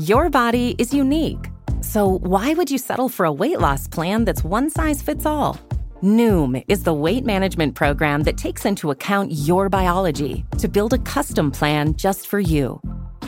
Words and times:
Your 0.00 0.30
body 0.30 0.74
is 0.78 0.94
unique. 0.94 1.50
So 1.82 2.20
why 2.22 2.54
would 2.54 2.70
you 2.70 2.78
settle 2.78 3.10
for 3.10 3.26
a 3.26 3.32
weight 3.32 3.60
loss 3.60 3.86
plan 3.86 4.24
that's 4.24 4.42
one 4.42 4.70
size 4.70 5.02
fits 5.02 5.26
all? 5.26 5.58
Noom 6.02 6.64
is 6.68 6.84
the 6.84 6.94
weight 6.94 7.22
management 7.22 7.74
program 7.74 8.22
that 8.22 8.38
takes 8.38 8.64
into 8.64 8.92
account 8.92 9.32
your 9.32 9.68
biology 9.68 10.42
to 10.56 10.68
build 10.68 10.94
a 10.94 10.98
custom 10.98 11.50
plan 11.50 11.96
just 11.96 12.26
for 12.28 12.40
you. 12.40 12.80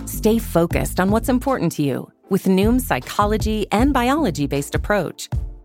Stay 0.06 0.38
focused 0.38 0.98
on 0.98 1.10
what's 1.10 1.28
important 1.28 1.72
to 1.72 1.82
you 1.82 2.10
with 2.30 2.44
Noom's 2.44 2.86
psychology 2.86 3.66
and 3.70 3.92
biology 3.92 4.46
based 4.46 4.74
approach. 4.74 5.28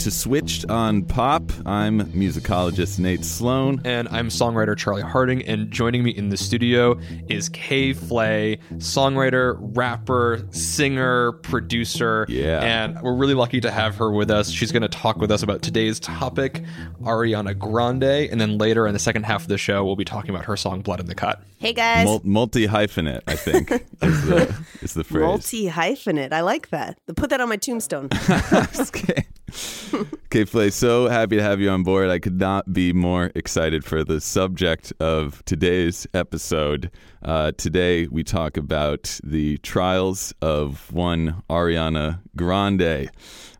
to 0.00 0.10
Switched 0.10 0.70
on 0.70 1.02
Pop. 1.02 1.52
I'm 1.66 2.00
musicologist 2.12 2.98
Nate 2.98 3.22
Sloan. 3.22 3.82
And 3.84 4.08
I'm 4.08 4.28
songwriter 4.28 4.74
Charlie 4.74 5.02
Harding. 5.02 5.42
And 5.42 5.70
joining 5.70 6.02
me 6.02 6.10
in 6.10 6.30
the 6.30 6.38
studio 6.38 6.98
is 7.28 7.50
K. 7.50 7.92
Flay, 7.92 8.58
songwriter, 8.76 9.58
rapper, 9.60 10.46
singer, 10.52 11.32
producer. 11.32 12.24
Yeah. 12.30 12.60
And 12.62 12.98
we're 13.02 13.14
really 13.14 13.34
lucky 13.34 13.60
to 13.60 13.70
have 13.70 13.94
her 13.96 14.10
with 14.10 14.30
us. 14.30 14.50
She's 14.50 14.72
going 14.72 14.82
to 14.82 14.88
talk 14.88 15.18
with 15.18 15.30
us 15.30 15.42
about 15.42 15.60
today's 15.60 16.00
topic, 16.00 16.64
Ariana 17.02 17.58
Grande. 17.58 18.04
And 18.30 18.40
then 18.40 18.56
later 18.56 18.86
in 18.86 18.94
the 18.94 18.98
second 18.98 19.24
half 19.24 19.42
of 19.42 19.48
the 19.48 19.58
show, 19.58 19.84
we'll 19.84 19.96
be 19.96 20.06
talking 20.06 20.30
about 20.30 20.46
her 20.46 20.56
song 20.56 20.80
Blood 20.80 21.00
in 21.00 21.06
the 21.06 21.14
Cut. 21.14 21.42
Hey 21.58 21.74
guys! 21.74 22.06
Mul- 22.06 22.22
Multi 22.24 22.66
hyphenate, 22.66 23.20
I 23.26 23.36
think, 23.36 23.70
is 24.02 24.24
the, 24.24 24.64
is 24.80 24.94
the 24.94 25.04
phrase. 25.04 25.20
Multi 25.20 25.68
hyphenate. 25.68 26.32
I 26.32 26.40
like 26.40 26.70
that. 26.70 26.98
Put 27.16 27.28
that 27.28 27.42
on 27.42 27.50
my 27.50 27.58
tombstone. 27.58 28.08
okay. 28.80 29.26
okay, 30.26 30.44
Flay, 30.44 30.70
so 30.70 31.08
happy 31.08 31.36
to 31.36 31.42
have 31.42 31.60
you 31.60 31.70
on 31.70 31.82
board. 31.82 32.10
I 32.10 32.18
could 32.18 32.38
not 32.38 32.72
be 32.72 32.92
more 32.92 33.30
excited 33.34 33.84
for 33.84 34.04
the 34.04 34.20
subject 34.20 34.92
of 35.00 35.42
today's 35.44 36.06
episode. 36.14 36.90
Uh, 37.22 37.52
today, 37.52 38.06
we 38.06 38.22
talk 38.22 38.56
about 38.56 39.18
the 39.24 39.58
trials 39.58 40.32
of 40.40 40.92
one 40.92 41.42
Ariana 41.50 42.20
Grande. 42.36 43.10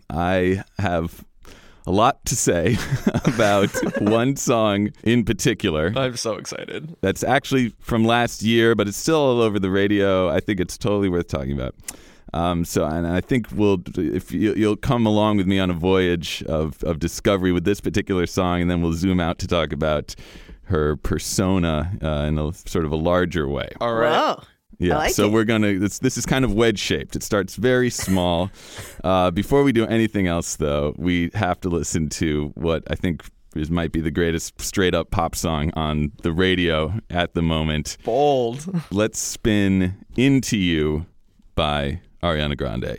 I 0.08 0.62
have 0.78 1.24
a 1.86 1.90
lot 1.90 2.24
to 2.26 2.36
say 2.36 2.76
about 3.24 3.70
one 4.00 4.36
song 4.36 4.90
in 5.02 5.24
particular. 5.24 5.92
I'm 5.96 6.16
so 6.16 6.36
excited. 6.36 6.94
That's 7.00 7.22
actually 7.24 7.74
from 7.80 8.04
last 8.04 8.42
year, 8.42 8.74
but 8.74 8.88
it's 8.88 8.96
still 8.96 9.16
all 9.16 9.40
over 9.40 9.58
the 9.58 9.70
radio. 9.70 10.28
I 10.30 10.40
think 10.40 10.60
it's 10.60 10.78
totally 10.78 11.08
worth 11.08 11.28
talking 11.28 11.52
about. 11.52 11.74
Um, 12.32 12.64
so, 12.64 12.84
and 12.84 13.06
I 13.06 13.20
think 13.20 13.48
we'll, 13.52 13.82
if 13.96 14.32
you, 14.32 14.54
you'll 14.54 14.76
come 14.76 15.06
along 15.06 15.36
with 15.36 15.46
me 15.46 15.58
on 15.58 15.70
a 15.70 15.74
voyage 15.74 16.42
of, 16.44 16.82
of 16.84 16.98
discovery 16.98 17.52
with 17.52 17.64
this 17.64 17.80
particular 17.80 18.26
song, 18.26 18.62
and 18.62 18.70
then 18.70 18.82
we'll 18.82 18.92
zoom 18.92 19.20
out 19.20 19.38
to 19.40 19.46
talk 19.46 19.72
about 19.72 20.14
her 20.64 20.96
persona 20.96 21.92
uh, 22.02 22.26
in 22.28 22.38
a 22.38 22.52
sort 22.52 22.84
of 22.84 22.92
a 22.92 22.96
larger 22.96 23.48
way. 23.48 23.70
All 23.80 23.94
right. 23.94 24.36
Whoa. 24.36 24.42
Yeah, 24.78 24.96
like 24.96 25.12
so 25.12 25.26
it. 25.26 25.32
we're 25.32 25.44
gonna. 25.44 25.78
This, 25.78 25.98
this 25.98 26.16
is 26.16 26.24
kind 26.24 26.42
of 26.42 26.54
wedge 26.54 26.78
shaped. 26.78 27.14
It 27.14 27.22
starts 27.22 27.56
very 27.56 27.90
small. 27.90 28.50
uh, 29.04 29.30
before 29.30 29.62
we 29.62 29.72
do 29.72 29.84
anything 29.86 30.26
else, 30.26 30.56
though, 30.56 30.94
we 30.96 31.30
have 31.34 31.60
to 31.60 31.68
listen 31.68 32.08
to 32.10 32.52
what 32.54 32.84
I 32.90 32.94
think 32.94 33.22
is 33.54 33.70
might 33.70 33.92
be 33.92 34.00
the 34.00 34.10
greatest 34.10 34.58
straight 34.60 34.94
up 34.94 35.10
pop 35.10 35.34
song 35.34 35.70
on 35.74 36.12
the 36.22 36.32
radio 36.32 36.94
at 37.10 37.34
the 37.34 37.42
moment. 37.42 37.98
Bold. 38.04 38.66
Let's 38.90 39.18
spin 39.18 39.96
"Into 40.16 40.56
You" 40.56 41.04
by 41.54 42.00
Ariana 42.22 42.54
Grande. 42.54 42.96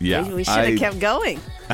Yeah, 0.00 0.26
We, 0.28 0.34
we 0.34 0.44
should 0.44 0.54
have 0.54 0.78
kept 0.78 1.00
going. 1.00 1.40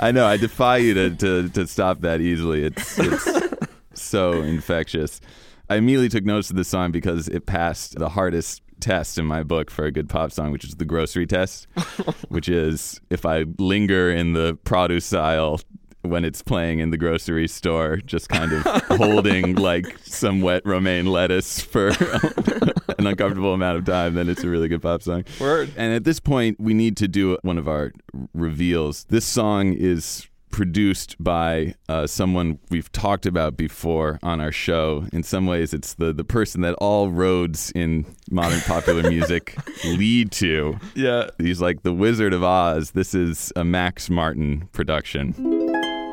I 0.00 0.12
know. 0.12 0.26
I 0.26 0.36
defy 0.36 0.78
you 0.78 0.94
to, 0.94 1.10
to, 1.16 1.48
to 1.50 1.66
stop 1.66 2.00
that 2.00 2.20
easily. 2.20 2.64
It's, 2.64 2.98
it's 2.98 3.28
so 3.94 4.40
infectious. 4.42 5.20
I 5.68 5.76
immediately 5.76 6.08
took 6.08 6.24
notice 6.24 6.50
of 6.50 6.56
this 6.56 6.68
song 6.68 6.90
because 6.90 7.28
it 7.28 7.46
passed 7.46 7.98
the 7.98 8.08
hardest 8.08 8.62
test 8.80 9.18
in 9.18 9.26
my 9.26 9.42
book 9.42 9.70
for 9.70 9.84
a 9.84 9.92
good 9.92 10.08
pop 10.08 10.32
song, 10.32 10.50
which 10.50 10.64
is 10.64 10.76
the 10.76 10.84
grocery 10.86 11.26
test, 11.26 11.66
which 12.28 12.48
is 12.48 13.00
if 13.10 13.26
I 13.26 13.44
linger 13.58 14.10
in 14.10 14.32
the 14.32 14.58
produce 14.64 15.12
aisle 15.12 15.60
when 16.02 16.24
it's 16.24 16.42
playing 16.42 16.78
in 16.78 16.90
the 16.90 16.96
grocery 16.96 17.48
store, 17.48 17.96
just 17.98 18.28
kind 18.28 18.52
of 18.52 18.62
holding 18.96 19.54
like 19.56 19.98
some 20.02 20.40
wet 20.40 20.62
romaine 20.64 21.06
lettuce 21.06 21.60
for 21.60 21.88
an 22.98 23.06
uncomfortable 23.06 23.54
amount 23.54 23.78
of 23.78 23.84
time, 23.84 24.14
then 24.14 24.28
it's 24.28 24.42
a 24.44 24.48
really 24.48 24.68
good 24.68 24.82
pop 24.82 25.02
song. 25.02 25.24
Word. 25.38 25.72
And 25.76 25.92
at 25.92 26.04
this 26.04 26.20
point, 26.20 26.58
we 26.60 26.74
need 26.74 26.96
to 26.98 27.08
do 27.08 27.36
one 27.42 27.58
of 27.58 27.68
our 27.68 27.92
reveals. 28.34 29.04
This 29.04 29.24
song 29.24 29.72
is 29.72 30.26
produced 30.50 31.16
by 31.22 31.74
uh, 31.88 32.06
someone 32.06 32.58
we've 32.70 32.90
talked 32.92 33.24
about 33.24 33.56
before 33.56 34.18
on 34.22 34.40
our 34.40 34.52
show. 34.52 35.06
In 35.12 35.22
some 35.22 35.46
ways, 35.46 35.72
it's 35.72 35.94
the, 35.94 36.12
the 36.12 36.24
person 36.24 36.60
that 36.62 36.74
all 36.74 37.10
roads 37.10 37.70
in 37.72 38.04
modern 38.30 38.60
popular 38.62 39.08
music 39.08 39.56
lead 39.84 40.32
to. 40.32 40.78
Yeah. 40.94 41.30
He's 41.38 41.60
like 41.60 41.82
the 41.82 41.92
Wizard 41.92 42.32
of 42.32 42.42
Oz. 42.42 42.92
This 42.92 43.14
is 43.14 43.52
a 43.56 43.64
Max 43.64 44.10
Martin 44.10 44.68
production. 44.72 45.59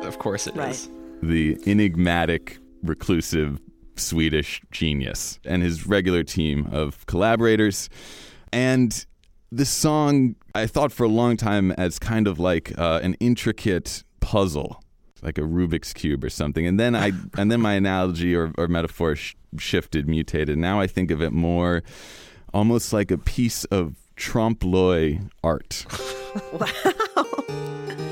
Of 0.08 0.18
course 0.18 0.46
it 0.46 0.56
is. 0.56 0.58
Right. 0.58 0.88
The 1.22 1.58
enigmatic, 1.66 2.58
reclusive 2.82 3.60
Swedish 3.96 4.62
genius 4.70 5.38
and 5.44 5.62
his 5.62 5.86
regular 5.86 6.22
team 6.22 6.68
of 6.72 7.04
collaborators. 7.06 7.90
And 8.52 9.04
this 9.52 9.68
song, 9.68 10.36
I 10.54 10.66
thought 10.66 10.92
for 10.92 11.04
a 11.04 11.08
long 11.08 11.36
time 11.36 11.72
as 11.72 11.98
kind 11.98 12.26
of 12.26 12.38
like 12.38 12.76
uh, 12.78 13.00
an 13.02 13.14
intricate 13.20 14.02
puzzle, 14.20 14.82
like 15.22 15.36
a 15.36 15.42
Rubik's 15.42 15.92
cube 15.92 16.24
or 16.24 16.30
something. 16.30 16.66
And 16.66 16.80
then 16.80 16.94
I, 16.96 17.12
and 17.36 17.52
then 17.52 17.60
my 17.60 17.74
analogy 17.74 18.34
or, 18.34 18.52
or 18.56 18.66
metaphor 18.66 19.14
sh- 19.14 19.34
shifted, 19.58 20.08
mutated. 20.08 20.56
Now 20.58 20.80
I 20.80 20.86
think 20.86 21.10
of 21.10 21.20
it 21.20 21.32
more, 21.32 21.82
almost 22.54 22.92
like 22.92 23.10
a 23.10 23.18
piece 23.18 23.64
of 23.66 23.96
trompe 24.16 24.64
l'oeil 24.64 25.18
art. 25.44 25.84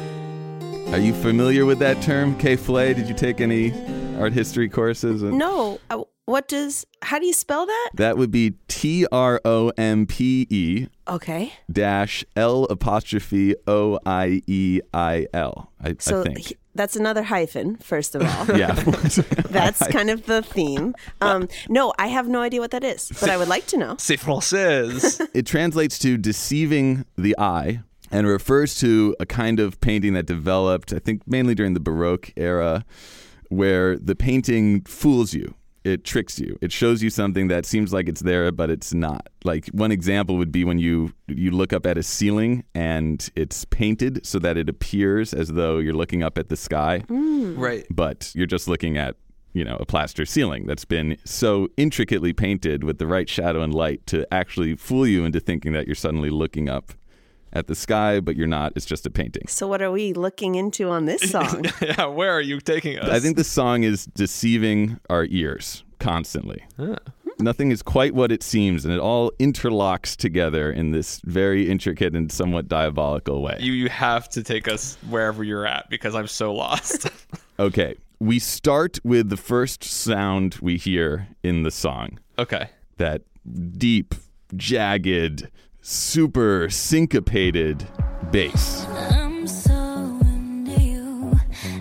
Are 0.92 0.98
you 0.98 1.12
familiar 1.14 1.66
with 1.66 1.78
that 1.80 2.00
term, 2.00 2.36
K. 2.38 2.56
Flay? 2.56 2.94
Did 2.94 3.08
you 3.08 3.14
take 3.14 3.40
any 3.40 3.72
art 4.18 4.32
history 4.32 4.68
courses? 4.68 5.22
No. 5.22 5.78
Uh, 5.90 6.04
what 6.24 6.48
does, 6.48 6.86
how 7.02 7.18
do 7.18 7.26
you 7.26 7.32
spell 7.32 7.66
that? 7.66 7.90
That 7.94 8.16
would 8.16 8.30
be 8.30 8.54
T 8.68 9.06
R 9.12 9.40
O 9.44 9.72
M 9.76 10.06
P 10.06 10.46
E 10.48 10.86
Okay. 11.08 11.52
dash 11.70 12.24
L 12.34 12.64
apostrophe 12.64 13.54
O 13.66 13.98
I 14.06 14.42
E 14.46 14.80
I 14.94 15.26
L. 15.34 15.70
I, 15.82 15.96
So 15.98 16.22
think. 16.22 16.38
he- 16.38 16.56
that's 16.74 16.94
another 16.96 17.22
hyphen, 17.24 17.76
first 17.76 18.14
of 18.14 18.22
all. 18.22 18.56
yeah. 18.56 18.72
That's 19.48 19.86
kind 19.88 20.10
of 20.10 20.26
the 20.26 20.42
theme. 20.42 20.94
Um, 21.22 21.48
no, 21.70 21.94
I 21.98 22.08
have 22.08 22.28
no 22.28 22.42
idea 22.42 22.60
what 22.60 22.70
that 22.72 22.84
is, 22.84 23.10
but 23.18 23.30
I 23.30 23.38
would 23.38 23.48
like 23.48 23.66
to 23.68 23.78
know. 23.78 23.94
C'est 23.98 24.18
français. 24.18 25.26
it 25.32 25.46
translates 25.46 25.98
to 26.00 26.18
deceiving 26.18 27.06
the 27.16 27.34
eye 27.38 27.80
and 28.10 28.26
refers 28.26 28.74
to 28.76 29.16
a 29.20 29.26
kind 29.26 29.60
of 29.60 29.80
painting 29.80 30.14
that 30.14 30.26
developed, 30.26 30.92
I 30.92 30.98
think, 30.98 31.22
mainly 31.26 31.54
during 31.54 31.74
the 31.74 31.80
Baroque 31.80 32.32
era, 32.36 32.84
where 33.48 33.96
the 33.98 34.14
painting 34.14 34.82
fools 34.82 35.34
you. 35.34 35.54
It 35.84 36.02
tricks 36.02 36.40
you. 36.40 36.58
It 36.60 36.72
shows 36.72 37.00
you 37.00 37.10
something 37.10 37.46
that 37.46 37.64
seems 37.64 37.92
like 37.92 38.08
it's 38.08 38.22
there, 38.22 38.50
but 38.50 38.70
it's 38.70 38.92
not. 38.92 39.28
Like 39.44 39.68
one 39.68 39.92
example 39.92 40.36
would 40.36 40.50
be 40.50 40.64
when 40.64 40.80
you 40.80 41.12
you 41.28 41.52
look 41.52 41.72
up 41.72 41.86
at 41.86 41.96
a 41.96 42.02
ceiling 42.02 42.64
and 42.74 43.30
it's 43.36 43.64
painted 43.66 44.26
so 44.26 44.40
that 44.40 44.56
it 44.56 44.68
appears 44.68 45.32
as 45.32 45.52
though 45.52 45.78
you're 45.78 45.94
looking 45.94 46.24
up 46.24 46.38
at 46.38 46.48
the 46.48 46.56
sky, 46.56 47.04
mm. 47.06 47.56
right. 47.56 47.86
but 47.88 48.32
you're 48.34 48.48
just 48.48 48.66
looking 48.66 48.98
at 48.98 49.14
you 49.52 49.64
know 49.64 49.76
a 49.78 49.86
plaster 49.86 50.26
ceiling 50.26 50.66
that's 50.66 50.84
been 50.84 51.16
so 51.24 51.68
intricately 51.76 52.32
painted 52.32 52.82
with 52.82 52.98
the 52.98 53.06
right 53.06 53.28
shadow 53.28 53.62
and 53.62 53.72
light 53.72 54.04
to 54.06 54.26
actually 54.34 54.74
fool 54.74 55.06
you 55.06 55.24
into 55.24 55.38
thinking 55.38 55.72
that 55.72 55.86
you're 55.86 55.94
suddenly 55.94 56.30
looking 56.30 56.68
up 56.68 56.92
at 57.56 57.66
the 57.66 57.74
sky, 57.74 58.20
but 58.20 58.36
you're 58.36 58.46
not. 58.46 58.72
It's 58.76 58.86
just 58.86 59.06
a 59.06 59.10
painting. 59.10 59.46
So, 59.48 59.66
what 59.66 59.80
are 59.82 59.90
we 59.90 60.12
looking 60.12 60.54
into 60.54 60.88
on 60.90 61.06
this 61.06 61.30
song? 61.30 61.64
Yeah, 61.80 62.06
where 62.06 62.30
are 62.32 62.40
you 62.40 62.60
taking 62.60 62.98
us? 62.98 63.10
I 63.10 63.18
think 63.20 63.36
the 63.36 63.44
song 63.44 63.82
is 63.82 64.06
deceiving 64.06 64.98
our 65.10 65.26
ears 65.30 65.82
constantly. 65.98 66.64
Nothing 67.38 67.70
is 67.70 67.82
quite 67.82 68.14
what 68.14 68.32
it 68.32 68.42
seems, 68.42 68.84
and 68.86 68.94
it 68.94 69.00
all 69.00 69.30
interlocks 69.38 70.16
together 70.16 70.70
in 70.72 70.92
this 70.92 71.20
very 71.24 71.68
intricate 71.70 72.14
and 72.16 72.32
somewhat 72.32 72.66
diabolical 72.68 73.42
way. 73.42 73.58
you 73.60 73.72
you 73.72 73.88
have 73.90 74.28
to 74.30 74.42
take 74.42 74.68
us 74.68 74.96
wherever 75.10 75.44
you're 75.44 75.66
at 75.66 75.88
because 75.90 76.14
I'm 76.14 76.28
so 76.28 76.52
lost. 76.54 77.08
Okay, 77.58 77.94
we 78.20 78.38
start 78.38 78.98
with 79.02 79.30
the 79.30 79.36
first 79.38 79.82
sound 79.82 80.58
we 80.60 80.76
hear 80.76 81.26
in 81.42 81.62
the 81.62 81.70
song. 81.70 82.18
okay. 82.38 82.68
that 82.98 83.22
deep, 83.78 84.14
jagged, 84.54 85.48
super 85.88 86.68
syncopated 86.68 87.86
bass. 88.32 88.84
I'm 88.86 89.46
so 89.46 90.18
into 90.20 90.80
you, 90.82 91.40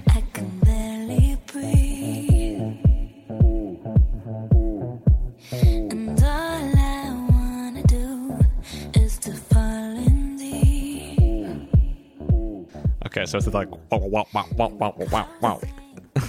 I 0.09 0.21
can 0.31 0.59
barely 0.59 1.39
breathe. 1.47 2.61
And 5.51 6.19
all 6.19 6.77
I 6.77 7.27
wanna 7.31 7.81
do 7.87 8.37
is 8.93 9.17
to 9.19 9.33
fall 9.33 9.97
in 9.97 10.37
deep. 10.37 11.67
Okay, 13.07 13.25
so 13.25 13.39
it's 13.39 13.47
like 13.47 13.71
wow 13.71 13.97
wow 13.97 14.27
wow 14.31 14.45
wow 14.51 14.69
wow 14.69 14.95
wow 15.11 15.27
wow. 15.41 15.61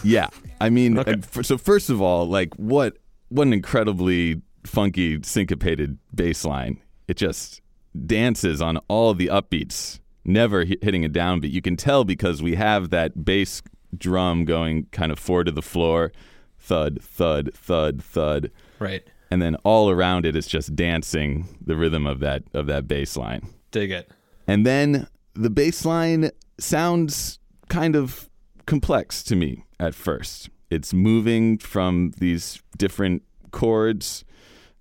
Yeah, 0.03 0.31
I 0.63 0.71
mean, 0.71 0.97
and 0.97 1.23
f- 1.23 1.45
so 1.45 1.59
first 1.59 1.91
of 1.91 2.01
all, 2.01 2.27
like 2.27 2.55
what 2.55 2.97
what 3.29 3.47
an 3.47 3.53
incredibly 3.53 4.41
funky 4.65 5.21
syncopated 5.23 5.99
bass 6.15 6.43
line. 6.47 6.81
It 7.07 7.19
just 7.19 7.61
dances 8.07 8.61
on 8.61 8.79
all 8.89 9.15
the 9.15 9.29
upbeats, 9.29 10.01
never 10.25 10.65
hi- 10.65 10.77
hitting 10.83 11.05
a 11.05 11.09
downbeat. 11.09 11.51
You 11.53 11.63
can 11.63 11.77
tell 11.77 12.05
because 12.05 12.43
we 12.43 12.55
have 12.57 12.91
that 12.91 13.25
bass 13.25 13.63
drum 13.97 14.45
going 14.45 14.87
kind 14.93 15.11
of 15.13 15.19
four 15.19 15.45
to 15.45 15.51
the 15.51 15.63
floor, 15.63 16.13
thud, 16.59 16.99
thud, 17.03 17.51
thud, 17.55 18.03
thud, 18.03 18.51
Right. 18.79 19.03
and 19.31 19.41
then 19.41 19.55
all 19.65 19.89
around 19.91 20.27
it 20.27 20.37
is 20.37 20.47
just 20.47 20.75
dancing 20.77 21.47
the 21.65 21.77
rhythm 21.77 22.07
of 22.07 22.21
that 22.21 22.43
of 22.53 22.67
that 22.67 22.87
bass 22.89 23.17
line. 23.17 23.49
Dig 23.71 23.91
it. 23.91 24.11
And 24.47 24.67
then 24.67 25.07
the 25.35 25.51
bass 25.51 25.85
line 25.85 26.31
sounds 26.59 27.39
kind 27.69 27.97
of 27.97 28.29
complex 28.67 29.23
to 29.25 29.37
me 29.37 29.65
at 29.81 29.95
first. 29.95 30.51
It's 30.71 30.93
moving 30.93 31.59
from 31.59 32.13
these 32.19 32.61
different 32.77 33.23
chords. 33.53 34.25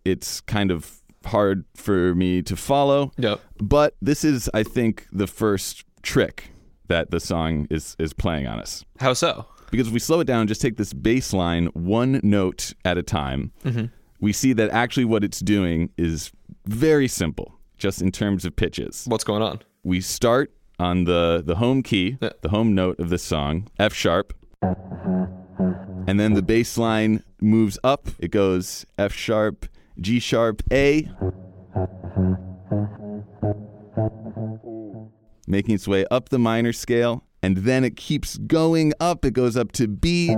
It's 0.04 0.42
kind 0.42 0.72
of 0.72 1.02
hard 1.26 1.66
for 1.76 2.16
me 2.16 2.42
to 2.44 2.56
follow. 2.56 3.12
Yep. 3.18 3.40
But 3.62 3.96
this 4.02 4.24
is, 4.24 4.50
I 4.54 4.64
think, 4.64 5.08
the 5.12 5.28
first 5.28 5.84
trick 6.02 6.52
that 6.88 7.12
the 7.12 7.20
song 7.20 7.68
is 7.70 7.96
is 8.00 8.14
playing 8.14 8.48
on 8.48 8.60
us. 8.60 8.86
How 9.00 9.14
so? 9.14 9.46
Because 9.72 9.88
if 9.88 9.94
we 9.94 10.00
slow 10.00 10.20
it 10.20 10.26
down, 10.26 10.48
just 10.48 10.62
take 10.62 10.78
this 10.78 10.94
bass 10.94 11.34
line 11.34 11.66
one 11.74 12.20
note 12.24 12.74
at 12.86 12.98
a 12.98 13.04
time, 13.04 13.52
mm-hmm. 13.64 13.86
we 14.20 14.32
see 14.32 14.54
that 14.54 14.70
actually 14.70 15.06
what 15.06 15.24
it's 15.24 15.40
doing 15.40 15.90
is 15.98 16.32
very 16.66 17.08
simple, 17.08 17.56
just 17.78 18.02
in 18.02 18.12
terms 18.12 18.46
of 18.46 18.56
pitches 18.56 19.06
What's 19.08 19.24
going 19.24 19.42
on? 19.42 19.60
we 19.84 20.02
start 20.02 20.52
on 20.80 21.06
the 21.06 21.42
the 21.46 21.56
home 21.56 21.82
key, 21.82 22.18
Yeah. 22.22 22.30
the 22.42 22.50
home 22.50 22.76
note 22.76 23.00
of 23.00 23.10
the 23.10 23.18
song, 23.18 23.68
F 23.80 23.94
sharp. 23.94 24.34
And 26.08 26.20
then 26.20 26.34
the 26.34 26.44
bass 26.44 26.78
line 26.78 27.24
moves 27.42 27.80
up. 27.84 28.08
It 28.20 28.30
goes 28.30 28.86
F 28.98 29.14
sharp, 29.14 29.66
G 30.00 30.20
sharp, 30.20 30.62
A. 30.72 31.10
Making 35.48 35.76
its 35.76 35.88
way 35.88 36.06
up 36.10 36.30
the 36.30 36.40
minor 36.40 36.74
scale. 36.74 37.24
And 37.44 37.58
then 37.58 37.84
it 37.84 37.96
keeps 37.96 38.38
going 38.38 38.94
up. 39.00 39.24
It 39.26 39.34
goes 39.34 39.56
up 39.56 39.72
to 39.74 39.88
B. 39.88 40.36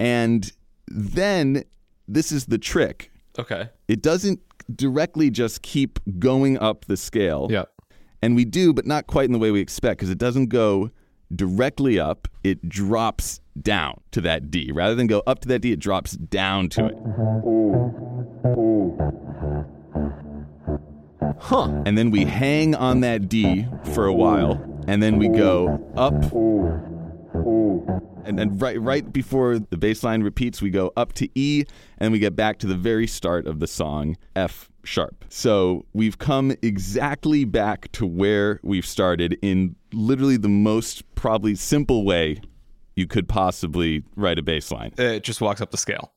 And 0.00 0.50
then 0.86 1.64
this 2.08 2.32
is 2.32 2.46
the 2.46 2.58
trick 2.58 3.10
Okay. 3.38 3.68
it 3.88 4.02
doesn't 4.02 4.40
directly 4.74 5.30
just 5.30 5.62
keep 5.62 5.98
going 6.18 6.58
up 6.58 6.84
the 6.86 6.96
scale. 6.96 7.48
Yeah. 7.50 7.64
And 8.22 8.36
we 8.36 8.44
do, 8.44 8.72
but 8.72 8.86
not 8.86 9.06
quite 9.06 9.24
in 9.26 9.32
the 9.32 9.38
way 9.38 9.50
we 9.50 9.60
expect, 9.60 9.98
because 9.98 10.10
it 10.10 10.18
doesn't 10.18 10.46
go 10.46 10.90
directly 11.34 11.98
up. 11.98 12.28
It 12.44 12.68
drops 12.68 13.40
down 13.62 14.00
to 14.12 14.20
that 14.22 14.50
D. 14.50 14.70
Rather 14.72 14.94
than 14.94 15.06
go 15.06 15.22
up 15.26 15.40
to 15.40 15.48
that 15.48 15.60
D, 15.60 15.72
it 15.72 15.80
drops 15.80 16.12
down 16.12 16.68
to 16.70 16.86
it. 16.86 16.96
Huh. 21.40 21.82
And 21.86 21.96
then 21.96 22.10
we 22.10 22.24
hang 22.24 22.74
on 22.74 23.00
that 23.00 23.28
D 23.28 23.66
for 23.94 24.06
a 24.06 24.12
while, 24.12 24.62
and 24.86 25.02
then 25.02 25.18
we 25.18 25.28
go 25.28 25.82
up. 25.96 26.14
And 28.24 28.38
then 28.38 28.58
right 28.58 28.80
right 28.80 29.10
before 29.12 29.58
the 29.58 29.76
bass 29.76 30.04
line 30.04 30.22
repeats, 30.22 30.60
we 30.62 30.70
go 30.70 30.92
up 30.96 31.14
to 31.14 31.28
E, 31.34 31.64
and 31.98 32.12
we 32.12 32.18
get 32.18 32.36
back 32.36 32.58
to 32.58 32.66
the 32.66 32.76
very 32.76 33.06
start 33.06 33.46
of 33.46 33.58
the 33.58 33.66
song, 33.66 34.16
F 34.36 34.70
sharp. 34.84 35.24
So 35.28 35.86
we've 35.92 36.18
come 36.18 36.54
exactly 36.62 37.44
back 37.44 37.90
to 37.92 38.06
where 38.06 38.60
we've 38.62 38.86
started 38.86 39.38
in 39.42 39.76
literally 39.92 40.36
the 40.36 40.48
most 40.48 41.02
probably 41.14 41.54
simple 41.54 42.04
way 42.04 42.40
you 43.00 43.06
could 43.06 43.26
possibly 43.26 44.04
write 44.14 44.38
a 44.38 44.42
bass 44.42 44.70
line. 44.70 44.92
It 44.98 45.24
just 45.24 45.40
walks 45.40 45.62
up 45.62 45.70
the 45.70 45.78
scale. 45.78 46.12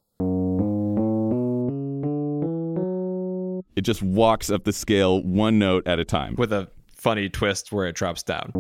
It 3.77 3.81
just 3.81 4.03
walks 4.03 4.51
up 4.51 4.65
the 4.65 4.73
scale 4.73 5.23
one 5.23 5.57
note 5.57 5.87
at 5.87 5.97
a 5.97 6.05
time. 6.05 6.35
with 6.37 6.51
a 6.51 6.69
funny 6.93 7.29
twist 7.29 7.71
where 7.71 7.87
it 7.87 7.95
drops 7.95 8.21
down. 8.21 8.51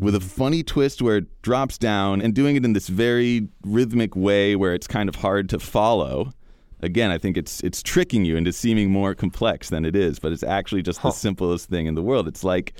with 0.00 0.14
a 0.14 0.20
funny 0.20 0.62
twist 0.62 1.02
where 1.02 1.18
it 1.18 1.42
drops 1.42 1.76
down 1.76 2.22
and 2.22 2.34
doing 2.34 2.56
it 2.56 2.64
in 2.64 2.72
this 2.72 2.88
very 2.88 3.46
rhythmic 3.66 4.16
way 4.16 4.56
where 4.56 4.74
it's 4.74 4.86
kind 4.86 5.10
of 5.10 5.16
hard 5.16 5.46
to 5.50 5.58
follow. 5.58 6.32
Again, 6.80 7.10
I 7.10 7.18
think 7.18 7.36
it's 7.36 7.60
it's 7.60 7.82
tricking 7.82 8.24
you 8.24 8.36
into 8.36 8.50
seeming 8.50 8.90
more 8.90 9.14
complex 9.14 9.68
than 9.68 9.84
it 9.84 9.94
is, 9.94 10.18
but 10.18 10.32
it's 10.32 10.42
actually 10.42 10.80
just 10.80 11.02
the 11.02 11.10
simplest 11.10 11.68
thing 11.68 11.84
in 11.84 11.94
the 11.96 12.02
world. 12.02 12.26
It's 12.26 12.42
like 12.42 12.72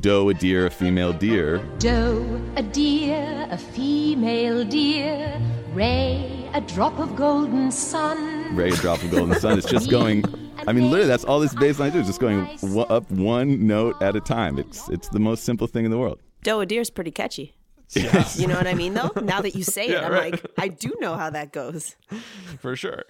doe, 0.00 0.28
a 0.28 0.34
deer, 0.34 0.66
a 0.66 0.70
female 0.70 1.12
deer. 1.12 1.58
Doe, 1.78 2.40
a 2.56 2.62
deer, 2.62 3.46
a 3.50 3.58
female 3.58 4.64
deer. 4.64 5.40
Ray, 5.72 6.48
a 6.54 6.60
drop 6.60 6.98
of 6.98 7.16
golden 7.16 7.70
sun. 7.70 8.54
Ray, 8.54 8.70
a 8.70 8.76
drop 8.76 9.02
of 9.02 9.10
golden 9.10 9.38
sun. 9.38 9.58
It's 9.58 9.68
just 9.68 9.90
going. 9.90 10.24
I 10.66 10.72
mean, 10.72 10.90
literally, 10.90 11.08
that's 11.08 11.24
all 11.24 11.40
this 11.40 11.54
bass 11.54 11.78
line 11.78 11.92
is. 11.92 12.06
Just 12.06 12.20
going 12.20 12.48
up 12.88 13.10
one 13.10 13.66
note 13.66 14.00
at 14.02 14.16
a 14.16 14.20
time. 14.20 14.58
It's 14.58 14.88
it's 14.88 15.08
the 15.08 15.20
most 15.20 15.44
simple 15.44 15.66
thing 15.66 15.84
in 15.84 15.90
the 15.90 15.98
world. 15.98 16.20
Doe 16.42 16.60
a 16.60 16.66
deer 16.66 16.80
is 16.80 16.90
pretty 16.90 17.10
catchy. 17.10 17.54
Yes. 17.94 18.38
You 18.38 18.46
know 18.46 18.54
what 18.54 18.66
I 18.66 18.74
mean, 18.74 18.94
though? 18.94 19.10
Now 19.22 19.40
that 19.40 19.54
you 19.54 19.64
say 19.64 19.88
it, 19.88 20.02
I'm 20.02 20.12
right. 20.12 20.32
like, 20.32 20.44
I 20.58 20.68
do 20.68 20.94
know 21.00 21.16
how 21.16 21.30
that 21.30 21.52
goes. 21.52 21.96
For 22.58 22.76
sure. 22.76 23.04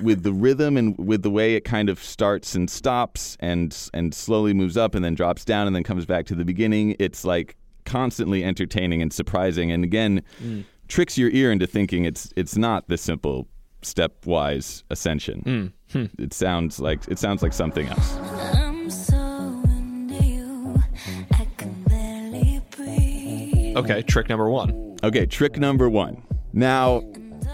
with 0.00 0.22
the 0.22 0.32
rhythm 0.32 0.76
and 0.76 0.96
with 0.96 1.22
the 1.22 1.30
way 1.30 1.54
it 1.54 1.64
kind 1.64 1.88
of 1.88 2.02
starts 2.02 2.54
and 2.54 2.70
stops 2.70 3.36
and 3.40 3.90
and 3.92 4.14
slowly 4.14 4.54
moves 4.54 4.76
up 4.76 4.94
and 4.94 5.04
then 5.04 5.14
drops 5.14 5.44
down 5.44 5.66
and 5.66 5.74
then 5.74 5.82
comes 5.82 6.06
back 6.06 6.24
to 6.26 6.34
the 6.34 6.44
beginning 6.44 6.96
it's 6.98 7.24
like 7.24 7.56
constantly 7.84 8.42
entertaining 8.42 9.02
and 9.02 9.12
surprising 9.12 9.70
and 9.70 9.84
again 9.84 10.22
mm. 10.42 10.64
tricks 10.88 11.18
your 11.18 11.30
ear 11.30 11.52
into 11.52 11.66
thinking 11.66 12.04
it's 12.04 12.32
it's 12.36 12.56
not 12.56 12.88
this 12.88 13.02
simple 13.02 13.46
stepwise 13.82 14.82
ascension 14.88 15.42
mm. 15.44 15.72
hmm. 15.92 16.22
it 16.22 16.32
sounds 16.32 16.80
like 16.80 17.06
it 17.08 17.18
sounds 17.18 17.42
like 17.42 17.52
something 17.52 17.86
else 17.88 18.16
Okay, 23.76 24.02
trick 24.02 24.28
number 24.28 24.50
one. 24.50 24.96
Okay, 25.02 25.26
trick 25.26 25.56
number 25.58 25.88
one. 25.88 26.22
Now, 26.52 27.02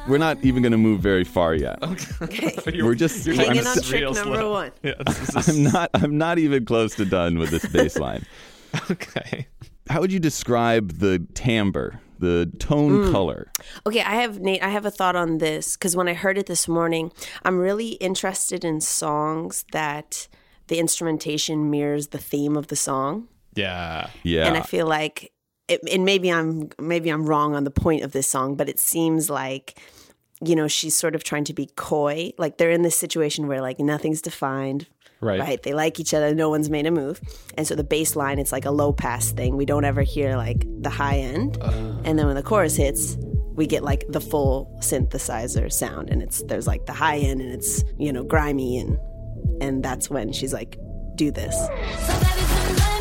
we're 0.08 0.18
not 0.18 0.38
even 0.44 0.62
going 0.62 0.72
to 0.72 0.78
move 0.78 1.00
very 1.00 1.24
far 1.24 1.54
yet. 1.54 1.78
Okay. 2.22 2.82
We're 2.82 2.94
just 2.96 3.24
you're 3.26 3.36
I'm 3.40 3.56
on 3.66 3.82
trick 3.82 4.02
number 4.02 4.14
slow. 4.22 4.50
one. 4.52 4.72
Yeah, 4.82 4.94
this 5.06 5.34
is- 5.36 5.48
I'm 5.56 5.62
not. 5.72 5.90
I'm 5.94 6.18
not 6.18 6.38
even 6.38 6.64
close 6.64 6.94
to 6.96 7.04
done 7.04 7.38
with 7.38 7.50
this 7.50 7.64
bass 7.66 7.96
line. 7.98 8.24
okay. 8.90 9.46
How 9.88 10.00
would 10.00 10.12
you 10.12 10.18
describe 10.18 10.98
the 10.98 11.24
timbre, 11.34 12.00
the 12.18 12.50
tone 12.58 13.04
Mm. 13.06 13.12
color? 13.12 13.50
Okay, 13.86 14.02
I 14.02 14.16
have 14.16 14.40
Nate. 14.40 14.62
I 14.62 14.68
have 14.70 14.84
a 14.84 14.90
thought 14.90 15.14
on 15.16 15.38
this 15.38 15.76
because 15.76 15.94
when 15.96 16.08
I 16.08 16.14
heard 16.14 16.36
it 16.36 16.46
this 16.46 16.66
morning, 16.68 17.12
I'm 17.44 17.58
really 17.58 17.90
interested 17.92 18.64
in 18.64 18.80
songs 18.80 19.64
that 19.72 20.26
the 20.66 20.78
instrumentation 20.78 21.70
mirrors 21.70 22.08
the 22.08 22.18
theme 22.18 22.56
of 22.56 22.66
the 22.66 22.76
song, 22.76 23.28
Yeah. 23.54 24.10
Yeah. 24.24 24.46
and 24.48 24.56
I 24.56 24.60
feel 24.62 24.86
like, 24.86 25.32
it, 25.68 25.80
and 25.90 26.04
maybe 26.04 26.32
I'm 26.32 26.70
maybe 26.78 27.10
I'm 27.10 27.26
wrong 27.26 27.54
on 27.54 27.64
the 27.64 27.70
point 27.70 28.02
of 28.02 28.12
this 28.12 28.26
song, 28.26 28.56
but 28.56 28.68
it 28.68 28.78
seems 28.78 29.28
like, 29.28 29.78
you 30.40 30.56
know, 30.56 30.68
she's 30.68 30.96
sort 30.96 31.14
of 31.14 31.24
trying 31.24 31.44
to 31.44 31.54
be 31.54 31.66
coy. 31.76 32.32
Like 32.38 32.58
they're 32.58 32.70
in 32.70 32.82
this 32.82 32.98
situation 32.98 33.46
where 33.46 33.60
like 33.60 33.78
nothing's 33.78 34.22
defined. 34.22 34.86
Right. 35.20 35.40
Right. 35.40 35.62
They 35.62 35.74
like 35.74 35.98
each 35.98 36.14
other. 36.14 36.34
No 36.34 36.48
one's 36.48 36.70
made 36.70 36.86
a 36.86 36.90
move. 36.90 37.20
And 37.56 37.66
so 37.66 37.74
the 37.74 37.84
bass 37.84 38.14
line, 38.14 38.38
it's 38.38 38.52
like 38.52 38.64
a 38.64 38.70
low 38.70 38.92
pass 38.92 39.32
thing. 39.32 39.56
We 39.56 39.66
don't 39.66 39.84
ever 39.84 40.02
hear 40.02 40.36
like 40.36 40.64
the 40.80 40.90
high 40.90 41.18
end. 41.18 41.58
and 41.60 42.18
then 42.18 42.26
when 42.26 42.36
the 42.36 42.42
chorus 42.42 42.76
hits, 42.76 43.16
we 43.54 43.66
get 43.66 43.82
like 43.82 44.04
the 44.08 44.20
full 44.20 44.78
synthesizer 44.80 45.72
sound. 45.72 46.08
And 46.10 46.22
it's 46.22 46.42
there's 46.44 46.68
like 46.68 46.86
the 46.86 46.92
high 46.92 47.18
end 47.18 47.40
and 47.40 47.52
it's, 47.52 47.82
you 47.98 48.12
know, 48.12 48.22
grimy 48.22 48.78
and 48.78 48.96
and 49.60 49.82
that's 49.82 50.08
when 50.08 50.32
she's 50.32 50.52
like, 50.52 50.78
do 51.16 51.32
this. 51.32 51.56
So 52.06 52.97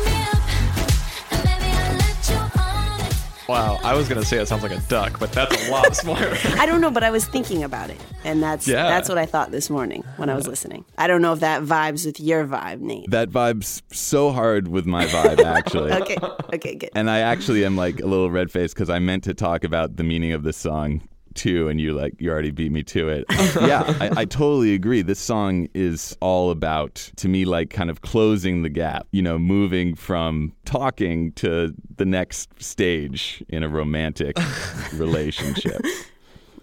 Wow. 3.48 3.78
I 3.82 3.94
was 3.94 4.08
gonna 4.08 4.24
say 4.24 4.38
it 4.38 4.46
sounds 4.46 4.62
like 4.62 4.72
a 4.72 4.80
duck, 4.88 5.18
but 5.18 5.32
that's 5.32 5.68
a 5.68 5.70
lot 5.70 5.96
smarter. 6.02 6.36
I 6.58 6.66
don't 6.66 6.80
know, 6.80 6.90
but 6.90 7.02
I 7.02 7.10
was 7.10 7.24
thinking 7.26 7.64
about 7.64 7.90
it. 7.90 7.98
And 8.24 8.42
that's 8.42 8.68
Yeah. 8.68 8.82
that's 8.84 9.08
what 9.08 9.16
I 9.18 9.26
thought 9.26 9.50
this 9.50 9.70
morning 9.70 10.04
when 10.16 10.28
I 10.28 10.34
was 10.34 10.46
listening. 10.46 10.84
I 10.98 11.06
don't 11.06 11.22
know 11.22 11.32
if 11.32 11.40
that 11.40 11.62
vibes 11.62 12.04
with 12.04 12.20
your 12.20 12.46
vibe, 12.46 12.80
Nate. 12.80 13.10
that 13.10 13.30
vibe's 13.30 13.82
so 13.90 14.30
hard 14.32 14.68
with 14.68 14.84
my 14.86 15.06
vibe, 15.06 15.42
actually. 15.44 15.92
Okay. 15.98 16.16
Okay, 16.54 16.74
good. 16.76 16.90
And 16.94 17.10
I 17.10 17.20
actually 17.20 17.64
am 17.64 17.76
like 17.76 18.00
a 18.00 18.06
little 18.06 18.30
red 18.30 18.50
faced 18.50 18.74
because 18.74 18.90
I 18.90 18.98
meant 18.98 19.24
to 19.24 19.34
talk 19.34 19.64
about 19.64 19.96
the 19.96 20.04
meaning 20.04 20.32
of 20.32 20.42
this 20.42 20.56
song 20.56 21.02
too, 21.38 21.68
and 21.68 21.80
you 21.80 21.94
like 21.94 22.14
you 22.20 22.30
already 22.30 22.50
beat 22.50 22.70
me 22.72 22.82
to 22.82 23.08
it. 23.08 23.24
yeah, 23.30 23.84
I, 24.00 24.10
I 24.20 24.24
totally 24.26 24.74
agree. 24.74 25.00
This 25.02 25.18
song 25.20 25.68
is 25.72 26.14
all 26.20 26.50
about 26.50 26.96
to 27.16 27.28
me 27.28 27.44
like 27.46 27.70
kind 27.70 27.88
of 27.88 28.02
closing 28.02 28.62
the 28.62 28.68
gap. 28.68 29.06
You 29.12 29.22
know, 29.22 29.38
moving 29.38 29.94
from 29.94 30.52
talking 30.66 31.32
to 31.32 31.74
the 31.96 32.04
next 32.04 32.50
stage 32.62 33.42
in 33.48 33.62
a 33.62 33.68
romantic 33.68 34.36
relationship. 34.92 35.80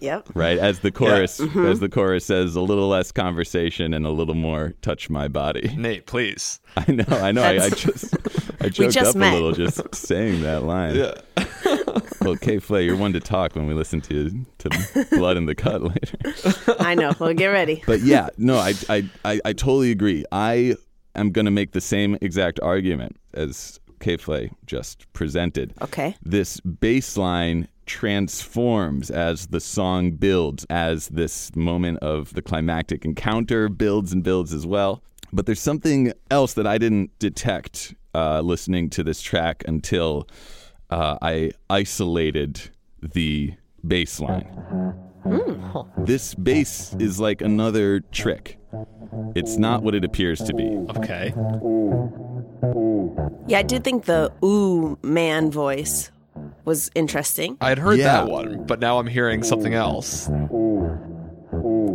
Yep. 0.00 0.28
Right, 0.34 0.58
as 0.58 0.80
the 0.80 0.90
chorus, 0.90 1.40
Mm-hmm. 1.40 1.66
as 1.66 1.80
the 1.80 1.88
chorus 1.88 2.26
says, 2.26 2.54
a 2.54 2.60
little 2.60 2.86
less 2.88 3.10
conversation 3.12 3.94
and 3.94 4.04
a 4.04 4.10
little 4.10 4.34
more 4.34 4.74
touch 4.82 5.08
my 5.08 5.26
body. 5.26 5.74
Nate, 5.74 6.06
please. 6.06 6.60
I 6.76 6.92
know, 6.92 7.04
I 7.08 7.32
know. 7.32 7.42
I, 7.42 7.64
I 7.64 7.70
just, 7.70 8.14
I 8.60 8.68
choked 8.68 8.94
just 8.94 9.10
up 9.10 9.16
met. 9.16 9.32
a 9.32 9.36
little 9.36 9.52
just 9.52 9.94
saying 9.94 10.42
that 10.42 10.64
line. 10.64 10.94
Yeah. 10.96 11.14
Well, 12.22 12.36
K. 12.36 12.58
Flay, 12.58 12.84
you're 12.84 12.96
one 12.96 13.12
to 13.12 13.20
talk 13.20 13.54
when 13.54 13.66
we 13.66 13.74
listen 13.74 14.00
to 14.02 14.44
to 14.58 15.06
Blood 15.12 15.36
in 15.36 15.46
the 15.46 15.54
Cut 15.54 15.80
later. 15.82 16.74
I 16.80 16.94
know. 16.96 17.12
Well, 17.20 17.32
get 17.34 17.46
ready. 17.46 17.84
But 17.86 18.00
yeah, 18.00 18.30
no, 18.36 18.56
I 18.56 18.74
I, 18.88 19.08
I, 19.24 19.40
I 19.44 19.52
totally 19.52 19.92
agree. 19.92 20.24
I 20.32 20.74
am 21.14 21.30
going 21.30 21.44
to 21.44 21.52
make 21.52 21.70
the 21.70 21.80
same 21.80 22.18
exact 22.20 22.58
argument 22.60 23.16
as 23.34 23.78
K. 24.00 24.16
Flay 24.16 24.50
just 24.66 25.10
presented. 25.12 25.72
Okay. 25.82 26.16
This 26.22 26.58
bass 26.60 27.16
line 27.16 27.68
transforms 27.86 29.10
as 29.10 29.46
the 29.48 29.60
song 29.60 30.10
builds, 30.12 30.66
as 30.68 31.08
this 31.08 31.54
moment 31.54 31.98
of 32.00 32.32
the 32.34 32.42
climactic 32.42 33.04
encounter 33.04 33.68
builds 33.68 34.12
and 34.12 34.22
builds 34.22 34.52
as 34.52 34.66
well. 34.66 35.02
But 35.32 35.46
there's 35.46 35.60
something 35.60 36.12
else 36.30 36.54
that 36.54 36.66
I 36.66 36.78
didn't 36.78 37.16
detect 37.18 37.94
uh, 38.16 38.40
listening 38.40 38.88
to 38.90 39.04
this 39.04 39.20
track 39.20 39.62
until 39.68 40.26
uh, 40.90 41.18
I 41.20 41.50
isolated 41.68 42.70
the 43.02 43.52
bass 43.86 44.18
line. 44.20 44.48
This 45.98 46.34
bass 46.34 46.94
is 46.98 47.20
like 47.20 47.40
another 47.42 48.00
trick. 48.12 48.58
It's 49.34 49.56
not 49.56 49.82
what 49.82 49.94
it 49.94 50.04
appears 50.04 50.40
to 50.40 50.54
be. 50.54 50.68
Okay. 50.96 51.32
Yeah, 53.48 53.58
I 53.58 53.62
did 53.62 53.84
think 53.84 54.04
the 54.06 54.32
ooh 54.44 54.98
man 55.02 55.50
voice 55.50 56.10
was 56.64 56.90
interesting. 56.94 57.56
I 57.60 57.68
had 57.70 57.78
heard 57.78 57.98
Yeah. 57.98 58.24
that 58.24 58.28
one, 58.28 58.64
but 58.66 58.80
now 58.80 58.98
I'm 58.98 59.06
hearing 59.06 59.42
something 59.42 59.74
else. 59.74 60.28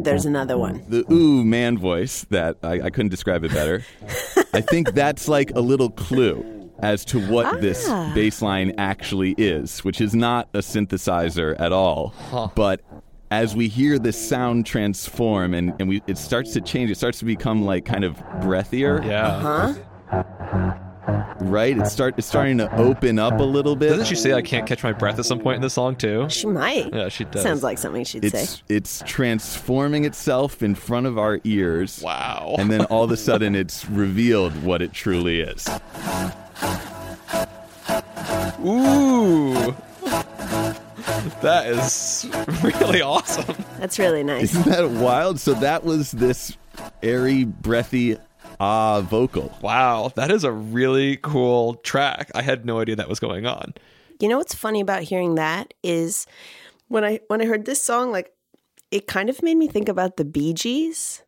There's 0.03 0.25
another 0.25 0.58
one. 0.58 0.84
the 0.88 1.05
ooh 1.12 1.43
man 1.43 1.77
voice 1.77 2.25
that 2.29 2.58
I, 2.63 2.81
I 2.81 2.89
couldn't 2.89 3.10
describe 3.10 3.43
it 3.43 3.51
better. 3.51 3.86
I 4.53 4.62
think 4.62 4.93
that's 4.93 5.27
like 5.27 5.51
a 5.55 5.62
little 5.62 5.89
clue 5.89 6.70
as 6.79 7.05
to 7.05 7.20
what 7.27 7.46
ah. 7.46 7.58
this 7.60 7.88
bass 8.13 8.41
line 8.41 8.74
actually 8.77 9.36
is, 9.38 9.84
which 9.84 10.01
is 10.01 10.15
not 10.15 10.50
a 10.53 10.60
synthesizer 10.60 11.60
at 11.60 11.72
all. 11.72 12.13
But 12.55 12.81
as 13.29 13.55
we 13.55 13.67
hear 13.67 13.98
this 13.98 14.17
sound 14.17 14.65
transform 14.65 15.53
and, 15.53 15.74
and 15.79 15.88
we 15.88 16.01
it 16.08 16.17
starts 16.17 16.53
to 16.53 16.62
change, 16.62 16.91
it 16.91 16.96
starts 16.96 17.20
to 17.20 17.25
become 17.25 17.63
like 17.63 17.86
kind 17.86 18.03
of 18.03 18.17
breathier. 18.41 19.03
Yeah. 19.05 19.27
Uh-huh. 19.27 20.91
Right? 21.08 21.77
It 21.77 21.88
start 21.88 22.15
it's 22.17 22.27
starting 22.27 22.60
to 22.60 22.75
open 22.75 23.17
up 23.17 23.39
a 23.39 23.43
little 23.43 23.75
bit. 23.75 23.89
Doesn't 23.89 24.05
she 24.05 24.15
say 24.15 24.34
I 24.34 24.41
can't 24.41 24.67
catch 24.67 24.84
my 24.84 24.93
breath 24.93 25.17
at 25.17 25.25
some 25.25 25.39
point 25.39 25.55
in 25.55 25.62
the 25.62 25.70
song 25.70 25.96
too? 25.96 26.29
She 26.29 26.48
might. 26.48 26.93
Yeah, 26.93 27.10
she 27.10 27.24
does. 27.25 27.41
Sounds 27.41 27.63
like 27.63 27.77
something 27.77 28.03
she'd 28.03 28.25
it's 28.25 28.50
say. 28.50 28.62
it's 28.70 29.03
transforming 29.05 30.05
itself 30.05 30.62
in 30.62 30.75
front 30.75 31.08
of 31.08 31.17
our 31.17 31.39
ears. 31.43 32.01
Wow. 32.03 32.55
And 32.60 32.72
then 32.72 32.86
all 32.86 33.03
of 33.03 33.12
a 33.12 33.17
sudden 33.17 33.55
it's 33.55 33.89
revealed 33.89 34.63
what 34.63 34.81
it 34.81 34.93
truly 34.93 35.41
is. 35.41 35.67
Ooh. 38.63 39.75
That 41.41 41.65
is 41.65 42.29
really 42.63 43.01
awesome. 43.01 43.55
That's 43.79 43.98
really 43.98 44.24
nice. 44.24 44.55
Isn't 44.55 44.65
that 44.65 44.89
wild? 44.89 45.39
So 45.39 45.53
that 45.55 45.84
was 45.84 46.12
this 46.12 46.55
airy, 47.01 47.43
breathy 47.46 48.17
ah 48.62 49.01
vocal. 49.01 49.51
Wow, 49.62 50.12
that 50.15 50.30
is 50.30 50.44
a 50.44 50.51
really 50.51 51.18
cool 51.18 51.75
track. 51.75 52.30
I 52.36 52.44
had 52.44 52.63
no 52.63 52.80
idea 52.80 52.96
that 52.96 53.10
was 53.10 53.20
going 53.20 53.46
on. 53.48 53.74
You 54.20 54.30
know 54.30 54.38
what's 54.38 54.53
funny 54.53 54.82
about 54.82 55.01
hearing 55.01 55.36
that 55.36 55.74
is 55.82 56.27
when 56.88 57.03
I 57.03 57.20
when 57.27 57.41
I 57.41 57.46
heard 57.46 57.65
this 57.65 57.82
song, 57.82 58.12
like 58.12 58.32
it 58.91 59.08
kind 59.08 59.30
of 59.30 59.41
made 59.41 59.58
me 59.58 59.68
think 59.68 59.89
about 59.89 60.18
the 60.18 60.25
Bee 60.25 60.53
Gees. 60.53 61.24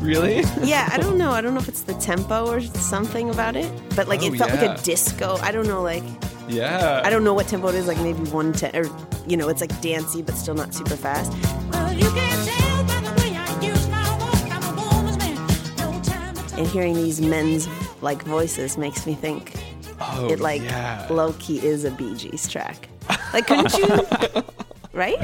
Really? 0.00 0.44
Yeah, 0.62 0.88
I 0.92 0.96
don't 0.96 1.18
know. 1.18 1.32
I 1.32 1.40
don't 1.42 1.52
know 1.54 1.60
if 1.60 1.68
it's 1.68 1.82
the 1.82 1.94
tempo 1.94 2.46
or 2.46 2.60
something 2.62 3.28
about 3.28 3.54
it, 3.56 3.70
but 3.96 4.08
like 4.08 4.20
Oh, 4.22 4.26
it 4.26 4.36
felt 4.36 4.50
like 4.50 4.62
a 4.62 4.80
disco. 4.82 5.36
I 5.42 5.50
don't 5.50 5.66
know, 5.66 5.82
like 5.82 6.04
Yeah. 6.48 7.02
I 7.04 7.10
don't 7.10 7.24
know 7.24 7.34
what 7.34 7.48
tempo 7.48 7.68
it 7.68 7.74
is. 7.74 7.86
Like 7.88 7.98
maybe 7.98 8.22
one 8.30 8.52
ten, 8.52 8.74
or 8.76 8.88
you 9.26 9.36
know, 9.36 9.48
it's 9.48 9.60
like 9.60 9.74
dancey 9.80 10.22
but 10.22 10.36
still 10.36 10.54
not 10.54 10.72
super 10.72 10.96
fast. 10.96 11.32
Well, 11.72 11.92
And 16.60 16.68
hearing 16.68 16.92
these 16.92 17.22
men's 17.22 17.66
like 18.02 18.22
voices 18.24 18.76
makes 18.76 19.06
me 19.06 19.14
think 19.14 19.54
Oh, 19.98 20.28
it 20.30 20.40
like 20.40 20.60
yeah. 20.60 21.06
low 21.08 21.32
key 21.38 21.56
is 21.66 21.84
a 21.84 21.90
Bee 21.90 22.14
Gees 22.14 22.46
track. 22.48 22.90
Like, 23.32 23.46
couldn't 23.46 23.72
you? 23.78 24.42
right? 24.92 25.18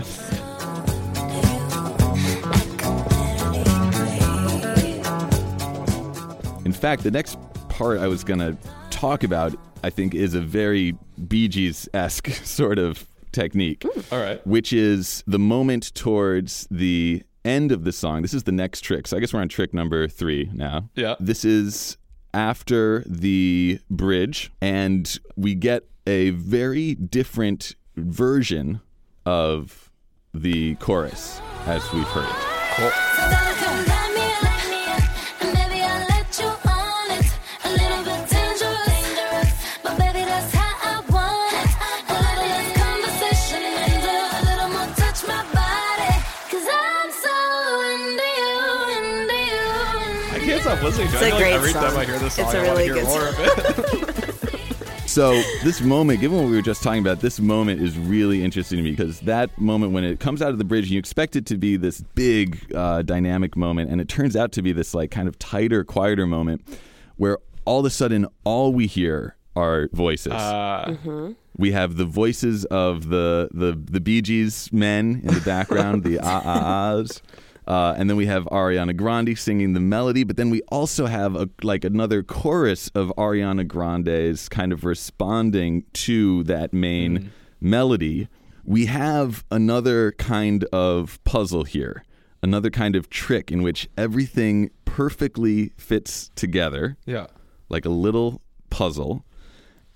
In 6.64 6.72
fact, 6.72 7.02
the 7.02 7.10
next 7.10 7.36
part 7.68 7.98
I 8.00 8.06
was 8.06 8.24
going 8.24 8.40
to 8.40 8.56
talk 8.88 9.22
about, 9.22 9.54
I 9.84 9.90
think, 9.90 10.14
is 10.14 10.32
a 10.32 10.40
very 10.40 10.96
Bee 11.28 11.48
Gees 11.48 11.86
esque 11.92 12.28
sort 12.44 12.78
of 12.78 13.06
technique. 13.32 13.84
All 14.10 14.18
right. 14.22 14.44
Which 14.46 14.72
is 14.72 15.22
the 15.26 15.38
moment 15.38 15.94
towards 15.94 16.66
the 16.70 17.22
end 17.46 17.72
of 17.72 17.84
the 17.84 17.92
song. 17.92 18.22
This 18.22 18.34
is 18.34 18.42
the 18.42 18.52
next 18.52 18.80
trick. 18.82 19.06
So 19.06 19.16
I 19.16 19.20
guess 19.20 19.32
we're 19.32 19.40
on 19.40 19.48
trick 19.48 19.72
number 19.72 20.08
three 20.08 20.50
now. 20.52 20.90
Yeah. 20.94 21.14
This 21.20 21.44
is 21.44 21.96
after 22.34 23.02
the 23.06 23.78
bridge, 23.88 24.52
and 24.60 25.18
we 25.36 25.54
get 25.54 25.84
a 26.06 26.30
very 26.30 26.94
different 26.94 27.74
version 27.96 28.80
of 29.24 29.90
the 30.34 30.74
chorus 30.76 31.40
as 31.66 31.90
we've 31.92 32.04
heard 32.04 32.28
it. 32.28 32.56
So 32.76 33.55
you. 50.66 50.72
I 50.72 50.78
can't 50.78 50.80
stop 50.80 50.82
listening 50.82 51.08
to 51.08 51.14
It's 51.14 51.22
it. 51.22 51.24
I 51.24 51.26
a 51.26 51.30
feel 51.30 51.34
like 51.34 51.42
great 51.42 51.52
every 51.54 51.72
song. 51.72 51.82
time 51.82 51.96
I 51.96 52.04
hear 52.04 52.18
this 52.18 52.34
song, 52.34 52.44
It's 52.46 52.54
a 52.54 52.58
I 52.58 52.66
want 52.66 52.78
to 52.78 52.84
really 52.84 52.84
hear 52.84 52.94
good 52.94 53.04
more 53.04 53.32
song. 53.32 53.44
of 53.44 53.78
it. 53.78 54.32
So 55.06 55.30
this 55.64 55.80
moment, 55.80 56.20
given 56.20 56.36
what 56.36 56.46
we 56.50 56.54
were 56.56 56.60
just 56.60 56.82
talking 56.82 57.00
about, 57.00 57.20
this 57.20 57.40
moment 57.40 57.80
is 57.80 57.98
really 57.98 58.44
interesting 58.44 58.76
to 58.76 58.82
me 58.82 58.90
because 58.90 59.20
that 59.20 59.56
moment 59.58 59.92
when 59.92 60.04
it 60.04 60.20
comes 60.20 60.42
out 60.42 60.50
of 60.50 60.58
the 60.58 60.64
bridge, 60.64 60.90
you 60.90 60.98
expect 60.98 61.36
it 61.36 61.46
to 61.46 61.56
be 61.56 61.76
this 61.78 62.02
big 62.14 62.70
uh, 62.74 63.00
dynamic 63.00 63.56
moment, 63.56 63.88
and 63.90 63.98
it 64.02 64.08
turns 64.08 64.36
out 64.36 64.52
to 64.52 64.60
be 64.62 64.72
this 64.72 64.92
like 64.92 65.10
kind 65.10 65.26
of 65.26 65.38
tighter, 65.38 65.84
quieter 65.84 66.26
moment 66.26 66.60
where 67.16 67.38
all 67.64 67.80
of 67.80 67.86
a 67.86 67.90
sudden 67.90 68.26
all 68.44 68.74
we 68.74 68.86
hear 68.86 69.36
are 69.54 69.88
voices. 69.94 70.32
Uh, 70.34 71.32
We 71.56 71.72
have 71.72 71.96
the 71.96 72.04
voices 72.04 72.66
of 72.66 73.08
the 73.08 73.48
the 73.54 73.72
the 73.90 74.00
Bee 74.00 74.20
Gees 74.20 74.70
men 74.70 75.22
in 75.24 75.32
the 75.32 75.40
background, 75.40 76.04
the 76.04 76.18
ah 76.22 76.42
ah 76.44 76.90
ahs. 76.98 77.22
Uh, 77.66 77.94
and 77.96 78.08
then 78.08 78.16
we 78.16 78.26
have 78.26 78.44
Ariana 78.44 78.96
Grande 78.96 79.36
singing 79.36 79.72
the 79.72 79.80
melody, 79.80 80.22
but 80.22 80.36
then 80.36 80.50
we 80.50 80.62
also 80.68 81.06
have 81.06 81.34
a, 81.34 81.48
like 81.62 81.84
another 81.84 82.22
chorus 82.22 82.88
of 82.94 83.12
Ariana 83.18 83.66
Grande's 83.66 84.48
kind 84.48 84.72
of 84.72 84.84
responding 84.84 85.84
to 85.94 86.44
that 86.44 86.72
main 86.72 87.32
melody. 87.60 88.28
We 88.64 88.86
have 88.86 89.44
another 89.50 90.12
kind 90.12 90.64
of 90.66 91.22
puzzle 91.24 91.64
here, 91.64 92.04
another 92.42 92.70
kind 92.70 92.94
of 92.94 93.10
trick 93.10 93.50
in 93.50 93.62
which 93.62 93.88
everything 93.98 94.70
perfectly 94.84 95.72
fits 95.76 96.30
together 96.36 96.96
yeah. 97.04 97.26
like 97.68 97.84
a 97.84 97.90
little 97.90 98.42
puzzle. 98.70 99.24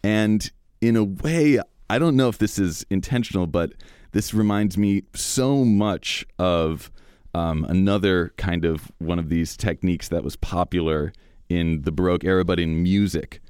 And 0.02 0.50
in 0.80 0.96
a 0.96 1.04
way, 1.04 1.60
I 1.88 1.98
don't 1.98 2.16
know 2.16 2.28
if 2.28 2.38
this 2.38 2.58
is 2.58 2.84
intentional, 2.90 3.46
but 3.46 3.74
this 4.12 4.34
reminds 4.34 4.76
me 4.76 5.02
so 5.14 5.64
much 5.64 6.26
of 6.38 6.90
um, 7.34 7.64
another 7.68 8.32
kind 8.36 8.64
of 8.64 8.90
one 8.98 9.18
of 9.18 9.28
these 9.28 9.56
techniques 9.56 10.08
that 10.08 10.24
was 10.24 10.36
popular 10.36 11.12
in 11.48 11.82
the 11.82 11.92
Baroque 11.92 12.24
era, 12.24 12.44
but 12.44 12.60
in 12.60 12.82
music. 12.82 13.40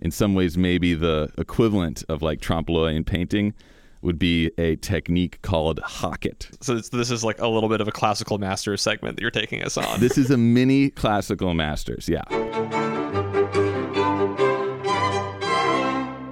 In 0.00 0.10
some 0.10 0.34
ways, 0.34 0.58
maybe 0.58 0.94
the 0.94 1.30
equivalent 1.38 2.04
of 2.08 2.22
like 2.22 2.40
trompe 2.40 2.68
l'oeil 2.68 2.86
in 2.86 3.04
painting 3.04 3.54
would 4.02 4.18
be 4.18 4.50
a 4.58 4.76
technique 4.76 5.40
called 5.42 5.80
hocket. 5.80 6.50
So 6.60 6.74
this, 6.74 6.90
this 6.90 7.10
is 7.10 7.24
like 7.24 7.40
a 7.40 7.48
little 7.48 7.68
bit 7.68 7.80
of 7.80 7.88
a 7.88 7.92
classical 7.92 8.38
masters 8.38 8.82
segment 8.82 9.16
that 9.16 9.22
you're 9.22 9.30
taking 9.30 9.62
us 9.62 9.76
on. 9.76 10.00
This 10.00 10.18
is 10.18 10.30
a 10.30 10.36
mini 10.36 10.90
classical 10.90 11.54
masters, 11.54 12.08
yeah. 12.08 12.22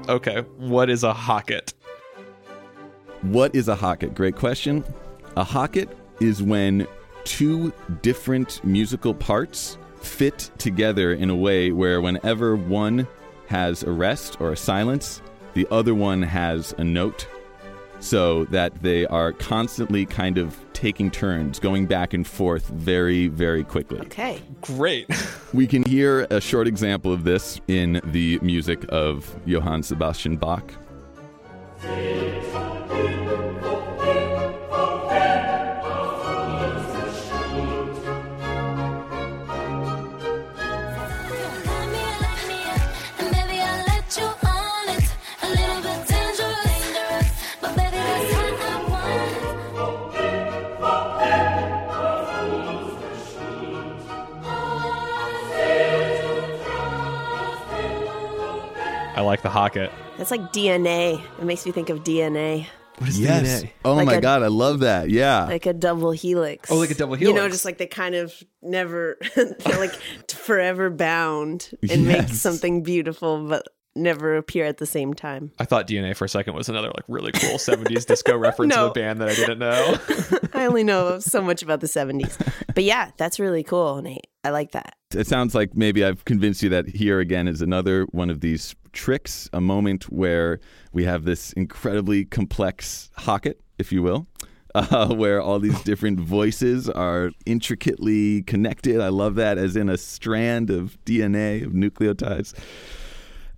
okay. 0.09 0.41
What 0.59 0.91
is 0.91 1.03
a 1.03 1.13
hocket? 1.13 1.75
What 3.23 3.55
is 3.55 3.69
a 3.69 3.75
hocket? 3.75 4.15
Great 4.15 4.37
question. 4.37 4.85
A 5.37 5.45
hocket 5.45 5.89
is 6.21 6.43
when 6.43 6.87
two 7.25 7.73
different 8.03 8.63
musical 8.65 9.15
parts 9.15 9.79
fit 10.01 10.51
together 10.59 11.13
in 11.13 11.31
a 11.31 11.37
way 11.37 11.73
where 11.73 12.01
whenever 12.01 12.57
one 12.57 13.07
has 13.47 13.83
a 13.83 13.91
rest 13.91 14.41
or 14.41 14.53
a 14.53 14.57
silence, 14.57 15.23
the 15.55 15.67
other 15.71 15.95
one 15.95 16.23
has 16.23 16.75
a 16.79 16.85
note 16.85 17.27
so 18.01 18.45
that 18.47 18.83
they 18.83 19.07
are 19.07 19.33
constantly 19.33 20.05
kind 20.05 20.37
of 20.37 20.59
taking 20.75 21.11
turns, 21.11 21.59
going 21.59 21.87
back 21.87 22.13
and 22.13 22.27
forth 22.27 22.67
very, 22.67 23.29
very 23.29 23.65
quickly. 23.65 24.01
Okay. 24.01 24.41
Great. 24.61 25.09
We 25.55 25.69
can 25.69 25.85
hear 25.85 26.27
a 26.31 26.41
short 26.41 26.67
example 26.67 27.13
of 27.13 27.23
this 27.23 27.61
in 27.69 28.01
the 28.07 28.41
music 28.43 28.85
of 28.89 29.39
Johann 29.47 29.85
Sebastian 29.85 30.37
Bach. 30.37 30.69
Like 59.25 59.43
the 59.43 59.51
hocket. 59.51 59.91
That's 60.19 60.31
like 60.31 60.53
DNA. 60.53 61.23
It 61.39 61.45
makes 61.45 61.65
me 61.67 61.73
think 61.73 61.91
of 61.91 62.05
DNA. 62.05 62.67
What 62.99 63.09
is 63.09 63.19
Yes. 63.19 63.65
Oh 63.85 63.95
Like 63.95 64.07
my 64.07 64.15
a- 64.15 64.21
God, 64.21 64.43
I 64.45 64.47
love 64.47 64.81
that. 64.81 65.11
Yeah. 65.11 65.47
Like 65.47 65.67
a 65.67 65.73
double 65.73 66.13
helix. 66.13 66.71
Oh, 66.71 66.77
like 66.77 66.91
a 66.91 66.95
double 66.95 67.17
helix. 67.17 67.35
You 67.37 67.43
know, 67.43 67.49
just 67.49 67.65
like 67.65 67.79
they 67.79 67.87
kind 67.89 68.15
of 68.15 68.33
never, 68.63 69.19
they're 69.35 69.79
like 69.79 69.95
forever 70.29 70.91
bound 70.91 71.71
and 71.91 72.07
make 72.07 72.29
something 72.29 72.83
beautiful, 72.85 73.49
but 73.49 73.67
never 73.97 74.37
appear 74.37 74.65
at 74.65 74.79
the 74.79 74.87
same 74.87 75.13
time. 75.15 75.51
I 75.59 75.65
thought 75.65 75.87
DNA 75.89 76.17
for 76.17 76.25
a 76.25 76.29
second 76.29 76.55
was 76.55 76.69
another 76.69 76.89
like 76.89 77.05
really 77.09 77.33
cool 77.33 77.59
70s 77.59 78.07
disco 78.07 78.37
reference 78.39 78.75
No. 78.75 78.87
of 78.87 78.91
a 78.91 78.95
band 78.95 79.21
that 79.21 79.29
I 79.29 79.35
didn't 79.35 79.59
know. 79.59 79.99
I 80.61 80.67
only 80.67 80.85
know 80.85 81.19
so 81.21 81.41
much 81.43 81.63
about 81.63 81.81
the 81.81 81.87
70s. 81.89 82.37
But 82.75 82.85
yeah, 82.85 83.11
that's 83.17 83.39
really 83.41 83.63
cool, 83.65 84.03
Nate. 84.03 84.27
I 84.45 84.51
like 84.51 84.73
that. 84.73 84.95
it 85.13 85.27
sounds 85.27 85.55
like 85.55 85.75
maybe 85.77 86.05
I've 86.05 86.25
convinced 86.25 86.63
you 86.63 86.69
that 86.71 86.89
here 86.89 87.19
again 87.21 87.49
is 87.49 87.61
another 87.63 88.05
one 88.11 88.31
of 88.31 88.41
these 88.41 88.75
tricks, 88.95 89.51
a 89.53 89.61
moment 89.61 90.05
where 90.05 90.61
we 90.93 91.05
have 91.05 91.25
this 91.25 91.53
incredibly 91.53 92.25
complex 92.25 93.11
hocket, 93.17 93.61
if 93.79 93.93
you 93.93 94.03
will, 94.03 94.27
uh, 94.75 95.15
where 95.15 95.41
all 95.41 95.59
these 95.59 95.81
different 95.85 96.19
voices 96.21 96.89
are 96.89 97.31
intricately 97.45 98.43
connected. 98.43 99.01
I 99.01 99.09
love 99.09 99.35
that, 99.35 99.59
as 99.59 99.77
in 99.77 99.89
a 99.89 99.99
strand 99.99 100.71
of 100.71 100.97
DNA, 101.05 101.65
of 101.65 101.73
nucleotides. 101.73 102.55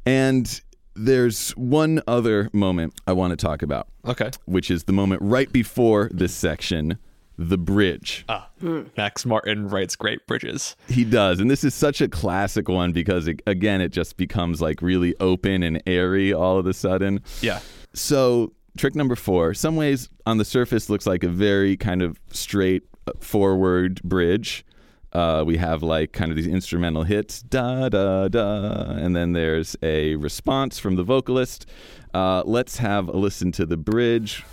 And 0.05 0.61
there's 0.94 1.51
one 1.51 2.01
other 2.07 2.49
moment 2.53 2.94
I 3.07 3.12
want 3.12 3.33
to 3.33 3.37
talk 3.37 3.62
about, 3.62 3.88
okay. 4.07 4.31
which 4.46 4.70
is 4.70 4.85
the 4.85 4.92
moment 4.92 5.22
right 5.22 5.53
before 5.53 6.11
this 6.12 6.35
section, 6.35 6.99
the 7.38 7.59
bridge. 7.59 8.25
Ah, 8.29 8.49
Max 8.96 9.27
Martin 9.27 9.68
writes 9.68 9.96
great 9.96 10.27
bridges. 10.27 10.77
He 10.88 11.05
does. 11.05 11.40
And 11.40 11.51
this 11.51 11.64
is 11.64 11.75
such 11.75 12.01
a 12.01 12.09
classic 12.09 12.68
one 12.68 12.92
because, 12.92 13.29
it, 13.29 13.42
again, 13.46 13.81
it 13.81 13.90
just 13.90 14.16
becomes 14.16 14.61
like 14.61 14.81
really 14.83 15.14
open 15.20 15.62
and 15.62 15.83
airy 15.87 16.33
all 16.33 16.59
of 16.59 16.66
a 16.66 16.72
sudden. 16.72 17.22
Yeah. 17.40 17.61
So, 17.92 18.53
trick 18.77 18.94
number 18.94 19.16
four, 19.16 19.55
some 19.55 19.77
ways 19.77 20.09
on 20.25 20.38
the 20.38 20.44
surface 20.44 20.88
looks 20.88 21.07
like 21.07 21.25
a 21.25 21.29
very 21.29 21.77
kind 21.77 22.03
of 22.03 22.20
straight 22.31 22.85
uh, 23.07 23.12
forward 23.20 24.03
bridge. 24.03 24.64
Uh, 25.12 25.42
we 25.46 25.57
have 25.57 25.83
like 25.83 26.12
kind 26.12 26.31
of 26.31 26.37
these 26.37 26.46
instrumental 26.46 27.03
hits, 27.03 27.40
da 27.40 27.88
da 27.88 28.29
da, 28.29 28.83
and 28.90 29.16
then 29.16 29.33
there's 29.33 29.75
a 29.83 30.14
response 30.16 30.79
from 30.79 30.96
the 30.96 31.03
vocalist. 31.03 31.64
Uh, 32.12 32.42
let's 32.44 32.77
have 32.79 33.09
a 33.09 33.16
listen 33.16 33.51
to 33.53 33.64
the 33.64 33.77
bridge. 33.79 34.44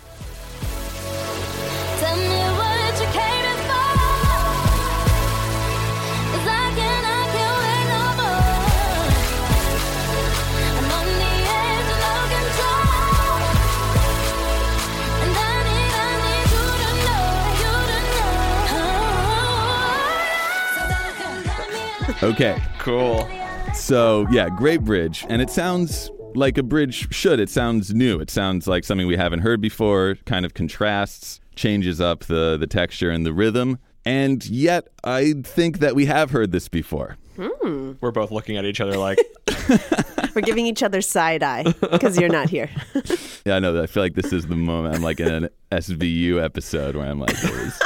Okay. 22.34 22.60
Cool. 22.80 23.28
So, 23.74 24.26
yeah, 24.28 24.48
great 24.48 24.80
bridge. 24.80 25.24
And 25.28 25.40
it 25.40 25.50
sounds 25.50 26.10
like 26.34 26.58
a 26.58 26.64
bridge 26.64 27.14
should. 27.14 27.38
It 27.38 27.48
sounds 27.48 27.94
new. 27.94 28.18
It 28.18 28.28
sounds 28.28 28.66
like 28.66 28.82
something 28.82 29.06
we 29.06 29.16
haven't 29.16 29.38
heard 29.38 29.60
before, 29.60 30.16
kind 30.26 30.44
of 30.44 30.52
contrasts, 30.52 31.38
changes 31.54 32.00
up 32.00 32.24
the, 32.24 32.56
the 32.56 32.66
texture 32.66 33.08
and 33.08 33.24
the 33.24 33.32
rhythm. 33.32 33.78
And 34.04 34.44
yet, 34.46 34.88
I 35.04 35.34
think 35.44 35.78
that 35.78 35.94
we 35.94 36.06
have 36.06 36.32
heard 36.32 36.50
this 36.50 36.68
before. 36.68 37.18
Hmm. 37.38 37.92
We're 38.00 38.10
both 38.10 38.32
looking 38.32 38.56
at 38.56 38.64
each 38.64 38.80
other 38.80 38.96
like, 38.96 39.18
We're 40.34 40.42
giving 40.42 40.66
each 40.66 40.82
other 40.82 41.02
side 41.02 41.44
eye 41.44 41.62
because 41.80 42.18
you're 42.18 42.28
not 42.28 42.48
here. 42.50 42.70
Yeah, 43.46 43.56
I 43.56 43.58
know. 43.58 43.82
I 43.82 43.86
feel 43.86 44.02
like 44.02 44.14
this 44.14 44.32
is 44.32 44.46
the 44.46 44.56
moment 44.56 44.96
I'm 44.96 45.02
like 45.02 45.20
in 45.20 45.28
an 45.28 45.48
SVU 45.70 46.42
episode 46.42 46.96
where 46.96 47.04
I'm 47.06 47.20
like, 47.20 47.34
it 47.44 47.50
was, 47.50 47.82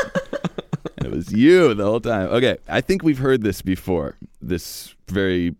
it 0.99 1.11
was 1.11 1.33
you 1.33 1.75
the 1.75 1.85
whole 1.85 1.99
time. 1.99 2.29
Okay, 2.29 2.59
I 2.69 2.81
think 2.81 3.03
we've 3.03 3.19
heard 3.19 3.43
this 3.43 3.61
before. 3.61 4.15
This 4.40 4.94
very 5.09 5.55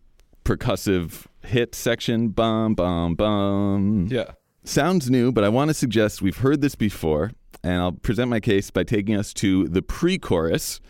percussive 0.45 1.27
hit 1.43 1.75
section, 1.75 2.29
bum, 2.29 2.75
bum, 2.75 3.15
bum. 3.15 4.09
yeah. 4.11 4.33
Sounds 4.65 5.11
new, 5.11 5.33
but 5.33 5.45
I 5.45 5.49
want 5.49 5.69
to 5.69 5.75
suggest 5.75 6.21
we've 6.21 6.37
heard 6.39 6.61
this 6.61 6.75
before, 6.75 7.33
and 7.63 7.81
I'll 7.81 7.93
present 7.93 8.29
my 8.29 8.41
case 8.41 8.71
by 8.71 8.83
taking 8.83 9.17
us 9.17 9.33
to 9.35 9.67
the 9.69 9.81
pre 9.81 10.19
chorus, 10.19 10.81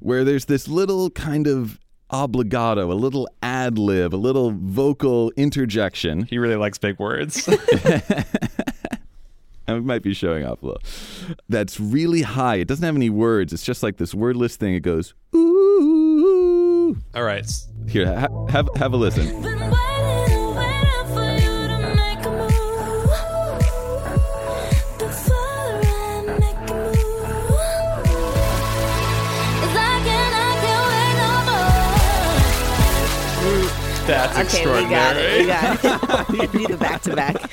where 0.00 0.24
there's 0.24 0.46
this 0.46 0.66
little 0.66 1.10
kind 1.10 1.46
of 1.46 1.78
obbligato, 2.10 2.90
a 2.90 2.94
little 2.94 3.28
ad 3.42 3.78
lib, 3.78 4.14
a 4.14 4.16
little 4.16 4.52
vocal 4.52 5.30
interjection. 5.36 6.24
He 6.24 6.38
really 6.38 6.56
likes 6.56 6.78
big 6.78 6.98
words. 6.98 7.48
I 9.68 9.78
might 9.80 10.02
be 10.02 10.14
showing 10.14 10.44
off 10.44 10.62
a 10.62 10.66
little. 10.66 10.82
That's 11.48 11.78
really 11.78 12.22
high. 12.22 12.56
It 12.56 12.68
doesn't 12.68 12.84
have 12.84 12.96
any 12.96 13.10
words. 13.10 13.52
It's 13.52 13.64
just 13.64 13.82
like 13.82 13.98
this 13.98 14.14
wordless 14.14 14.56
thing. 14.56 14.74
It 14.74 14.80
goes, 14.80 15.14
ooh. 15.34 15.47
All 17.14 17.22
right. 17.22 17.50
Here, 17.88 18.18
ha- 18.18 18.46
have 18.46 18.68
have 18.76 18.92
a 18.92 18.96
listen. 18.96 19.42
That's 34.08 34.32
okay, 34.32 34.42
extraordinary. 34.42 35.40
We 35.40 35.46
got 35.46 35.84
it. 35.84 36.32
We 36.32 36.38
got 36.38 36.44
it. 36.44 36.52
do 36.52 36.66
the 36.66 36.76
back 36.78 37.02
to 37.02 37.14
back. 37.14 37.50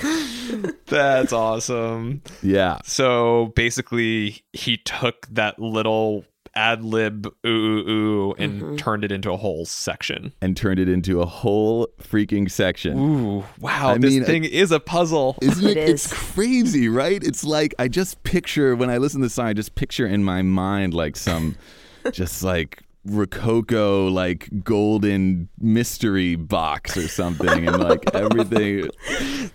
That's 0.86 1.34
awesome. 1.34 2.22
Yeah. 2.42 2.80
So 2.86 3.52
basically, 3.58 4.46
he 4.54 4.78
took 4.78 5.28
that 5.32 5.60
little 5.60 6.24
ad 6.56 6.84
lib 6.84 7.28
ooh 7.46 7.50
ooh 7.50 7.90
ooh 7.90 8.34
and 8.38 8.62
Mm-hmm. 8.62 8.76
turned 8.78 9.04
it 9.04 9.12
into 9.12 9.32
a 9.32 9.38
whole 9.38 9.66
section. 9.66 10.34
And 10.42 10.56
turned 10.56 10.80
it 10.80 10.88
into 10.88 11.22
a 11.22 11.26
whole 11.26 11.88
freaking 12.02 12.50
section. 12.50 12.98
Ooh, 12.98 13.44
wow! 13.60 13.90
I 13.90 13.98
this 13.98 14.14
mean, 14.14 14.24
thing 14.24 14.44
is 14.46 14.72
a 14.72 14.80
puzzle. 14.80 15.38
Isn't 15.42 15.66
it? 15.66 15.78
It 15.78 15.90
It's 15.90 16.12
crazy, 16.12 16.88
right? 16.88 17.22
It's 17.24 17.44
like 17.44 17.76
I 17.78 17.88
just 17.88 18.24
picture 18.24 18.76
when 18.76 18.90
I 18.90 18.98
listen 18.98 19.20
to 19.22 19.26
the 19.28 19.30
song, 19.30 19.48
I 19.48 19.54
just 19.54 19.76
picture 19.76 20.08
in 20.08 20.24
my 20.24 20.42
mind 20.42 20.94
like 20.94 21.16
some 21.18 21.56
just 22.12 22.44
like 22.44 22.80
rococo 23.06 24.08
like 24.08 24.50
golden 24.64 25.48
mystery 25.60 26.36
box 26.36 26.98
or 26.98 27.08
something 27.08 27.68
and 27.68 27.80
like 27.80 28.04
everything 28.16 28.90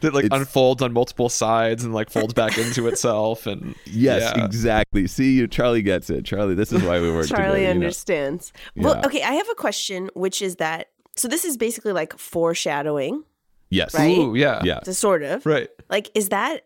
that 0.01 0.13
like 0.15 0.27
unfolds 0.31 0.83
on 0.83 0.93
multiple 0.93 1.29
sides 1.29 1.85
and 1.85 1.93
like 1.93 2.11
folds 2.11 2.33
back 2.35 2.57
into 2.59 2.87
itself. 2.89 3.47
And 3.47 3.75
yes 3.87 4.33
yeah. 4.37 4.45
exactly 4.45 5.07
see 5.07 5.33
you 5.33 5.47
charlie 5.49 5.83
gets 5.83 6.11
it 6.11 6.25
charlie 6.25 6.55
this 6.55 6.73
is 6.73 6.83
why 6.83 7.01
we 7.01 7.11
work 7.13 7.27
Charlie 7.27 7.45
together 7.45 7.59
you 7.61 7.65
know? 7.67 7.71
understands. 7.73 8.53
Well, 8.77 8.95
Yeah. 8.97 9.07
okay, 9.07 9.23
I 9.23 9.33
have 9.33 9.49
a 9.51 9.55
question, 9.55 10.11
which 10.15 10.41
is 10.43 10.57
that 10.57 10.89
so 11.17 11.29
this 11.29 11.45
is 11.45 11.57
basically 11.57 11.93
like 11.93 12.17
foreshadowing, 12.19 13.25
yes 13.71 13.95
Right? 13.95 14.17
Ooh, 14.17 14.35
yeah, 14.35 14.61
yeah 14.65 14.81
to 14.81 14.95
sort 14.95 15.23
of. 15.23 15.45
right. 15.45 15.69
Like, 15.89 16.11
is 16.15 16.29
that 16.31 16.63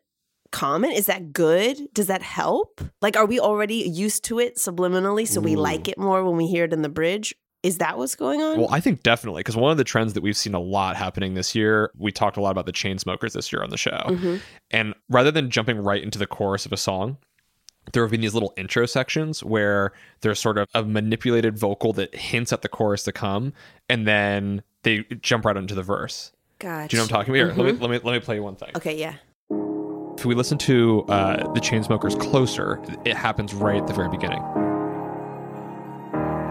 common? 0.55 0.93
Is 0.93 1.07
that 1.07 1.33
good? 1.33 1.93
Does 1.93 2.07
that 2.07 2.23
help? 2.23 2.81
Like, 3.03 3.17
are 3.17 3.27
we 3.27 3.39
already 3.41 3.75
used 3.75 4.25
to 4.25 4.39
it 4.39 4.57
subliminally, 4.57 5.27
so 5.27 5.41
we 5.41 5.57
like 5.57 5.89
it 5.89 5.99
more 5.99 6.25
when 6.25 6.37
we 6.37 6.47
hear 6.47 6.65
it 6.65 6.73
in 6.73 6.83
the 6.83 6.89
bridge? 6.89 7.35
Is 7.65 7.79
that 7.79 7.99
what's 7.99 8.15
going 8.15 8.41
on? 8.41 8.59
Well, 8.59 8.69
I 8.71 8.79
think 8.79 9.03
definitely 9.03 9.41
because 9.41 9.57
one 9.57 9.73
of 9.73 9.79
the 9.79 9.85
trends 9.85 10.13
that 10.13 10.23
we've 10.23 10.37
seen 10.37 10.55
a 10.55 10.61
lot 10.61 10.97
happening 10.97 11.35
this 11.35 11.55
year, 11.55 11.91
we 11.99 12.13
talked 12.13 12.37
a 12.37 12.41
lot 12.41 12.51
about 12.51 12.67
the 12.67 12.73
Chainsmokers 12.73 13.33
this 13.33 13.53
year 13.53 13.63
on 13.63 13.71
the 13.71 13.77
show. 13.77 14.03
Mm-hmm. 14.07 14.37
And 14.71 14.95
rather 15.09 15.31
than 15.31 15.51
jumping 15.51 15.79
right 15.79 16.03
into 16.03 16.19
the 16.19 16.27
chorus 16.27 16.67
of 16.67 16.73
a 16.73 16.77
song, 16.77 17.17
there 17.93 18.03
have 18.03 18.11
been 18.11 18.21
these 18.21 18.35
little 18.35 18.53
intro 18.57 18.87
sections 18.87 19.43
where 19.43 19.93
there's 20.21 20.39
sort 20.39 20.59
of 20.59 20.69
a 20.75 20.85
manipulated 20.85 21.59
vocal 21.59 21.93
that 21.95 22.15
hints 22.15 22.53
at 22.53 22.63
the 22.63 22.69
chorus 22.69 23.03
to 23.05 23.13
come, 23.13 23.53
and 23.89 24.07
then 24.07 24.63
they 24.83 25.05
jump 25.21 25.45
right 25.45 25.57
into 25.57 25.75
the 25.75 25.83
verse. 25.83 26.33
God. 26.59 26.91
Do 26.91 26.97
you 26.97 26.99
know 26.99 27.05
what 27.05 27.13
I'm 27.13 27.19
talking 27.19 27.35
about? 27.35 27.55
Here, 27.55 27.65
let 27.65 27.75
me 27.75 27.81
let 27.81 27.91
me 27.91 27.99
let 28.05 28.13
me 28.13 28.21
play 28.21 28.37
you 28.37 28.43
one 28.43 28.57
thing. 28.57 28.71
Okay, 28.77 28.99
yeah. 28.99 29.15
If 30.25 30.29
we 30.29 30.35
listen 30.35 30.57
to 30.57 31.05
uh, 31.11 31.53
the 31.53 31.61
Chainsmokers 31.61 32.19
closer, 32.19 32.81
it 33.05 33.15
happens 33.15 33.53
right 33.53 33.77
at 33.79 33.87
the 33.87 33.93
very 33.93 34.09
beginning. 34.09 34.39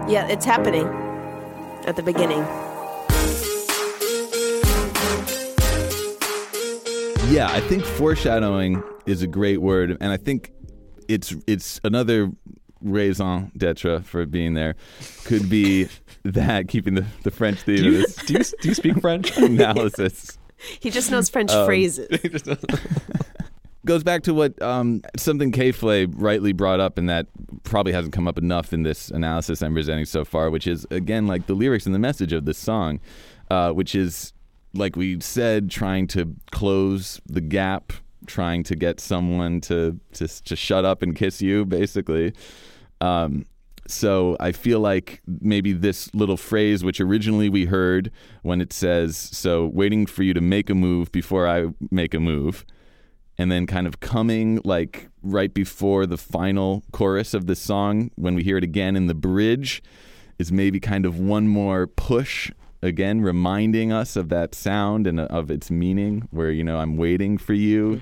Yeah, 0.08 0.28
it's 0.28 0.46
happening 0.46 0.86
at 1.88 1.96
the 1.96 2.04
beginning. 2.04 2.38
Yeah, 7.34 7.48
I 7.52 7.62
think 7.62 7.84
foreshadowing 7.84 8.84
is 9.08 9.24
a 9.24 9.28
great 9.28 9.60
word, 9.60 9.98
and 10.00 10.12
I 10.12 10.18
think 10.18 10.52
it's 11.08 11.36
it's 11.48 11.82
another 11.84 12.32
raison 12.80 13.52
d'etre 13.58 14.02
for 14.04 14.28
being 14.28 14.54
there. 14.54 14.76
Could 15.26 15.50
be 15.50 15.88
that 16.24 16.68
keeping 16.68 16.94
the, 16.94 17.06
the 17.24 17.32
French 17.32 17.62
theme 17.62 17.78
Do 17.78 17.90
you, 17.90 18.06
do 18.28 18.34
you, 18.34 18.44
do 18.62 18.68
you 18.68 18.76
speak 18.76 19.02
French? 19.02 19.36
analysis 19.38 20.38
He 20.80 20.92
just 20.92 21.10
knows 21.10 21.28
French 21.28 21.50
Um, 21.50 21.66
phrases. 21.66 22.08
goes 23.86 24.04
back 24.04 24.24
to 24.24 24.34
what 24.34 24.60
um, 24.62 25.02
something 25.18 25.52
K 25.52 25.72
Flay 25.72 26.06
rightly 26.06 26.54
brought 26.54 26.80
up, 26.80 26.98
and 26.98 27.10
that 27.10 27.28
probably 27.64 27.94
hasn't 27.94 28.14
come 28.14 28.28
up 28.28 28.38
enough 28.38 28.74
in 28.74 28.84
this 28.84 29.10
analysis 29.10 29.62
I'm 29.62 29.74
presenting 29.74 30.06
so 30.06 30.26
far, 30.26 30.50
which 30.50 30.68
is 30.68 30.86
again 30.92 31.28
like 31.28 31.48
the 31.48 31.54
lyrics 31.54 31.86
and 31.86 31.94
the 31.94 32.00
message 32.00 32.34
of 32.34 32.46
this 32.46 32.58
song, 32.58 33.00
uh, 33.52 33.72
which 33.72 33.96
is 33.96 34.34
like 34.74 34.96
we 34.96 35.20
said, 35.20 35.70
trying 35.70 36.08
to 36.08 36.36
close 36.52 37.22
the 37.28 37.42
gap, 37.42 37.94
trying 38.26 38.64
to 38.64 38.76
get 38.76 39.00
someone 39.00 39.62
to 39.62 40.00
to 40.14 40.28
to 40.28 40.56
shut 40.56 40.86
up 40.86 41.02
and 41.02 41.16
kiss 41.16 41.42
you, 41.42 41.66
basically. 41.66 42.34
Um, 43.02 43.46
so 43.86 44.38
I 44.40 44.54
feel 44.54 44.80
like 44.80 45.22
maybe 45.42 45.74
this 45.74 46.14
little 46.16 46.38
phrase, 46.38 46.84
which 46.86 47.02
originally 47.02 47.50
we 47.50 47.66
heard 47.66 48.12
when 48.42 48.62
it 48.62 48.72
says, 48.72 49.18
"So 49.18 49.68
waiting 49.68 50.06
for 50.06 50.24
you 50.24 50.34
to 50.34 50.42
make 50.42 50.70
a 50.70 50.76
move 50.76 51.12
before 51.12 51.48
I 51.48 51.68
make 51.92 52.14
a 52.14 52.20
move," 52.20 52.66
and 53.38 53.52
then 53.52 53.66
kind 53.66 53.88
of 53.88 54.00
coming 54.00 54.62
like 54.64 55.10
right 55.22 55.54
before 55.54 56.06
the 56.06 56.18
final 56.18 56.84
chorus 56.92 57.34
of 57.34 57.48
the 57.48 57.56
song, 57.56 58.12
when 58.16 58.36
we 58.36 58.44
hear 58.44 58.58
it 58.58 58.64
again 58.64 58.96
in 58.96 59.08
the 59.08 59.16
bridge, 59.16 59.82
is 60.40 60.52
maybe 60.52 60.80
kind 60.80 61.06
of 61.06 61.20
one 61.20 61.48
more 61.48 61.88
push 61.88 62.52
again, 62.82 63.22
reminding 63.22 63.92
us 63.92 64.16
of 64.16 64.30
that 64.30 64.54
sound 64.54 65.08
and 65.08 65.20
of 65.20 65.50
its 65.50 65.72
meaning. 65.72 66.28
Where 66.32 66.52
you 66.52 66.64
know 66.64 66.78
I'm 66.78 66.98
waiting 66.98 67.38
for 67.38 67.54
you. 67.54 68.02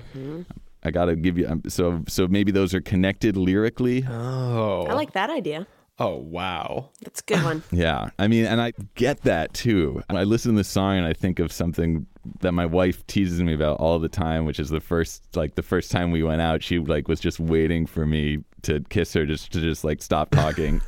I 0.84 0.90
gotta 0.90 1.14
give 1.16 1.38
you 1.38 1.46
um, 1.48 1.62
so 1.68 2.02
so 2.08 2.26
maybe 2.26 2.50
those 2.52 2.74
are 2.74 2.80
connected 2.80 3.36
lyrically. 3.36 4.04
Oh, 4.08 4.86
I 4.88 4.94
like 4.94 5.12
that 5.12 5.30
idea. 5.30 5.66
Oh 5.98 6.16
wow. 6.16 6.90
That's 7.02 7.20
a 7.20 7.24
good 7.24 7.44
one. 7.44 7.62
Yeah, 7.70 8.10
I 8.18 8.26
mean, 8.26 8.44
and 8.46 8.60
I 8.60 8.72
get 8.94 9.22
that 9.22 9.54
too. 9.54 10.02
I 10.10 10.24
listen 10.24 10.52
to 10.52 10.56
the 10.58 10.64
song 10.64 10.96
and 10.98 11.06
I 11.06 11.12
think 11.12 11.38
of 11.38 11.52
something 11.52 12.06
that 12.40 12.52
my 12.52 12.66
wife 12.66 13.06
teases 13.06 13.42
me 13.42 13.52
about 13.54 13.78
all 13.78 13.98
the 13.98 14.08
time, 14.08 14.44
which 14.44 14.60
is 14.60 14.70
the 14.70 14.80
first, 14.80 15.24
like 15.36 15.54
the 15.56 15.62
first 15.62 15.90
time 15.90 16.10
we 16.10 16.22
went 16.22 16.40
out, 16.40 16.62
she 16.62 16.78
like 16.78 17.08
was 17.08 17.18
just 17.20 17.40
waiting 17.40 17.86
for 17.86 18.06
me 18.06 18.38
to 18.62 18.80
kiss 18.90 19.12
her, 19.14 19.26
just 19.26 19.52
to 19.52 19.60
just 19.60 19.82
like 19.84 20.00
stop 20.02 20.30
talking, 20.30 20.80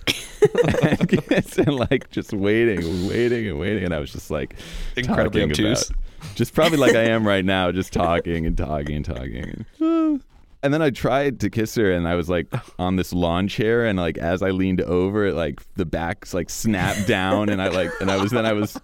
and, 0.83 1.09
kiss, 1.29 1.59
and 1.59 1.75
like 1.90 2.09
just 2.11 2.33
waiting, 2.33 3.09
waiting, 3.09 3.49
and 3.49 3.59
waiting, 3.59 3.85
and 3.85 3.92
I 3.94 3.99
was 3.99 4.12
just 4.12 4.31
like 4.31 4.55
Incredibly 4.97 5.42
obtuse. 5.42 5.90
about- 5.90 6.01
just 6.37 6.55
probably 6.55 6.79
like 6.79 6.94
I 6.94 7.03
am 7.05 7.27
right 7.27 7.44
now, 7.44 7.70
just 7.70 7.92
talking 7.92 8.47
and 8.47 8.57
talking 8.57 8.97
and 8.97 9.05
talking. 9.05 9.66
And 10.62 10.73
then 10.73 10.81
I 10.81 10.88
tried 10.88 11.40
to 11.40 11.51
kiss 11.51 11.75
her, 11.75 11.92
and 11.92 12.09
I 12.09 12.14
was 12.14 12.31
like 12.31 12.47
on 12.79 12.97
this 12.97 13.12
lawn 13.12 13.49
chair, 13.49 13.85
and 13.85 13.99
like 13.99 14.16
as 14.16 14.42
I 14.42 14.49
leaned 14.51 14.81
over, 14.81 15.27
it 15.27 15.35
like 15.35 15.61
the 15.75 15.85
backs 15.85 16.33
like 16.33 16.49
snapped 16.49 17.07
down, 17.07 17.51
and 17.51 17.61
I 17.61 17.68
like, 17.68 17.90
and 18.01 18.11
I 18.11 18.16
was 18.16 18.31
then 18.31 18.47
I 18.47 18.55
was 18.55 18.81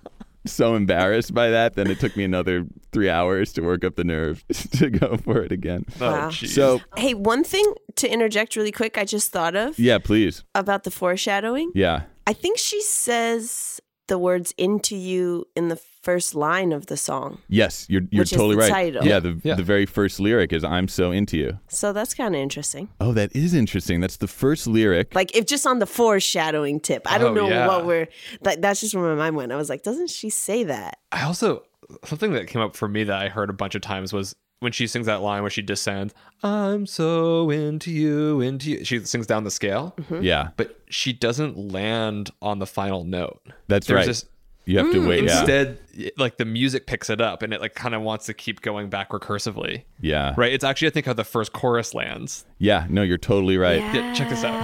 so 0.47 0.75
embarrassed 0.75 1.35
by 1.35 1.51
that. 1.51 1.75
Then 1.75 1.91
it 1.91 2.01
took 2.01 2.17
me 2.17 2.25
another 2.25 2.67
three 2.93 3.09
hours 3.11 3.53
to 3.55 3.63
work 3.63 3.85
up 3.85 3.97
the 3.97 4.05
nerve 4.05 4.45
to 4.73 4.91
go 4.91 5.17
for 5.17 5.43
it 5.43 5.53
again. 5.53 5.85
Oh, 6.01 6.11
wow. 6.11 6.27
Oh. 6.29 6.31
So 6.31 6.81
Hey, 6.97 7.15
one 7.15 7.45
thing 7.45 7.75
to 7.97 8.09
interject 8.11 8.57
really 8.57 8.73
quick, 8.73 8.97
I 8.99 9.05
just 9.05 9.33
thought 9.33 9.55
of 9.57 9.79
yeah, 9.79 9.99
please, 9.99 10.45
about 10.55 10.85
the 10.85 10.91
foreshadowing. 10.91 11.73
yeah, 11.75 12.03
I 12.27 12.33
think 12.33 12.59
she 12.59 12.81
says 12.83 13.81
the 14.09 14.19
words 14.19 14.53
into 14.57 14.97
you 14.97 15.45
in 15.55 15.69
the 15.69 15.77
first 16.03 16.35
line 16.35 16.73
of 16.73 16.87
the 16.87 16.97
song. 16.97 17.39
yes, 17.49 17.87
you're 17.89 18.03
you're 18.11 18.23
Which 18.23 18.33
is 18.33 18.37
totally 18.39 18.55
the 18.57 18.61
right. 18.63 18.71
title. 18.71 19.05
Yeah, 19.05 19.21
the 19.21 19.39
Yeah. 19.45 19.55
the 19.55 19.63
very 19.63 19.87
first 19.87 20.19
lyric 20.21 20.53
is 20.53 20.65
"I'm 20.65 20.89
so 20.89 21.11
into 21.13 21.37
you." 21.37 21.59
So 21.69 21.93
that's 21.93 22.15
kind 22.15 22.35
of 22.35 22.41
interesting. 22.41 22.89
Oh, 23.01 23.13
that 23.13 23.35
is 23.37 23.53
interesting. 23.55 24.01
That's 24.01 24.17
the 24.17 24.29
first 24.29 24.67
lyric. 24.67 25.15
Like 25.15 25.37
if 25.37 25.47
just 25.47 25.67
on 25.67 25.79
the 25.79 25.87
foreshadowing 25.87 26.81
tip. 26.81 27.03
I 27.11 27.19
don't 27.19 27.37
Oh, 27.37 27.43
know 27.43 27.49
yeah. 27.49 27.67
what 27.67 27.87
we're 27.87 28.09
that, 28.43 28.63
that's 28.63 28.81
just 28.81 28.95
where 28.95 29.05
my 29.15 29.15
mind 29.15 29.37
went. 29.37 29.53
I 29.53 29.57
was 29.57 29.69
like, 29.69 29.83
doesn't 29.83 30.11
she 30.11 30.31
say 30.31 30.65
that? 30.65 30.99
I 31.13 31.23
also 31.25 31.65
something 32.05 32.33
that 32.33 32.47
came 32.47 32.63
up 32.63 32.77
for 32.77 32.89
me 32.89 33.05
that 33.05 33.21
I 33.21 33.29
heard 33.29 33.51
a 33.51 33.53
bunch 33.53 33.75
of 33.75 33.83
times 33.83 34.13
was 34.13 34.35
when 34.61 34.73
she 34.73 34.87
sings 34.87 35.07
that 35.07 35.23
line 35.23 35.41
where 35.43 35.51
she 35.51 35.63
descends, 35.63 36.13
"I'm 36.43 36.87
so 36.87 37.49
into 37.51 37.91
you, 37.91 38.41
into 38.43 38.71
you." 38.71 38.85
She 38.85 39.01
sings 39.01 39.27
down 39.27 39.45
the 39.45 39.51
scale, 39.51 39.95
mm-hmm. 39.99 40.23
yeah, 40.23 40.51
but 40.57 40.79
she 40.89 41.13
doesn't 41.15 41.57
land 41.73 42.31
on 42.43 42.59
the 42.59 42.67
final 42.67 43.03
note. 43.05 43.41
that's 43.69 43.87
There's 43.87 43.97
right. 43.97 44.07
this- 44.07 44.27
you 44.71 44.79
have 44.79 44.93
to 44.93 45.07
wait. 45.09 45.25
Yeah, 45.25 45.39
Instead, 45.41 45.79
it- 45.95 46.19
like 46.19 46.37
the 46.37 46.45
music 46.45 46.87
picks 46.87 47.11
it 47.11 47.21
up 47.21 47.43
and 47.43 47.53
it 47.53 47.61
like 47.61 47.75
kind 47.75 47.95
of 47.95 48.03
wants 48.03 48.27
to 48.27 48.35
keep 48.35 48.61
going 48.63 48.89
back 48.89 49.11
recursively. 49.11 49.83
yeah, 50.01 50.35
Right? 50.37 50.53
It's 50.53 50.65
actually 50.65 50.89
I 50.89 50.91
think 50.93 51.07
how 51.07 51.13
the 51.13 51.25
first 51.25 51.53
chorus 51.53 51.95
lands. 51.95 52.45
Yeah, 52.59 52.87
no, 52.89 53.03
you're 53.03 53.19
totally 53.19 53.57
right. 53.59 53.81
Yeah, 53.95 54.13
check 54.15 54.29
this 54.29 54.45
out. 54.45 54.59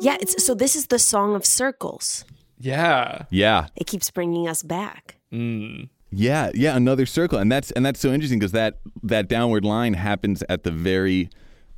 Yeah, 0.00 0.16
it's 0.20 0.44
so 0.44 0.54
this 0.54 0.76
is 0.76 0.86
the 0.86 0.98
song 0.98 1.34
of 1.34 1.44
circles. 1.44 2.24
Yeah. 2.60 3.24
Yeah, 3.30 3.66
It 3.76 3.86
keeps 3.86 4.10
bringing 4.10 4.48
us 4.48 4.62
back. 4.62 5.16
Mm. 5.32 5.88
Yeah, 6.10 6.50
yeah. 6.54 6.76
Another 6.76 7.06
circle, 7.06 7.38
and 7.38 7.50
that's 7.50 7.70
and 7.72 7.84
that's 7.84 8.00
so 8.00 8.12
interesting 8.12 8.38
because 8.38 8.52
that 8.52 8.78
that 9.02 9.28
downward 9.28 9.64
line 9.64 9.94
happens 9.94 10.42
at 10.48 10.62
the 10.64 10.70
very 10.70 11.30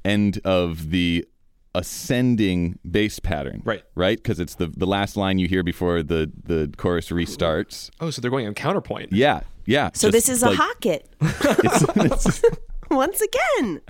end 0.05 0.41
of 0.45 0.91
the 0.91 1.27
ascending 1.75 2.79
bass 2.91 3.19
pattern. 3.21 3.63
Right. 3.65 3.83
right, 3.95 4.17
because 4.17 4.41
it's 4.41 4.57
the 4.57 4.67
the 4.67 4.87
last 4.87 5.17
line 5.17 5.39
you 5.39 5.47
hear 5.49 5.63
before 5.63 6.03
the 6.03 6.31
the 6.45 6.73
chorus 6.77 7.11
restarts. 7.11 7.91
Oh, 8.01 8.11
so 8.11 8.21
they're 8.21 8.31
going 8.31 8.47
on 8.47 8.55
counterpoint. 8.55 9.13
Yeah, 9.13 9.41
yeah. 9.67 9.91
So 9.95 10.11
this 10.11 10.29
is 10.29 10.43
a 10.43 10.55
hocket 10.55 11.09
it's- 11.21 11.83
it's- 11.97 12.43
once 12.91 13.21
again. 13.21 13.81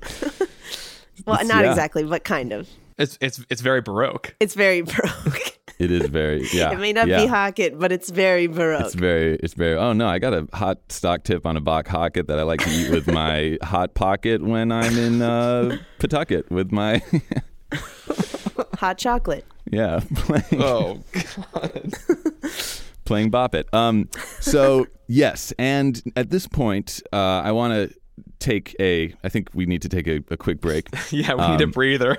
well, 1.26 1.36
It's- 1.36 1.46
not 1.48 1.64
yeah. 1.64 1.70
exactly, 1.70 2.04
but 2.04 2.24
kind 2.24 2.52
of. 2.52 2.68
It's 2.98 3.18
it's 3.20 3.44
it's 3.50 3.60
very 3.60 3.80
baroque. 3.80 4.34
It's 4.40 4.54
very 4.54 4.82
broke. 4.82 5.53
It 5.78 5.90
is 5.90 6.06
very 6.08 6.46
yeah. 6.52 6.72
it 6.72 6.78
may 6.78 6.92
not 6.92 7.08
yeah. 7.08 7.22
be 7.22 7.26
Hocket, 7.26 7.78
but 7.78 7.90
it's 7.90 8.10
very 8.10 8.46
Baroque. 8.46 8.82
It's 8.86 8.94
very, 8.94 9.34
it's 9.42 9.54
very. 9.54 9.76
Oh 9.76 9.92
no, 9.92 10.06
I 10.06 10.18
got 10.18 10.32
a 10.32 10.46
hot 10.52 10.78
stock 10.90 11.24
tip 11.24 11.46
on 11.46 11.56
a 11.56 11.60
Bach 11.60 11.88
Hocket 11.88 12.28
that 12.28 12.38
I 12.38 12.42
like 12.42 12.60
to 12.60 12.70
eat 12.70 12.90
with 12.90 13.06
my 13.08 13.58
hot 13.62 13.94
pocket 13.94 14.42
when 14.42 14.70
I'm 14.70 14.96
in 14.96 15.20
uh, 15.22 15.76
Pawtucket 15.98 16.50
with 16.50 16.70
my 16.72 17.02
Hot 18.78 18.98
chocolate. 18.98 19.44
yeah 19.70 20.00
playing 20.16 20.62
Oh, 20.62 21.00
god. 21.52 21.92
playing 23.04 23.30
Bop 23.30 23.54
It. 23.54 23.66
Um, 23.72 24.08
so 24.40 24.86
yes, 25.08 25.52
and 25.58 26.00
at 26.16 26.30
this 26.30 26.46
point, 26.46 27.02
uh, 27.12 27.16
I 27.44 27.52
want 27.52 27.72
to 27.72 27.94
take 28.38 28.76
a. 28.78 29.14
I 29.24 29.28
think 29.28 29.50
we 29.54 29.66
need 29.66 29.82
to 29.82 29.88
take 29.88 30.06
a, 30.06 30.22
a 30.30 30.36
quick 30.36 30.60
break. 30.60 30.88
yeah, 31.10 31.34
we 31.34 31.48
need 31.48 31.60
a 31.60 31.64
Um, 31.64 31.70
breather. 31.70 32.18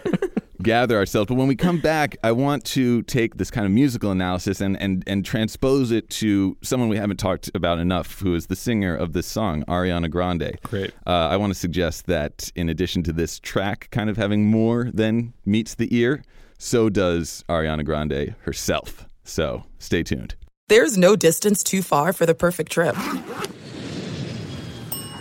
Gather 0.62 0.98
ourselves. 0.98 1.28
But 1.28 1.36
when 1.36 1.48
we 1.48 1.56
come 1.56 1.80
back, 1.80 2.18
I 2.24 2.32
want 2.32 2.64
to 2.66 3.02
take 3.04 3.38
this 3.38 3.52
kind 3.52 3.66
of 3.66 3.72
musical 3.72 4.12
analysis 4.12 4.62
and, 4.62 4.80
and, 4.82 5.04
and 5.08 5.26
transpose 5.26 5.92
it 5.92 6.10
to 6.12 6.58
someone 6.62 6.90
we 6.90 6.98
haven't 6.98 7.18
talked 7.18 7.50
about 7.54 7.80
enough, 7.80 8.20
who 8.20 8.36
is 8.36 8.48
the 8.48 8.56
singer 8.56 8.96
of 8.96 9.14
this 9.14 9.28
song, 9.28 9.64
Ariana 9.68 10.10
Grande. 10.10 10.58
Great. 10.64 10.92
Uh, 11.06 11.12
I 11.12 11.38
want 11.38 11.54
to 11.54 11.60
suggest 11.60 12.06
that 12.08 12.52
in 12.56 12.70
addition 12.70 13.04
to 13.04 13.14
this 13.14 13.40
track 13.40 13.90
kind 13.92 14.10
of 14.10 14.18
having 14.18 14.46
more 14.46 14.90
than 14.94 15.34
meets 15.46 15.76
the 15.76 15.96
ear, 15.96 16.24
so 16.58 16.90
does 16.90 17.44
Ariana 17.50 17.84
Grande 17.86 18.36
herself. 18.42 19.06
So 19.24 19.64
stay 19.80 20.04
tuned. 20.04 20.36
There's 20.68 20.98
no 20.98 21.16
distance 21.16 21.64
too 21.64 21.82
far 21.84 22.12
for 22.14 22.26
the 22.26 22.34
perfect 22.34 22.72
trip 22.72 22.96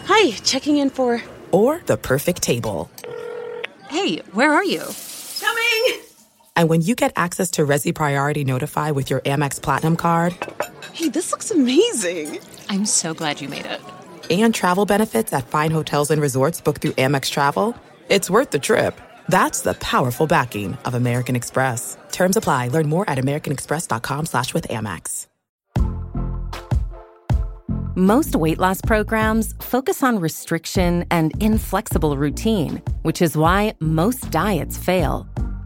Hi, 0.07 0.31
checking 0.43 0.77
in 0.79 0.91
for. 0.91 1.23
or 1.51 1.81
the 1.87 1.97
perfect 1.97 2.43
table. 2.43 2.91
Hey, 3.89 4.19
where 4.33 4.53
are 4.53 4.65
you? 4.65 4.83
Coming! 5.65 6.01
And 6.57 6.69
when 6.69 6.83
you 6.83 6.95
get 6.95 7.13
access 7.17 7.51
to 7.53 7.67
Resy 7.67 7.95
Priority 7.95 8.45
Notify 8.45 8.91
with 8.93 9.11
your 9.11 9.21
Amex 9.21 9.61
Platinum 9.61 9.97
card 9.97 10.37
Hey, 10.93 11.09
this 11.09 11.33
looks 11.33 11.51
amazing. 11.51 12.39
I'm 12.69 12.87
so 12.87 13.15
glad 13.15 13.41
you 13.41 13.49
made 13.49 13.67
it. 13.67 13.81
and 14.31 14.55
travel 14.55 14.87
benefits 14.87 15.33
at 15.33 15.47
fine 15.49 15.71
hotels 15.73 16.11
and 16.11 16.23
resorts 16.23 16.61
booked 16.61 16.83
through 16.83 16.93
Amex 16.93 17.31
Travel, 17.31 17.77
it's 18.09 18.31
worth 18.31 18.51
the 18.53 18.59
trip. 18.61 18.99
That's 19.29 19.63
the 19.63 19.75
powerful 19.75 20.27
backing 20.27 20.79
of 20.85 20.95
American 20.95 21.35
Express. 21.35 21.97
Terms 22.13 22.37
apply. 22.37 22.69
Learn 22.69 22.89
more 22.89 23.09
at 23.11 23.19
americanexpress.com 23.19 24.27
slash 24.27 24.55
with 24.55 24.69
Amex. 24.69 25.27
Most 27.97 28.35
weight 28.37 28.59
loss 28.59 28.81
programs 28.81 29.55
focus 29.61 30.03
on 30.03 30.19
restriction 30.19 31.05
and 31.11 31.33
inflexible 31.43 32.17
routine, 32.17 32.83
which 33.03 33.23
is 33.23 33.37
why 33.37 33.75
most 33.81 34.31
diets 34.31 34.77
fail. 34.79 35.29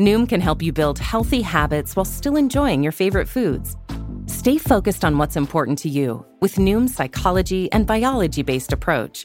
Noom 0.00 0.28
can 0.28 0.40
help 0.40 0.60
you 0.60 0.72
build 0.72 0.98
healthy 0.98 1.42
habits 1.42 1.94
while 1.94 2.04
still 2.04 2.36
enjoying 2.36 2.82
your 2.82 2.90
favorite 2.92 3.28
foods. 3.28 3.76
Stay 4.26 4.58
focused 4.58 5.04
on 5.04 5.18
what's 5.18 5.36
important 5.36 5.78
to 5.78 5.88
you 5.88 6.24
with 6.40 6.56
Noom's 6.56 6.92
psychology 6.92 7.70
and 7.70 7.86
biology 7.86 8.42
based 8.42 8.72
approach. 8.72 9.24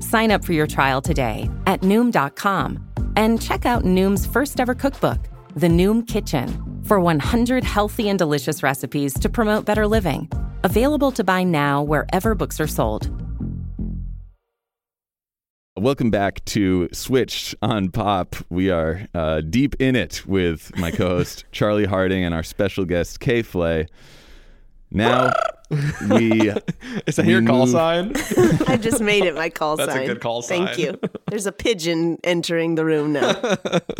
Sign 0.00 0.30
up 0.30 0.44
for 0.44 0.52
your 0.52 0.66
trial 0.66 1.00
today 1.00 1.48
at 1.66 1.82
Noom.com 1.82 2.84
and 3.16 3.40
check 3.40 3.64
out 3.64 3.84
Noom's 3.84 4.26
first 4.26 4.58
ever 4.60 4.74
cookbook, 4.74 5.20
The 5.54 5.68
Noom 5.68 6.06
Kitchen, 6.06 6.48
for 6.84 7.00
100 7.00 7.62
healthy 7.62 8.08
and 8.08 8.18
delicious 8.18 8.62
recipes 8.62 9.14
to 9.20 9.28
promote 9.28 9.64
better 9.64 9.86
living. 9.86 10.28
Available 10.64 11.12
to 11.12 11.22
buy 11.22 11.44
now 11.44 11.82
wherever 11.82 12.34
books 12.34 12.60
are 12.60 12.66
sold. 12.66 13.08
Welcome 15.78 16.10
back 16.10 16.44
to 16.46 16.88
Switched 16.92 17.54
on 17.62 17.90
Pop. 17.90 18.34
We 18.50 18.70
are 18.70 19.06
uh, 19.14 19.40
deep 19.42 19.76
in 19.78 19.94
it 19.94 20.26
with 20.26 20.76
my 20.76 20.90
co-host 20.90 21.44
Charlie 21.52 21.84
Harding 21.86 22.24
and 22.24 22.34
our 22.34 22.42
special 22.42 22.84
guest 22.84 23.20
K. 23.20 23.42
Flay. 23.42 23.86
Now 24.90 25.32
we 26.10 26.50
Is 27.06 27.16
that 27.16 27.26
we 27.26 27.32
your 27.32 27.42
call 27.44 27.60
move- 27.66 27.70
sign? 27.70 28.12
I 28.66 28.76
just 28.76 29.00
made 29.00 29.24
it 29.24 29.34
my 29.36 29.50
call 29.50 29.76
That's 29.76 29.90
a 29.90 29.94
sign. 29.94 30.06
good 30.06 30.20
call 30.20 30.42
sign. 30.42 30.66
Thank 30.66 30.78
you. 30.78 30.98
There's 31.28 31.46
a 31.46 31.52
pigeon 31.52 32.18
entering 32.24 32.74
the 32.74 32.84
room 32.84 33.12
now. 33.12 33.40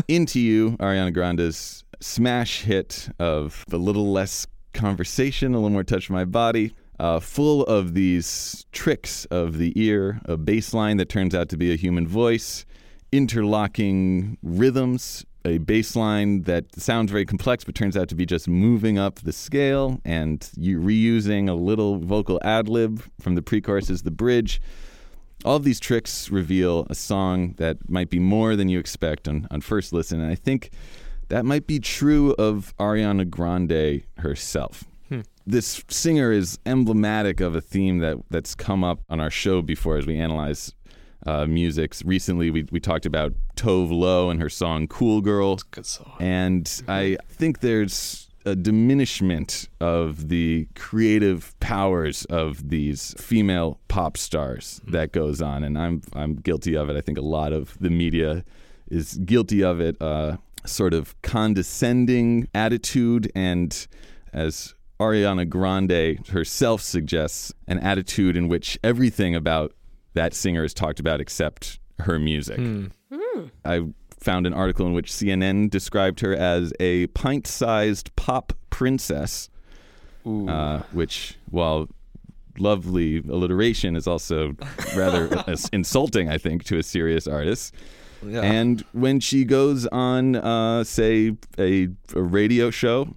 into 0.09 0.41
you, 0.41 0.73
Ariana 0.79 1.13
Grande's 1.15 1.85
smash 2.01 2.63
hit 2.63 3.09
of 3.21 3.65
a 3.71 3.77
little 3.77 4.11
less 4.13 4.47
conversation, 4.75 5.53
a 5.55 5.59
little 5.59 5.71
more 5.71 5.85
touch 5.85 6.07
of 6.07 6.11
my 6.11 6.25
body, 6.25 6.75
uh, 6.99 7.21
full 7.21 7.63
of 7.65 7.95
these 7.95 8.67
tricks 8.73 9.25
of 9.27 9.59
the 9.59 9.73
ear, 9.81 10.21
a 10.25 10.37
bass 10.37 10.75
line 10.75 10.97
that 10.97 11.09
turns 11.09 11.35
out 11.35 11.49
to 11.51 11.57
be 11.57 11.73
a 11.73 11.77
human 11.77 12.07
voice, 12.07 12.67
interlocking 13.13 14.37
rhythms, 14.43 15.25
a 15.45 15.59
bass 15.59 15.97
line 15.97 16.43
that 16.43 16.65
sounds 16.77 17.11
very 17.11 17.25
complex 17.25 17.65
but 17.65 17.75
turns 17.75 17.97
out 17.97 18.09
to 18.09 18.15
be 18.15 18.27
just 18.27 18.49
moving 18.49 18.99
up 18.99 19.17
the 19.21 19.33
scale 19.33 20.01
and 20.05 20.51
you 20.57 20.81
reusing 20.81 21.49
a 21.49 21.55
little 21.55 21.99
vocal 21.99 22.41
ad 22.43 22.69
lib 22.69 23.03
from 23.21 23.35
the 23.35 23.43
pre 23.43 23.61
chorus 23.61 23.91
as 23.91 24.03
the 24.03 24.11
bridge. 24.11 24.61
All 25.45 25.57
of 25.57 25.65
these 25.65 25.79
tricks 25.79 26.31
reveal 26.31 26.87
a 26.91 26.97
song 26.97 27.55
that 27.59 27.89
might 27.89 28.11
be 28.11 28.19
more 28.19 28.57
than 28.57 28.69
you 28.69 28.81
expect 28.81 29.29
on, 29.29 29.47
on 29.53 29.61
first 29.61 29.93
listen. 29.93 30.21
And 30.21 30.31
I 30.31 30.35
think 30.35 30.71
that 31.29 31.45
might 31.45 31.67
be 31.67 31.79
true 31.79 32.35
of 32.39 32.75
Ariana 32.79 33.29
Grande 33.29 34.03
herself. 34.19 34.85
This 35.49 35.83
singer 35.89 36.31
is 36.31 36.59
emblematic 36.67 37.41
of 37.41 37.57
a 37.57 37.63
theme 37.63 38.01
that, 38.01 38.19
that's 38.29 38.55
come 38.55 38.85
up 38.85 39.01
on 39.09 39.19
our 39.19 39.31
show 39.31 39.63
before 39.63 39.97
as 39.97 40.07
we 40.07 40.19
analyze 40.19 40.75
uh, 41.27 41.47
music. 41.47 41.95
Recently, 42.05 42.51
we, 42.51 42.67
we 42.71 42.81
talked 42.81 43.07
about 43.07 43.33
Tove 43.57 43.91
Lo 43.91 44.29
and 44.29 44.43
her 44.43 44.51
song 44.51 44.87
Cool 44.89 45.23
Girl. 45.23 45.57
Good 45.71 45.87
song. 45.87 46.15
And 46.21 46.83
I 46.87 47.17
think 47.31 47.61
there's 47.61 48.29
a 48.45 48.55
diminishment 48.55 49.71
of 49.81 50.29
the 50.29 50.69
creative 50.75 51.59
powers 51.61 52.27
of 52.27 52.69
these 52.69 53.15
female 53.17 53.81
pop 53.89 54.19
stars 54.19 54.83
that 54.87 55.13
goes 55.13 55.41
on, 55.41 55.65
and 55.65 55.79
I'm 55.79 56.03
I'm 56.13 56.35
guilty 56.35 56.77
of 56.77 56.91
it. 56.91 56.97
I 56.99 57.01
think 57.01 57.17
a 57.17 57.23
lot 57.23 57.55
of 57.55 57.75
the 57.81 57.89
media 57.91 58.45
is 58.91 59.15
guilty 59.25 59.65
of 59.65 59.81
it. 59.81 59.97
Uh, 59.99 60.37
sort 60.67 60.93
of 60.93 61.21
condescending 61.23 62.49
attitude, 62.55 63.33
and 63.35 63.87
as 64.35 64.75
Ariana 65.01 65.49
Grande 65.49 66.27
herself 66.29 66.83
suggests, 66.83 67.53
an 67.67 67.79
attitude 67.79 68.37
in 68.37 68.49
which 68.49 68.79
everything 68.83 69.35
about 69.35 69.73
that 70.15 70.35
singer 70.35 70.65
is 70.65 70.75
talked 70.75 70.99
about 70.99 71.21
except 71.21 71.79
her 72.01 72.19
music. 72.19 72.59
I 73.65 73.83
found 74.21 74.47
an 74.47 74.53
article 74.55 74.87
in 74.87 74.93
which 74.93 75.11
CNN 75.13 75.71
described 75.71 76.21
her 76.21 76.35
as 76.35 76.73
a 76.81 77.07
pint 77.09 77.47
sized 77.47 78.15
pop 78.17 78.53
princess, 78.71 79.49
uh, 80.27 80.83
which, 80.93 81.37
while 81.51 81.89
lovely 82.59 83.19
alliteration, 83.19 83.95
is 83.95 84.07
also 84.09 84.57
rather 84.97 85.45
insulting, 85.73 86.29
I 86.29 86.39
think, 86.39 86.65
to 86.65 86.79
a 86.79 86.83
serious 86.83 87.29
artist. 87.29 87.75
And 88.43 88.85
when 88.93 89.21
she 89.21 89.45
goes 89.45 89.87
on, 89.87 90.35
uh, 90.35 90.83
say, 90.83 91.37
a, 91.57 91.89
a 92.17 92.21
radio 92.23 92.71
show, 92.71 93.15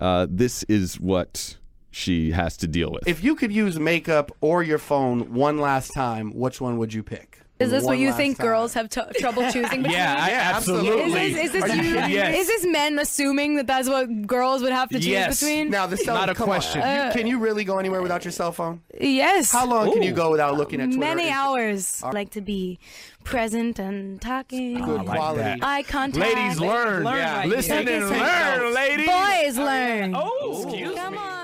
uh, 0.00 0.26
this 0.28 0.62
is 0.64 0.98
what 0.98 1.56
she 1.90 2.30
has 2.32 2.56
to 2.58 2.66
deal 2.66 2.90
with. 2.90 3.06
If 3.06 3.22
you 3.22 3.34
could 3.34 3.52
use 3.52 3.78
makeup 3.78 4.32
or 4.40 4.62
your 4.62 4.78
phone 4.78 5.34
one 5.34 5.58
last 5.58 5.92
time, 5.92 6.32
which 6.32 6.60
one 6.60 6.78
would 6.78 6.94
you 6.94 7.02
pick? 7.02 7.29
Is 7.60 7.70
this 7.70 7.84
One 7.84 7.92
what 7.92 7.98
you 7.98 8.12
think 8.14 8.38
time. 8.38 8.46
girls 8.46 8.72
have 8.72 8.88
t- 8.88 9.02
trouble 9.18 9.42
choosing 9.52 9.82
between? 9.82 9.90
Yeah, 9.90 10.16
I, 10.18 10.30
absolutely. 10.32 11.12
Is 11.12 11.34
this, 11.34 11.54
is, 11.54 11.62
this 11.62 11.76
you 11.76 11.82
you. 11.82 11.94
Yes. 12.06 12.38
is 12.38 12.46
this 12.46 12.66
men 12.66 12.98
assuming 12.98 13.56
that 13.56 13.66
that's 13.66 13.86
what 13.88 14.26
girls 14.26 14.62
would 14.62 14.72
have 14.72 14.88
to 14.88 14.94
choose 14.94 15.06
Yes. 15.06 15.40
between? 15.40 15.68
Now 15.70 15.86
the 15.86 15.98
cell, 15.98 16.14
Not 16.16 16.30
a 16.30 16.34
come 16.34 16.46
question. 16.46 16.80
You- 16.80 16.86
uh, 16.86 17.12
can 17.12 17.26
you 17.26 17.38
really 17.38 17.64
go 17.64 17.78
anywhere 17.78 18.00
without 18.00 18.24
your 18.24 18.32
cell 18.32 18.50
phone? 18.52 18.80
yes. 18.98 19.52
How 19.52 19.66
long 19.66 19.92
can 19.92 20.02
you 20.02 20.12
go 20.12 20.30
without 20.30 20.56
looking 20.56 20.80
at 20.80 20.86
Twitter? 20.86 21.00
Many 21.00 21.28
hours. 21.30 22.02
I 22.02 22.10
like 22.12 22.30
to 22.30 22.40
be 22.40 22.78
present 23.24 23.78
and 23.78 24.20
talking. 24.22 24.78
Good 24.80 24.88
oh, 25.00 25.04
like 25.04 25.18
quality. 25.18 25.42
that. 25.42 25.58
Eye 25.62 25.82
contact. 25.82 26.34
Ladies 26.34 26.58
learn. 26.58 27.04
Learn 27.04 27.16
yeah. 27.16 27.36
right 27.40 27.48
Listen 27.48 27.86
here. 27.86 28.00
and 28.06 28.10
learn, 28.10 28.74
ladies. 28.74 29.06
Boys 29.06 29.58
oh, 29.58 29.64
learn. 29.64 30.14
Oh, 30.16 30.62
excuse 30.64 30.94
Come 30.96 31.12
me. 31.12 31.18
on. 31.18 31.39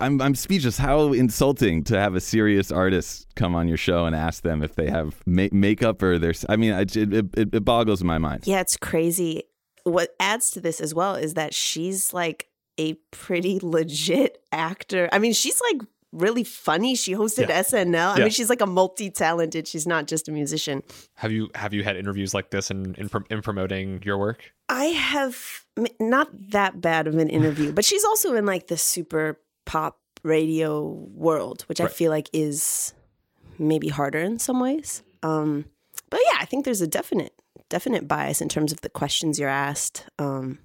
I'm 0.00 0.20
I'm 0.20 0.34
speechless. 0.34 0.78
How 0.78 1.12
insulting 1.12 1.84
to 1.84 1.98
have 1.98 2.14
a 2.14 2.20
serious 2.20 2.72
artist 2.72 3.26
come 3.36 3.54
on 3.54 3.68
your 3.68 3.76
show 3.76 4.06
and 4.06 4.16
ask 4.16 4.42
them 4.42 4.62
if 4.62 4.74
they 4.74 4.88
have 4.90 5.16
ma- 5.26 5.48
makeup 5.52 6.02
or 6.02 6.18
their. 6.18 6.32
I 6.48 6.56
mean, 6.56 6.72
it, 6.72 6.96
it, 6.96 7.12
it, 7.14 7.54
it 7.54 7.64
boggles 7.64 8.02
my 8.02 8.18
mind. 8.18 8.46
Yeah, 8.46 8.60
it's 8.60 8.76
crazy. 8.76 9.44
What 9.84 10.14
adds 10.20 10.50
to 10.52 10.60
this 10.60 10.80
as 10.80 10.94
well 10.94 11.14
is 11.14 11.34
that 11.34 11.54
she's 11.54 12.12
like 12.12 12.48
a 12.78 12.94
pretty 13.10 13.58
legit 13.62 14.42
actor. 14.52 15.08
I 15.12 15.18
mean, 15.18 15.32
she's 15.32 15.60
like 15.72 15.82
really 16.12 16.44
funny. 16.44 16.94
She 16.96 17.12
hosted 17.14 17.48
Yeah. 17.48 17.60
SNL. 17.62 18.14
I 18.14 18.16
Yeah. 18.18 18.22
mean, 18.24 18.30
she's 18.32 18.50
like 18.50 18.60
a 18.60 18.66
multi-talented. 18.66 19.68
She's 19.68 19.86
not 19.86 20.06
just 20.08 20.28
a 20.28 20.32
musician. 20.32 20.82
Have 21.14 21.30
you 21.32 21.50
have 21.54 21.72
you 21.72 21.84
had 21.84 21.96
interviews 21.96 22.34
like 22.34 22.50
this 22.50 22.70
in 22.70 22.94
in, 22.96 23.08
in 23.30 23.42
promoting 23.42 24.02
your 24.04 24.18
work? 24.18 24.52
I 24.68 24.86
have 24.86 25.64
not 25.98 26.28
that 26.50 26.80
bad 26.80 27.06
of 27.06 27.16
an 27.16 27.28
interview, 27.28 27.72
but 27.72 27.84
she's 27.84 28.04
also 28.04 28.34
in 28.34 28.44
like 28.46 28.66
the 28.66 28.76
super 28.76 29.38
pop 29.64 29.98
radio 30.22 30.82
world, 31.14 31.62
which 31.62 31.80
I 31.80 31.86
feel 31.86 32.10
like 32.10 32.28
is 32.32 32.94
maybe 33.58 33.88
harder 33.88 34.18
in 34.18 34.38
some 34.38 34.60
ways. 34.60 35.02
Um, 35.22 35.66
but 36.08 36.20
yeah, 36.26 36.38
I 36.40 36.44
think 36.44 36.64
there's 36.64 36.80
a 36.80 36.86
definite 36.86 37.34
definite 37.68 38.08
bias 38.08 38.40
in 38.40 38.48
terms 38.48 38.72
of 38.72 38.80
the 38.80 38.88
questions 38.88 39.38
you're 39.38 39.48
asked, 39.48 40.06
um, 40.18 40.58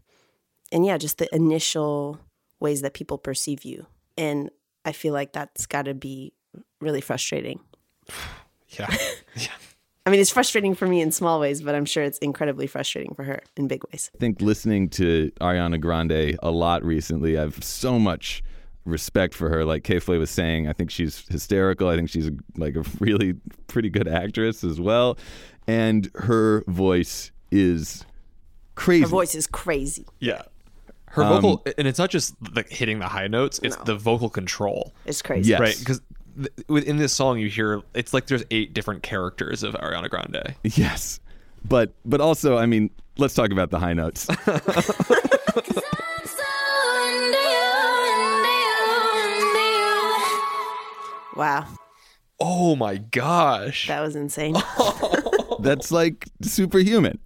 and 0.71 0.85
yeah, 0.85 0.97
just 0.97 1.17
the 1.19 1.33
initial 1.33 2.19
ways 2.59 2.81
that 2.81 2.93
people 2.93 3.17
perceive 3.17 3.63
you, 3.63 3.85
and 4.17 4.49
I 4.85 4.91
feel 4.91 5.13
like 5.13 5.33
that's 5.33 5.65
got 5.65 5.85
to 5.85 5.93
be 5.93 6.33
really 6.81 7.01
frustrating. 7.01 7.59
Yeah. 8.69 8.95
yeah. 9.35 9.47
I 10.05 10.11
mean, 10.11 10.19
it's 10.19 10.29
frustrating 10.29 10.75
for 10.75 10.87
me 10.87 11.01
in 11.01 11.11
small 11.11 11.39
ways, 11.39 11.61
but 11.61 11.73
I'm 11.73 11.85
sure 11.85 12.03
it's 12.03 12.19
incredibly 12.19 12.67
frustrating 12.67 13.15
for 13.15 13.23
her 13.23 13.41
in 13.57 13.67
big 13.67 13.83
ways. 13.91 14.11
I 14.13 14.19
think 14.19 14.39
listening 14.39 14.89
to 14.89 15.31
Ariana 15.41 15.81
Grande 15.81 16.37
a 16.43 16.51
lot 16.51 16.83
recently, 16.83 17.39
I've 17.39 17.63
so 17.63 17.97
much 17.97 18.43
respect 18.85 19.33
for 19.33 19.49
her. 19.49 19.65
Like 19.65 19.83
K. 19.83 19.99
Flay 19.99 20.17
was 20.17 20.29
saying, 20.29 20.67
I 20.69 20.73
think 20.73 20.89
she's 20.91 21.27
hysterical. 21.27 21.89
I 21.89 21.95
think 21.95 22.09
she's 22.09 22.29
like 22.57 22.75
a 22.75 22.83
really 22.99 23.33
pretty 23.67 23.89
good 23.89 24.07
actress 24.07 24.63
as 24.63 24.79
well. 24.79 25.17
And 25.67 26.09
her 26.15 26.63
voice 26.67 27.31
is 27.51 28.05
crazy. 28.75 29.01
Her 29.03 29.07
voice 29.07 29.35
is 29.35 29.47
crazy. 29.47 30.05
Yeah. 30.19 30.43
Her 31.07 31.23
Um, 31.23 31.41
vocal, 31.41 31.63
and 31.77 31.87
it's 31.87 31.97
not 31.97 32.09
just 32.09 32.35
like 32.55 32.69
hitting 32.69 32.99
the 32.99 33.07
high 33.07 33.27
notes; 33.27 33.59
it's 33.63 33.77
the 33.77 33.95
vocal 33.95 34.29
control. 34.29 34.93
It's 35.05 35.21
crazy. 35.21 35.49
Yes. 35.51 35.59
right? 35.61 35.75
Because 35.79 36.01
th- 36.37 36.49
within 36.67 36.97
this 36.97 37.13
song, 37.13 37.39
you 37.39 37.47
hear 37.49 37.81
it's 37.93 38.13
like 38.13 38.27
there's 38.27 38.43
eight 38.51 38.73
different 38.73 39.01
characters 39.01 39.63
of 39.63 39.75
Ariana 39.75 40.09
Grande. 40.09 40.55
Yes. 40.63 41.21
But 41.63 41.93
but 42.03 42.19
also, 42.19 42.57
I 42.57 42.65
mean, 42.65 42.89
let's 43.17 43.33
talk 43.33 43.51
about 43.51 43.71
the 43.71 43.79
high 43.79 43.93
notes. 43.93 44.27
Wow, 51.35 51.67
Oh 52.39 52.75
my 52.75 52.97
gosh, 52.97 53.87
that 53.87 54.01
was 54.01 54.15
insane. 54.15 54.55
That's 55.59 55.91
like 55.91 56.27
superhuman. 56.41 57.19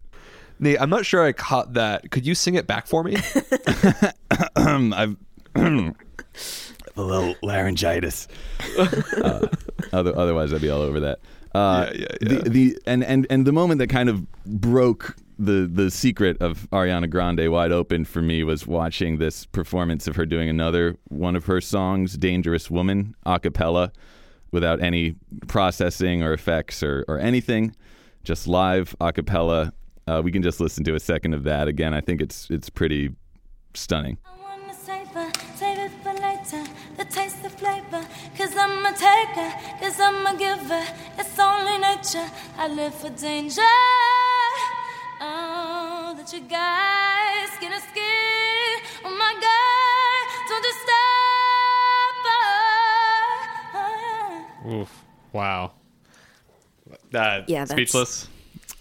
Nate! 0.59 0.79
I'm 0.79 0.89
not 0.89 1.05
sure 1.05 1.25
I 1.25 1.31
caught 1.31 1.73
that. 1.73 2.11
Could 2.11 2.27
you 2.27 2.35
sing 2.35 2.55
it 2.55 2.67
back 2.67 2.85
for 2.85 3.03
me? 3.03 3.15
I've 4.55 5.15
a 5.55 5.93
little 6.95 7.35
laryngitis. 7.41 8.27
uh, 8.77 9.47
other, 9.91 10.15
otherwise, 10.15 10.53
I'd 10.53 10.61
be 10.61 10.69
all 10.69 10.81
over 10.81 10.99
that. 10.99 11.19
Uh, 11.55 11.89
Yeah, 11.93 11.99
yeah, 11.99 12.07
yeah. 12.21 12.37
The, 12.43 12.49
the 12.49 12.79
and, 12.85 13.03
and 13.03 13.25
and 13.29 13.47
the 13.47 13.51
moment 13.51 13.79
that 13.79 13.87
kind 13.87 14.09
of 14.09 14.27
broke 14.45 15.15
the 15.39 15.69
the 15.71 15.89
secret 15.89 16.37
of 16.41 16.69
Ariana 16.71 17.09
Grande 17.09 17.49
wide 17.49 17.71
open 17.71 18.03
for 18.03 18.21
me 18.21 18.43
was 18.43 18.67
watching 18.67 19.17
this 19.17 19.45
performance 19.45 20.07
of 20.07 20.17
her 20.17 20.25
doing 20.25 20.49
another 20.49 20.97
one 21.07 21.35
of 21.35 21.45
her 21.45 21.61
songs, 21.61 22.17
"Dangerous 22.17 22.69
Woman," 22.69 23.15
a 23.25 23.39
cappella, 23.39 23.91
without 24.51 24.81
any 24.81 25.15
processing 25.47 26.21
or 26.21 26.33
effects 26.33 26.83
or 26.83 27.05
or 27.07 27.17
anything, 27.17 27.73
just 28.23 28.47
live 28.47 28.95
a 28.99 29.13
cappella. 29.13 29.73
Uh, 30.05 30.21
we 30.23 30.31
can 30.31 30.41
just 30.41 30.59
listen 30.59 30.83
to 30.83 30.95
a 30.95 30.99
second 30.99 31.33
of 31.33 31.43
that 31.43 31.67
again. 31.67 31.93
I 31.93 32.01
think 32.01 32.21
it's 32.21 32.49
it's 32.49 32.69
pretty 32.69 33.15
stunning. 33.73 34.17
Cause 38.37 38.55
I'm 38.55 38.85
a 38.85 38.91
taker, 38.91 39.51
cause 39.79 39.99
I'm 39.99 40.25
a 40.25 40.37
giver. 40.37 40.85
It's 41.17 41.39
only 41.39 41.77
nature. 41.77 42.29
I 42.57 42.67
live 42.67 42.93
for 42.95 43.09
danger. 43.09 43.61
Oh, 45.21 46.13
that 46.17 46.31
you 46.33 46.39
guys 46.41 47.49
get 47.59 47.71
a 47.71 47.79
scared. 47.81 48.81
Oh 49.03 49.15
my 49.17 49.33
God, 49.39 50.27
don't 50.47 50.63
you 50.63 50.71
stop. 50.73 52.25
Oh, 53.75 54.65
yeah. 54.65 54.73
Oof! 54.81 55.03
Wow. 55.33 55.71
That 57.11 57.49
Yeah, 57.49 57.65
that's- 57.65 57.71
speechless. 57.75 58.27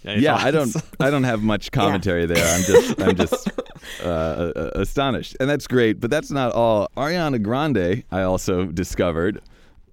Any 0.05 0.23
yeah, 0.23 0.37
I 0.37 0.51
don't, 0.53 0.75
I 1.01 1.11
don't 1.11 1.25
have 1.25 1.43
much 1.43 1.73
commentary 1.73 2.25
there. 2.25 2.45
I'm 2.55 2.63
just, 2.63 3.03
I'm 3.03 3.17
just 3.17 3.51
uh, 4.05 4.09
uh, 4.09 4.71
astonished, 4.77 5.37
and 5.41 5.51
that's 5.51 5.67
great. 5.67 5.99
But 6.01 6.11
that's 6.11 6.31
not 6.31 6.53
all. 6.53 6.89
Ariana 6.97 7.43
Grande, 7.43 8.05
I 8.13 8.23
also 8.23 8.67
discovered, 8.67 9.43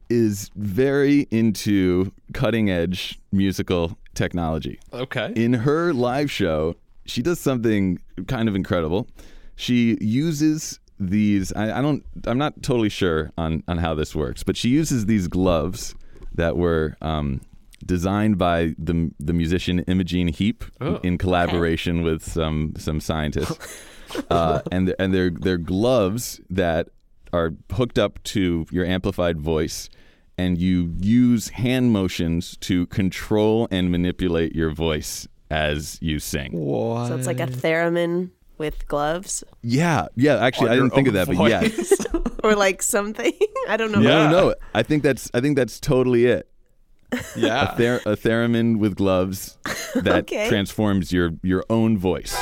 is 0.10 0.51
very 0.55 1.27
into 1.31 2.12
cutting 2.34 2.69
edge 2.69 3.19
musical 3.31 3.97
technology. 4.15 4.80
Okay. 4.93 5.32
In 5.36 5.54
her 5.54 5.93
live 5.93 6.32
show, 6.32 6.75
she 7.06 7.21
does 7.21 7.39
something 7.39 7.99
kind 8.28 8.49
of 8.49 8.56
incredible. 8.56 9.08
She 9.56 9.97
uses 10.01 10.80
these. 10.99 11.54
I, 11.54 11.80
I 11.80 11.82
don't. 11.82 12.04
I'm 12.25 12.38
not 12.38 12.62
totally 12.63 12.89
sure 12.89 13.32
on 13.38 13.63
on 13.67 13.78
how 13.78 13.93
this 13.95 14.15
works, 14.15 14.43
but 14.43 14.58
she 14.58 14.69
uses 14.69 15.06
these 15.06 15.28
gloves 15.28 15.93
that 16.34 16.58
were 16.58 16.97
um, 17.01 17.41
designed 17.86 18.38
by 18.38 18.73
the 18.78 19.12
the 19.19 19.34
musician 19.34 19.80
Imogen 19.80 20.28
Heap 20.30 20.63
Oh, 20.82 20.95
in 21.04 21.17
collaboration 21.17 22.01
with 22.01 22.23
some 22.23 22.73
some 22.78 22.99
scientists. 22.99 23.84
uh, 24.30 24.62
and 24.71 24.93
and 24.99 25.13
they're 25.13 25.30
they're 25.30 25.58
gloves 25.58 26.41
that 26.49 26.89
are 27.34 27.54
hooked 27.71 27.99
up 27.99 28.21
to 28.23 28.65
your 28.71 28.86
amplified 28.86 29.39
voice, 29.39 29.89
and 30.38 30.58
you 30.58 30.93
use 31.00 31.50
hand 31.50 31.91
motions 31.91 32.58
to 32.58 32.86
control 32.88 33.67
and 33.71 33.91
manipulate 33.91 34.56
your 34.56 34.71
voice 34.71 35.28
as 35.50 35.98
you 36.02 36.19
sing. 36.19 36.52
What? 36.54 37.08
So 37.08 37.15
it's 37.15 37.28
like 37.28 37.39
a 37.39 37.48
theremin 37.48 38.32
with 38.58 38.88
gloves 38.88 39.43
Yeah, 39.62 40.08
yeah. 40.15 40.38
Actually, 40.38 40.69
I 40.71 40.76
didn't 40.76 40.91
think 40.91 41.08
of 41.08 41.13
own 41.17 41.26
that, 41.26 41.28
but 41.28 41.50
yeah. 41.50 42.19
or 42.43 42.56
like 42.56 42.82
something. 42.82 43.34
I 43.69 43.78
don't 43.78 43.91
know. 43.91 44.00
No, 44.00 44.30
no, 44.30 44.48
no. 44.50 44.56
I 44.74 44.84
think 44.84 45.04
that's 45.04 45.30
I 45.34 45.41
think 45.41 45.56
that's 45.58 45.80
totally 45.80 46.26
it. 46.26 46.50
yeah. 47.36 47.74
A, 47.74 47.78
ther- 47.78 48.02
a 48.06 48.15
theremin 48.17 48.80
with 48.80 48.95
gloves 48.95 49.58
that 49.95 50.24
Okay. 50.26 50.48
transforms 50.50 51.12
your 51.12 51.32
your 51.43 51.63
own 51.69 51.98
voice. 51.98 52.36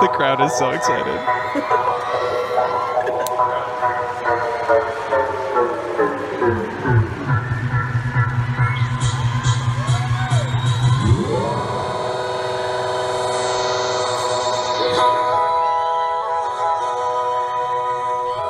The 0.00 0.08
crowd 0.08 0.40
is 0.40 0.52
so 0.56 0.70
excited. 0.70 1.18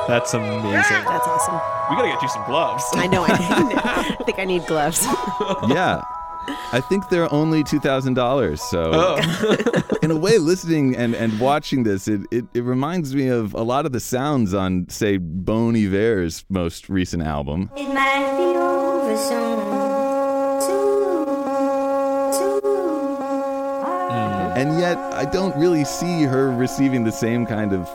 That's 0.08 0.32
amazing. 0.32 0.72
That's 0.72 1.26
awesome. 1.26 1.60
We 1.90 1.96
gotta 1.96 2.08
get 2.08 2.22
you 2.22 2.28
some 2.30 2.44
gloves. 2.46 2.82
I 2.94 3.06
know. 3.06 3.24
I, 3.24 3.28
I 3.30 4.02
think 4.24 4.38
I 4.38 4.44
need 4.46 4.64
gloves. 4.66 5.04
yeah. 5.68 6.02
I 6.72 6.80
think 6.88 7.08
they're 7.08 7.32
only 7.32 7.62
two 7.64 7.80
thousand 7.80 8.14
dollars. 8.14 8.60
So, 8.62 8.90
Oh. 8.92 9.82
in 10.02 10.10
a 10.10 10.16
way, 10.16 10.38
listening 10.38 10.96
and, 10.96 11.14
and 11.14 11.38
watching 11.40 11.82
this, 11.84 12.08
it, 12.08 12.20
it, 12.30 12.44
it 12.54 12.62
reminds 12.62 13.14
me 13.14 13.28
of 13.28 13.54
a 13.54 13.62
lot 13.62 13.86
of 13.86 13.92
the 13.92 14.00
sounds 14.00 14.54
on, 14.54 14.88
say, 14.88 15.16
Bon 15.18 15.74
Iver's 15.76 16.44
most 16.48 16.88
recent 16.88 17.22
album. 17.22 17.70
It 17.76 17.88
might 17.92 18.36
be 18.36 18.56
over 18.58 19.16
soon. 19.16 19.58
Too, 20.60 21.24
too. 22.38 22.68
And 24.56 24.78
yet, 24.80 24.98
I 25.14 25.24
don't 25.24 25.56
really 25.56 25.84
see 25.84 26.22
her 26.24 26.50
receiving 26.50 27.04
the 27.04 27.12
same 27.12 27.46
kind 27.46 27.72
of 27.72 27.88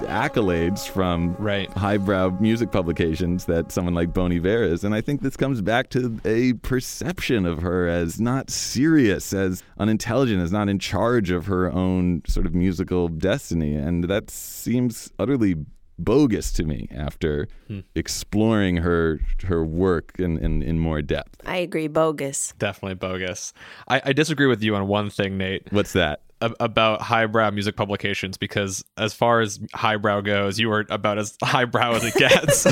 accolades 0.00 0.88
from 0.88 1.34
Right. 1.38 1.70
highbrow 1.70 2.36
music 2.40 2.72
publications 2.72 3.44
that 3.46 3.72
someone 3.72 3.94
like 3.94 4.12
Bon 4.12 4.32
Iver 4.32 4.62
is. 4.62 4.84
And 4.84 4.94
I 4.94 5.00
think 5.00 5.22
this 5.22 5.36
comes 5.36 5.60
back 5.60 5.90
to 5.90 6.20
a 6.24 6.54
perception 6.54 7.46
of 7.46 7.62
her 7.62 7.88
as 7.88 8.20
not 8.20 8.50
serious, 8.50 9.32
as 9.32 9.62
unintelligent, 9.78 10.42
as 10.42 10.52
not 10.52 10.68
in 10.68 10.78
charge 10.78 11.30
of 11.30 11.46
her 11.46 11.72
own 11.72 12.22
sort 12.26 12.46
of 12.46 12.54
musical 12.54 13.08
destiny. 13.08 13.74
And 13.74 14.04
that 14.04 14.30
seems 14.30 15.10
utterly 15.18 15.56
bogus 15.98 16.52
to 16.52 16.64
me 16.64 16.88
after 16.94 17.48
hmm. 17.66 17.80
exploring 17.94 18.76
her 18.76 19.20
her 19.44 19.64
work 19.64 20.12
in, 20.18 20.38
in, 20.38 20.62
in 20.62 20.78
more 20.78 21.02
depth. 21.02 21.40
I 21.44 21.56
agree. 21.58 21.88
Bogus. 21.88 22.54
Definitely 22.58 22.94
bogus. 22.94 23.52
I, 23.88 24.00
I 24.04 24.12
disagree 24.12 24.46
with 24.46 24.62
you 24.62 24.76
on 24.76 24.86
one 24.86 25.10
thing, 25.10 25.36
Nate. 25.36 25.70
What's 25.72 25.92
that? 25.94 26.22
Ab- 26.40 26.56
about 26.60 27.00
highbrow 27.00 27.50
music 27.50 27.76
publications 27.76 28.36
because 28.36 28.84
as 28.96 29.14
far 29.14 29.40
as 29.40 29.60
highbrow 29.74 30.20
goes, 30.20 30.58
you 30.58 30.70
are 30.72 30.84
about 30.90 31.18
as 31.18 31.36
highbrow 31.42 31.94
as 31.94 32.04
it 32.04 32.14
gets. 32.14 32.66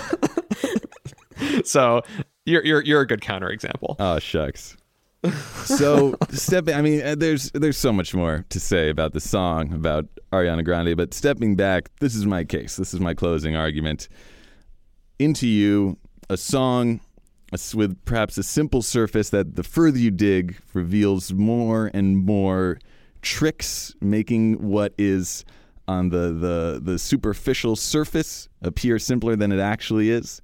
so 1.70 2.02
you're 2.44 2.64
you're 2.64 2.82
you're 2.82 3.00
a 3.00 3.06
good 3.06 3.20
counterexample. 3.20 3.96
Oh, 3.98 4.18
shucks. 4.18 4.76
so 5.64 6.14
stepping 6.30 6.74
i 6.74 6.80
mean 6.80 7.18
there's 7.18 7.50
there's 7.52 7.76
so 7.76 7.92
much 7.92 8.14
more 8.14 8.44
to 8.48 8.60
say 8.60 8.90
about 8.90 9.12
the 9.12 9.18
song 9.18 9.72
about 9.72 10.06
ariana 10.32 10.64
grande 10.64 10.96
but 10.96 11.12
stepping 11.12 11.56
back 11.56 11.90
this 11.98 12.14
is 12.14 12.24
my 12.24 12.44
case 12.44 12.76
this 12.76 12.94
is 12.94 13.00
my 13.00 13.12
closing 13.12 13.56
argument 13.56 14.08
into 15.18 15.48
you 15.48 15.98
a 16.30 16.36
song 16.36 17.00
with 17.74 17.96
perhaps 18.04 18.38
a 18.38 18.42
simple 18.42 18.82
surface 18.82 19.30
that 19.30 19.56
the 19.56 19.64
further 19.64 19.98
you 19.98 20.12
dig 20.12 20.56
reveals 20.74 21.32
more 21.32 21.90
and 21.92 22.24
more 22.24 22.78
tricks 23.26 23.92
making 24.00 24.54
what 24.62 24.94
is 24.98 25.44
on 25.88 26.10
the 26.10 26.32
the 26.32 26.80
the 26.80 26.96
superficial 26.96 27.74
surface 27.74 28.48
appear 28.62 29.00
simpler 29.00 29.34
than 29.34 29.50
it 29.50 29.58
actually 29.58 30.10
is 30.10 30.40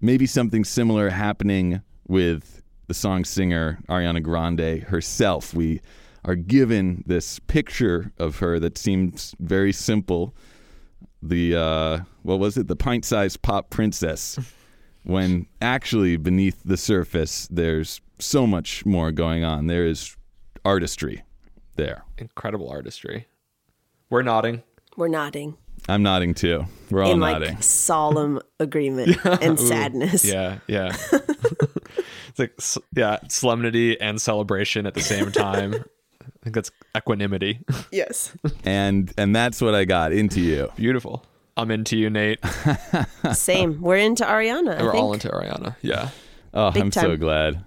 maybe 0.00 0.26
something 0.26 0.64
similar 0.64 1.10
happening 1.10 1.80
with 2.08 2.62
the 2.88 2.94
song 2.94 3.24
singer 3.24 3.78
Ariana 3.88 4.20
Grande 4.20 4.82
herself. 4.82 5.54
We 5.54 5.80
are 6.24 6.34
given 6.34 7.04
this 7.06 7.38
picture 7.38 8.12
of 8.18 8.40
her 8.40 8.58
that 8.58 8.76
seems 8.76 9.36
very 9.38 9.72
simple. 9.72 10.34
The 11.22 11.54
uh, 11.54 11.98
what 12.22 12.40
was 12.40 12.56
it? 12.56 12.66
The 12.66 12.76
pint-sized 12.76 13.40
pop 13.42 13.70
princess. 13.70 14.36
when 15.04 15.46
actually 15.62 16.16
beneath 16.16 16.60
the 16.64 16.76
surface, 16.76 17.46
there's 17.52 18.00
so 18.18 18.48
much 18.48 18.84
more 18.84 19.12
going 19.12 19.44
on. 19.44 19.68
There 19.68 19.86
is 19.86 20.16
artistry 20.64 21.22
there. 21.80 22.04
Incredible 22.18 22.68
artistry. 22.68 23.26
We're 24.10 24.22
nodding. 24.22 24.62
We're 24.96 25.08
nodding 25.08 25.56
I'm 25.88 26.02
nodding 26.02 26.34
too. 26.34 26.66
We're 26.90 27.02
all 27.02 27.12
in 27.12 27.20
nodding. 27.20 27.54
like 27.54 27.62
solemn 27.62 28.40
agreement 28.60 29.16
and 29.24 29.58
Ooh, 29.58 29.66
sadness. 29.66 30.24
Yeah, 30.24 30.58
yeah. 30.66 30.96
it's 32.28 32.38
like 32.38 32.52
yeah, 32.94 33.18
solemnity 33.28 34.00
and 34.00 34.20
celebration 34.20 34.86
at 34.86 34.94
the 34.94 35.00
same 35.00 35.32
time. 35.32 35.74
I 35.74 36.44
think 36.44 36.54
that's 36.54 36.70
equanimity. 36.96 37.60
Yes. 37.90 38.32
and 38.64 39.12
and 39.16 39.34
that's 39.34 39.60
what 39.60 39.74
I 39.74 39.84
got 39.84 40.12
into 40.12 40.40
you. 40.40 40.70
Beautiful. 40.76 41.24
I'm 41.56 41.70
into 41.70 41.98
you, 41.98 42.08
Nate. 42.08 42.38
Same. 43.32 43.82
We're 43.82 43.96
into 43.96 44.24
Ariana. 44.24 44.78
I 44.78 44.82
We're 44.82 44.94
all 44.94 45.12
into 45.12 45.28
Ariana. 45.28 45.76
Yeah. 45.82 46.08
Oh, 46.54 46.70
Big 46.70 46.82
I'm 46.82 46.92
so 46.92 47.16
glad. 47.16 47.62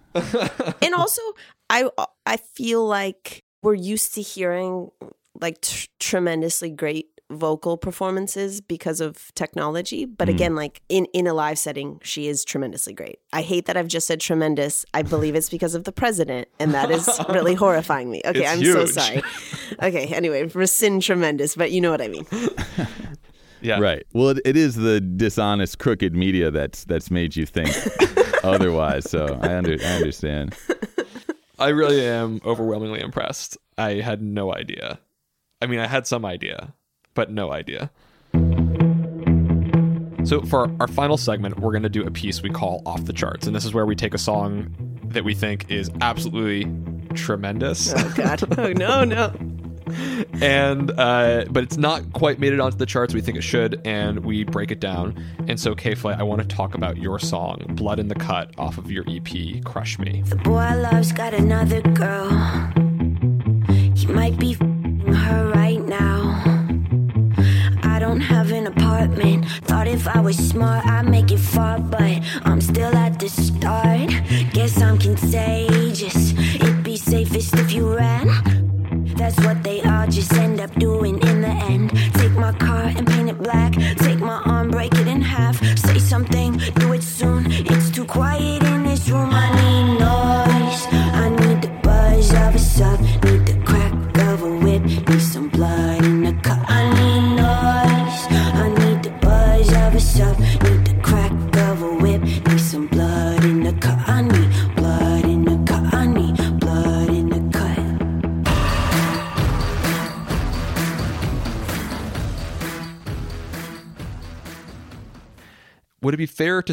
and 0.81 0.95
also 0.95 1.21
I 1.69 1.89
I 2.25 2.37
feel 2.37 2.87
like 2.87 3.42
we're 3.63 3.73
used 3.73 4.13
to 4.15 4.21
hearing 4.21 4.91
like 5.41 5.61
tr- 5.61 5.87
tremendously 5.99 6.69
great 6.69 7.07
vocal 7.31 7.77
performances 7.77 8.61
because 8.61 8.99
of 9.01 9.33
technology 9.33 10.05
but 10.05 10.27
Mm. 10.27 10.31
again 10.31 10.55
like 10.55 10.81
in 10.89 11.05
in 11.13 11.25
a 11.25 11.33
live 11.33 11.57
setting 11.57 11.99
she 12.03 12.27
is 12.27 12.45
tremendously 12.45 12.93
great 12.93 13.17
i 13.31 13.41
hate 13.41 13.65
that 13.65 13.75
i've 13.75 13.87
just 13.87 14.05
said 14.05 14.19
tremendous 14.19 14.85
i 14.93 15.01
believe 15.01 15.33
it's 15.33 15.49
because 15.49 15.73
of 15.73 15.85
the 15.85 15.91
president 15.91 16.47
and 16.59 16.73
that 16.75 16.91
is 16.91 17.09
really 17.29 17.55
horrifying 17.63 18.11
me 18.11 18.21
okay 18.25 18.41
It's 18.41 18.49
i'm 18.51 18.63
so 18.63 18.85
sorry 18.85 19.23
okay 19.81 20.05
anyway 20.13 20.43
rescind 20.43 21.01
tremendous 21.01 21.55
but 21.55 21.71
you 21.71 21.81
know 21.81 21.89
what 21.89 22.01
i 22.01 22.07
mean 22.09 22.27
Yeah. 23.61 23.79
Right. 23.79 24.03
Well, 24.11 24.27
it, 24.31 24.41
it 24.43 24.57
is 24.57 24.75
the 24.75 24.99
dishonest, 24.99 25.79
crooked 25.79 26.13
media 26.13 26.51
that's 26.51 26.83
that's 26.83 27.09
made 27.09 27.33
you 27.37 27.45
think 27.45 27.71
otherwise. 28.43 29.09
So 29.09 29.39
I 29.41 29.55
under 29.55 29.77
I 29.81 29.95
understand. 29.95 30.53
I 31.59 31.69
really 31.69 32.05
am 32.05 32.41
overwhelmingly 32.45 33.01
impressed. 33.01 33.57
I 33.77 33.93
had 33.95 34.21
no 34.21 34.53
idea. 34.53 34.99
I 35.61 35.67
mean, 35.67 35.79
I 35.79 35.87
had 35.87 36.07
some 36.07 36.25
idea, 36.25 36.73
but 37.13 37.31
no 37.31 37.51
idea. 37.51 37.91
So, 40.25 40.41
for 40.41 40.71
our 40.79 40.87
final 40.87 41.17
segment, 41.17 41.59
we're 41.59 41.71
going 41.71 41.83
to 41.83 41.89
do 41.89 42.05
a 42.05 42.11
piece 42.11 42.41
we 42.41 42.49
call 42.49 42.81
Off 42.85 43.05
the 43.05 43.13
Charts. 43.13 43.45
And 43.45 43.55
this 43.55 43.65
is 43.65 43.73
where 43.73 43.85
we 43.85 43.95
take 43.95 44.13
a 44.13 44.17
song 44.17 44.73
that 45.05 45.23
we 45.23 45.35
think 45.35 45.69
is 45.69 45.91
absolutely 46.01 46.65
tremendous. 47.13 47.93
oh 47.95 48.13
god 48.15 48.57
oh 48.59 48.73
no 48.73 49.03
no 49.03 49.31
and 50.41 50.91
uh, 50.97 51.45
but 51.49 51.63
it's 51.63 51.77
not 51.77 52.13
quite 52.13 52.39
made 52.39 52.53
it 52.53 52.59
onto 52.59 52.77
the 52.77 52.85
charts 52.85 53.13
we 53.13 53.21
think 53.21 53.37
it 53.37 53.43
should 53.43 53.81
and 53.85 54.19
we 54.25 54.43
break 54.43 54.71
it 54.71 54.79
down 54.79 55.15
and 55.47 55.59
so 55.59 55.75
K. 55.75 55.95
Flay 55.95 56.13
i 56.13 56.23
want 56.23 56.41
to 56.41 56.47
talk 56.47 56.75
about 56.75 56.97
your 56.97 57.19
song 57.19 57.63
blood 57.69 57.99
in 57.99 58.07
the 58.07 58.15
cut 58.15 58.51
off 58.57 58.77
of 58.77 58.91
your 58.91 59.03
ep 59.07 59.63
crush 59.63 59.97
me 59.99 60.21
The 60.25 60.35
boy 60.37 60.57
I 60.57 60.75
love's 60.75 61.11
got 61.11 61.33
another 61.33 61.81
girl. 61.81 62.29
He 63.95 64.07
might 64.07 64.37
be 64.37 64.53
her 64.53 65.51
right 65.53 65.81
now. 65.81 66.41
I 67.83 67.99
don't 67.99 68.19
have 68.21 68.51
an 68.51 68.67
apartment. 68.67 69.45
Thought 69.63 69.87
if 69.87 70.07
I 70.07 70.19
was 70.19 70.37
smart, 70.37 70.85
I'd 70.85 71.07
make 71.07 71.31
it 71.31 71.39
far, 71.39 71.79
but 71.79 72.01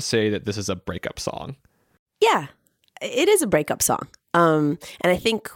to 0.00 0.06
say 0.06 0.30
that 0.30 0.44
this 0.44 0.56
is 0.56 0.68
a 0.68 0.76
breakup 0.76 1.18
song 1.18 1.56
Yeah, 2.20 2.46
it 3.00 3.28
is 3.28 3.42
a 3.42 3.46
breakup 3.46 3.82
song. 3.82 4.08
Um, 4.34 4.78
and 5.00 5.12
I 5.12 5.16
think 5.16 5.50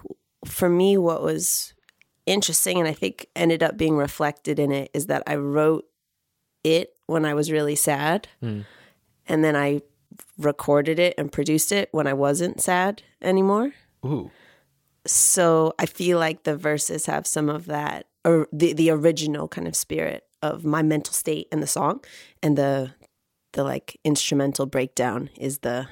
for 0.45 0.69
me, 0.69 0.97
what 0.99 1.23
was 1.23 1.75
interesting 2.27 2.79
and 2.79 2.89
I 2.89 2.93
think 2.93 3.29
ended 3.37 3.63
up 3.63 3.77
being 3.77 3.97
reflected 3.97 4.59
in 4.59 4.73
it 4.73 4.91
is 4.95 5.07
that 5.07 5.23
I 5.27 5.37
wrote 5.37 5.85
it 6.63 6.97
when 7.07 7.25
I 7.25 7.35
was 7.35 7.53
really 7.53 7.77
sad. 7.77 8.29
Mm. 8.43 8.65
And 9.27 9.45
then 9.45 9.57
I 9.57 9.83
recorded 10.39 10.99
it 10.99 11.15
and 11.19 11.31
produced 11.31 11.73
it 11.73 11.89
when 11.93 12.07
I 12.07 12.13
wasn't 12.13 12.61
sad 12.61 13.03
anymore. 13.23 13.73
ooh 14.05 14.31
So 15.07 15.75
I 15.79 15.87
feel 15.87 16.19
like 16.19 16.45
the 16.45 16.57
verses 16.57 17.07
have 17.07 17.27
some 17.27 17.49
of 17.49 17.67
that, 17.67 18.07
or 18.25 18.49
the, 18.53 18.73
the 18.73 18.91
original 18.91 19.49
kind 19.49 19.69
of 19.69 19.77
spirit 19.77 20.25
of 20.43 20.65
my 20.65 20.83
mental 20.83 21.13
state 21.13 21.49
in 21.53 21.61
the 21.61 21.67
song. 21.67 22.03
And 22.43 22.57
the, 22.57 22.95
the 23.55 23.65
like 23.65 23.99
instrumental 24.05 24.67
breakdown 24.67 25.31
is 25.39 25.59
the 25.59 25.89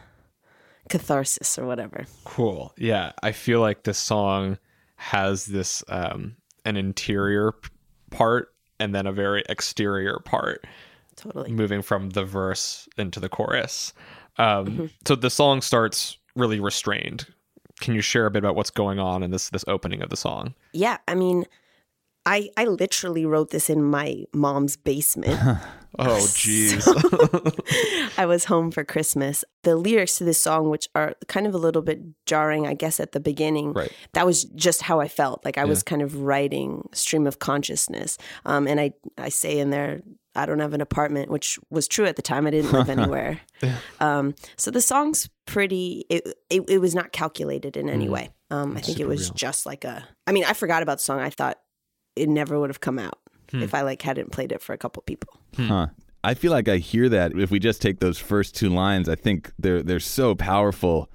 catharsis 0.89 1.59
or 1.59 1.67
whatever. 1.67 2.05
cool 2.25 2.73
yeah 2.77 3.13
i 3.23 3.33
feel 3.33 3.61
like 3.61 3.85
this 3.85 3.99
song 3.99 4.59
has 4.97 5.47
this 5.47 5.83
um 5.89 6.37
an 6.65 6.77
interior 6.77 7.55
part 8.11 8.53
and 8.79 8.95
then 8.95 9.07
a 9.07 9.13
very 9.13 9.43
exterior 9.49 10.19
part 10.25 10.65
Totally. 11.17 11.53
moving 11.53 11.83
from 11.83 12.11
the 12.11 12.25
verse 12.25 12.89
into 12.97 13.21
the 13.21 13.29
chorus. 13.29 13.93
Um, 14.39 14.91
so 15.07 15.15
the 15.15 15.31
song 15.31 15.61
starts 15.61 16.19
really 16.35 16.59
restrained. 16.59 17.27
Can 17.81 17.95
you 17.95 18.01
share 18.01 18.27
a 18.27 18.31
bit 18.31 18.39
about 18.39 18.57
what's 18.57 18.71
going 18.71 18.99
on 18.99 19.23
in 19.23 19.31
this 19.31 19.51
this 19.51 19.65
opening 19.69 20.03
of 20.03 20.11
the 20.11 20.17
song? 20.17 20.55
Yeah, 20.73 20.99
I 21.07 21.15
mean, 21.15 21.45
I 22.25 22.51
I 22.57 22.65
literally 22.65 23.27
wrote 23.27 23.51
this 23.51 23.69
in 23.69 23.83
my 23.85 24.25
mom's 24.33 24.77
basement. 24.77 25.39
Oh, 25.99 26.05
jeez. 26.33 26.83
I 28.19 28.27
was 28.27 28.47
home 28.47 28.71
for 28.71 28.85
Christmas. 28.85 29.45
The 29.63 29.77
lyrics 29.77 30.19
to 30.19 30.25
this 30.25 30.39
song, 30.39 30.71
which 30.71 30.89
are 30.95 31.15
kind 31.29 31.47
of 31.47 31.55
a 31.55 31.59
little 31.59 31.83
bit 31.83 32.01
jarring, 32.27 32.67
I 32.67 32.75
guess, 32.75 32.99
at 33.01 33.13
the 33.13 33.21
beginning, 33.21 33.73
Right. 33.73 33.93
that 34.15 34.27
was 34.27 34.45
just 34.45 34.83
how 34.83 35.01
I 35.01 35.09
felt. 35.09 35.45
Like 35.45 35.59
I 35.59 35.65
was 35.65 35.83
kind 35.83 36.03
of 36.03 36.17
writing 36.23 36.89
stream 36.93 37.27
of 37.27 37.39
consciousness. 37.39 38.19
Um, 38.45 38.67
and 38.67 38.81
I, 38.81 38.93
I 39.19 39.29
say 39.29 39.59
in 39.59 39.71
there, 39.71 40.01
I 40.35 40.47
don't 40.47 40.61
have 40.61 40.73
an 40.73 40.81
apartment, 40.81 41.31
which 41.31 41.59
was 41.71 41.87
true 41.87 42.07
at 42.07 42.17
the 42.17 42.23
time. 42.23 42.47
I 42.47 42.51
didn't 42.51 42.73
live 42.73 42.89
anywhere. 42.99 43.41
Um, 44.01 44.35
so 44.57 44.71
the 44.71 44.81
song's 44.81 45.29
pretty, 45.47 46.07
it, 46.09 46.27
it, 46.49 46.63
it 46.71 46.79
was 46.79 46.95
not 46.95 47.13
calculated 47.13 47.77
in 47.77 47.91
any 47.91 48.07
Mm. 48.07 48.11
way. 48.13 48.31
Um, 48.51 48.77
I 48.77 48.81
think 48.81 48.99
it 49.01 49.07
was 49.07 49.29
real. 49.29 49.35
just 49.35 49.67
like 49.67 49.85
a, 49.85 50.07
I 50.27 50.33
mean, 50.33 50.45
I 50.45 50.53
forgot 50.55 50.83
about 50.83 50.99
the 50.99 51.05
song. 51.05 51.21
I 51.21 51.31
thought 51.31 51.59
it 52.17 52.29
never 52.29 52.59
would 52.59 52.69
have 52.71 52.81
come 52.81 52.99
out 52.99 53.19
Hmm. 53.53 53.63
if 53.63 53.75
I 53.75 53.83
like 53.83 54.03
hadn't 54.03 54.33
played 54.33 54.51
it 54.51 54.61
for 54.63 54.73
a 54.73 54.79
couple 54.79 55.03
people. 55.03 55.39
Huh. 55.57 55.89
I 56.25 56.35
feel 56.35 56.51
like 56.53 56.69
I 56.69 56.79
hear 56.79 57.09
that 57.11 57.33
if 57.39 57.51
we 57.51 57.59
just 57.59 57.81
take 57.83 58.01
those 58.01 58.19
first 58.19 58.55
two 58.57 58.69
lines, 58.69 59.09
I 59.09 59.15
think 59.15 59.53
they're 59.59 59.83
they're 59.83 60.01
so 60.01 60.35
powerful, 60.35 61.09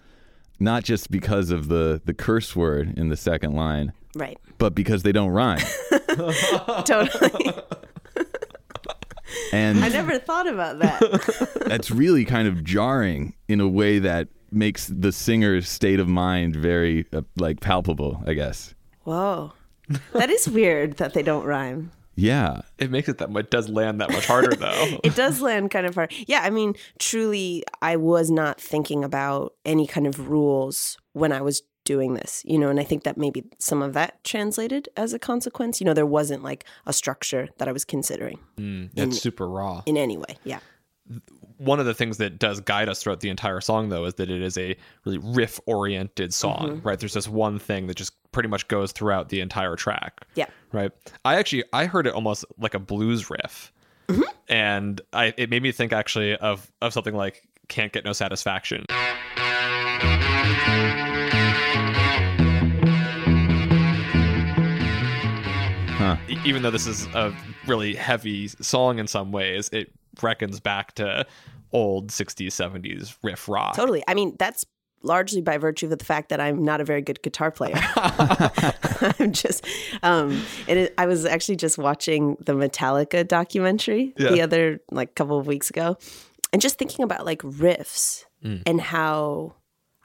not 0.59 0.83
just 0.83 1.11
because 1.11 1.49
of 1.51 1.67
the 1.67 2.01
the 2.05 2.13
curse 2.13 2.55
word 2.55 2.97
in 2.97 3.09
the 3.09 3.17
second 3.17 3.53
line, 3.53 3.93
Right. 4.15 4.37
but 4.57 4.75
because 4.75 5.03
they 5.03 5.11
don't 5.11 5.29
rhyme. 5.31 5.59
totally. 6.85 7.53
And 9.53 9.79
I 9.83 9.87
never 9.89 10.19
thought 10.19 10.47
about 10.47 10.79
that. 10.79 11.61
that's 11.67 11.89
really 11.91 12.25
kind 12.25 12.47
of 12.47 12.63
jarring 12.63 13.33
in 13.47 13.59
a 13.61 13.67
way 13.67 13.99
that 13.99 14.27
makes 14.51 14.87
the 14.87 15.11
singer's 15.11 15.67
state 15.69 15.99
of 15.99 16.07
mind 16.07 16.55
very 16.55 17.05
uh, 17.13 17.21
like 17.37 17.59
palpable. 17.61 18.21
I 18.27 18.33
guess. 18.33 18.73
Whoa. 19.03 19.53
That 20.13 20.29
is 20.29 20.49
weird 20.49 20.97
that 20.97 21.13
they 21.13 21.23
don't 21.23 21.45
rhyme. 21.45 21.91
Yeah. 22.17 22.61
It 22.79 22.91
makes 22.91 23.07
it 23.07 23.19
that 23.19 23.29
much 23.29 23.45
It 23.45 23.51
does 23.51 23.69
land 23.69 24.01
that 24.01 24.11
much 24.11 24.25
harder 24.25 24.55
though. 24.55 24.99
It 25.03 25.15
does 25.15 25.39
land 25.41 25.71
kind 25.71 25.85
of 25.85 25.95
hard. 25.95 26.11
Yeah, 26.27 26.41
I 26.43 26.49
mean, 26.49 26.73
truly, 26.99 27.63
I 27.81 27.95
was 27.95 28.29
not 28.31 28.59
thinking 28.59 29.03
about 29.05 29.53
any 29.63 29.87
kind 29.87 30.05
of 30.07 30.27
rules 30.27 30.97
when 31.13 31.31
I 31.31 31.41
was 31.41 31.61
doing 31.85 32.15
this, 32.15 32.41
you 32.45 32.57
know, 32.59 32.67
and 32.69 32.79
I 32.81 32.83
think 32.83 33.03
that 33.03 33.17
maybe 33.17 33.45
some 33.59 33.81
of 33.81 33.93
that 33.93 34.21
translated 34.25 34.89
as 34.97 35.13
a 35.13 35.19
consequence. 35.19 35.79
You 35.79 35.85
know, 35.85 35.93
there 35.93 36.05
wasn't 36.05 36.43
like 36.43 36.65
a 36.85 36.91
structure 36.91 37.47
that 37.59 37.67
I 37.69 37.71
was 37.71 37.85
considering 37.85 38.39
Mm, 38.57 38.89
it's 38.95 39.21
super 39.21 39.47
raw. 39.47 39.83
in 39.85 39.95
any 39.95 40.17
way. 40.17 40.37
Yeah. 40.43 40.59
One 41.57 41.79
of 41.79 41.85
the 41.85 41.93
things 41.93 42.17
that 42.17 42.37
does 42.37 42.59
guide 42.59 42.87
us 42.87 43.01
throughout 43.01 43.19
the 43.19 43.29
entire 43.29 43.59
song 43.61 43.89
though 43.89 44.05
is 44.05 44.13
that 44.15 44.29
it 44.29 44.41
is 44.41 44.57
a 44.57 44.75
really 45.05 45.17
riff 45.17 45.59
oriented 45.65 46.33
song 46.33 46.69
mm-hmm. 46.69 46.87
right? 46.87 46.99
There's 46.99 47.13
this 47.13 47.27
one 47.27 47.59
thing 47.59 47.87
that 47.87 47.95
just 47.95 48.13
pretty 48.31 48.49
much 48.49 48.67
goes 48.67 48.91
throughout 48.91 49.29
the 49.29 49.41
entire 49.41 49.75
track 49.75 50.25
Yeah. 50.35 50.45
right? 50.71 50.91
I 51.25 51.35
actually 51.35 51.63
i 51.73 51.85
heard 51.85 52.07
it 52.07 52.13
almost 52.13 52.45
like 52.59 52.73
a 52.73 52.79
blues 52.79 53.29
riff. 53.29 53.71
Mm-hmm. 54.07 54.21
And 54.49 55.01
i 55.13 55.33
it 55.37 55.49
made 55.49 55.63
me 55.63 55.71
think 55.71 55.93
actually 55.93 56.35
of 56.37 56.71
of 56.81 56.93
something 56.93 57.15
like 57.15 57.47
can't 57.67 57.91
get 57.91 58.05
no 58.05 58.13
satisfaction. 58.13 58.85
Huh. 65.97 66.15
Even 66.45 66.61
though 66.61 66.71
this 66.71 66.85
is 66.85 67.07
a 67.07 67.35
really 67.65 67.95
heavy 67.95 68.47
song 68.47 68.99
in 68.99 69.07
some 69.07 69.31
ways 69.31 69.69
it 69.73 69.91
reckons 70.23 70.59
back 70.59 70.93
to 70.95 71.25
old 71.71 72.09
60s 72.09 72.47
70s 72.47 73.15
riff 73.23 73.47
rock. 73.47 73.75
Totally. 73.75 74.03
I 74.07 74.13
mean, 74.13 74.35
that's 74.39 74.65
largely 75.03 75.41
by 75.41 75.57
virtue 75.57 75.85
of 75.87 75.97
the 75.97 76.03
fact 76.03 76.29
that 76.29 76.39
I'm 76.39 76.63
not 76.63 76.81
a 76.81 76.83
very 76.83 77.01
good 77.01 77.21
guitar 77.21 77.51
player. 77.51 77.75
I'm 79.19 79.31
just, 79.31 79.65
um, 80.03 80.41
and 80.67 80.79
it, 80.79 80.93
I 80.97 81.05
was 81.05 81.25
actually 81.25 81.57
just 81.57 81.77
watching 81.77 82.37
the 82.39 82.53
Metallica 82.53 83.27
documentary 83.27 84.13
the 84.17 84.41
other, 84.41 84.79
like, 84.91 85.15
couple 85.15 85.37
of 85.39 85.47
weeks 85.47 85.69
ago, 85.69 85.97
and 86.53 86.61
just 86.61 86.77
thinking 86.77 87.03
about 87.03 87.25
like 87.25 87.41
riffs 87.41 88.23
and 88.65 88.79
how, 88.79 89.55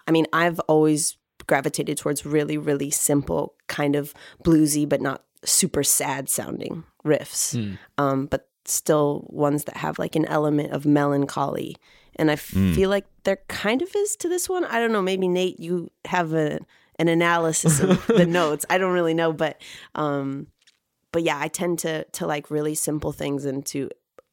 I 0.09 0.11
mean, 0.11 0.27
I've 0.33 0.59
always 0.61 1.17
gravitated 1.47 1.99
towards 1.99 2.27
really, 2.27 2.59
really 2.59 2.91
simple, 2.91 3.55
kind 3.69 3.95
of 3.95 4.15
bluesy, 4.45 4.89
but 4.89 5.01
not 5.01 5.23
super 5.45 5.83
sad 5.85 6.29
sounding 6.29 6.85
riffs, 7.05 7.77
um, 7.99 8.27
but 8.27 8.49
still 8.65 9.27
ones 9.29 9.65
that 9.65 9.77
have 9.77 9.99
like 9.99 10.17
an 10.17 10.25
element 10.27 10.73
of 10.73 10.87
melancholy. 10.87 11.77
And 12.17 12.31
I 12.31 12.37
feel 12.37 12.91
like 12.91 13.07
there 13.25 13.39
kind 13.49 13.81
of 13.81 13.89
is 13.97 14.17
to 14.17 14.29
this 14.29 14.47
one. 14.49 14.65
I 14.67 14.81
don't 14.81 14.93
know. 14.93 15.01
Maybe 15.01 15.29
Nate, 15.29 15.59
you 15.59 15.91
have 16.05 16.35
a 16.35 16.61
an 16.99 17.09
analysis 17.09 17.81
of 17.81 18.07
the 18.07 18.27
notes. 18.27 18.67
I 18.69 18.77
don't 18.77 18.93
really 18.93 19.15
know, 19.15 19.33
but 19.33 19.61
um, 19.95 20.49
but 21.11 21.23
yeah, 21.23 21.39
I 21.41 21.49
tend 21.49 21.79
to 21.81 22.05
to 22.05 22.27
like 22.27 22.51
really 22.51 22.75
simple 22.75 23.13
things 23.13 23.47
and 23.47 23.65
to 23.67 23.89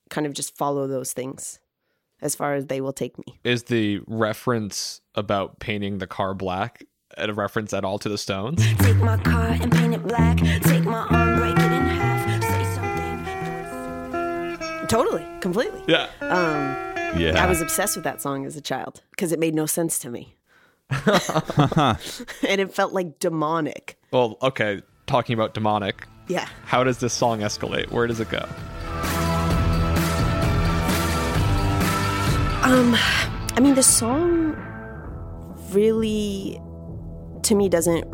kind 0.09 0.27
of 0.27 0.33
just 0.33 0.57
follow 0.57 0.87
those 0.87 1.13
things 1.13 1.59
as 2.21 2.35
far 2.35 2.53
as 2.55 2.65
they 2.65 2.81
will 2.81 2.91
take 2.93 3.17
me. 3.17 3.39
is 3.45 3.63
the 3.63 4.01
reference 4.07 4.99
about 5.15 5.59
painting 5.59 5.99
the 5.99 6.07
car 6.07 6.33
black 6.33 6.83
a 7.17 7.33
reference 7.33 7.73
at 7.73 7.83
all 7.83 7.97
to 7.99 8.09
the 8.09 8.17
stones 8.17 8.63
Take 8.77 8.97
my 8.97 9.17
car 9.17 9.47
and 9.47 9.71
paint 9.71 9.93
it 9.95 10.03
black. 10.03 10.37
Take 10.37 10.83
my 10.83 11.07
arm, 11.09 11.39
break 11.39 11.57
it 11.57 11.71
in 11.71 11.85
half. 11.85 12.18
Say 14.89 14.95
something. 14.97 15.17
Totally, 15.21 15.39
completely. 15.41 15.81
yeah 15.87 16.07
Um, 16.21 17.19
Yeah. 17.19 17.43
I 17.43 17.47
was 17.47 17.61
obsessed 17.61 17.95
with 17.95 18.03
that 18.03 18.21
song 18.21 18.45
as 18.45 18.55
a 18.55 18.61
child 18.61 19.01
because 19.11 19.31
it 19.31 19.39
made 19.39 19.55
no 19.55 19.65
sense 19.65 19.97
to 19.99 20.09
me. 20.09 20.35
and 20.91 22.59
it 22.61 22.73
felt 22.73 22.93
like 22.93 23.19
demonic. 23.19 23.97
well 24.11 24.37
okay 24.41 24.81
talking 25.05 25.33
about 25.35 25.53
demonic 25.53 26.07
Yeah. 26.27 26.47
how 26.65 26.83
does 26.83 26.97
this 26.99 27.13
song 27.13 27.41
escalate 27.41 27.91
where 27.91 28.07
does 28.07 28.19
it 28.19 28.29
go 28.29 28.43
Um, 32.61 32.93
I 33.55 33.59
mean, 33.61 33.73
the 33.75 33.81
song 33.83 34.55
really, 35.71 36.59
to 37.43 37.55
me, 37.55 37.67
doesn't 37.69 38.05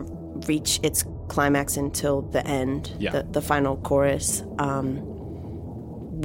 reach 0.47 0.79
its 0.83 1.03
climax 1.27 1.75
until 1.77 2.21
the 2.21 2.45
end, 2.47 2.91
Yeah. 2.99 3.11
the, 3.11 3.23
the 3.23 3.41
final 3.41 3.75
chorus, 3.77 4.43
um, 4.59 4.99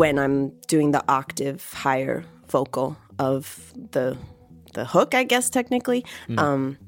when 0.01 0.19
I'm 0.19 0.49
doing 0.67 0.93
the 0.93 1.05
octave 1.09 1.73
higher 1.75 2.25
vocal 2.49 2.97
of 3.19 3.71
the 3.93 4.17
the 4.73 4.87
hook, 4.87 5.15
I 5.15 5.25
guess 5.25 5.51
technically, 5.51 6.07
um, 6.39 6.79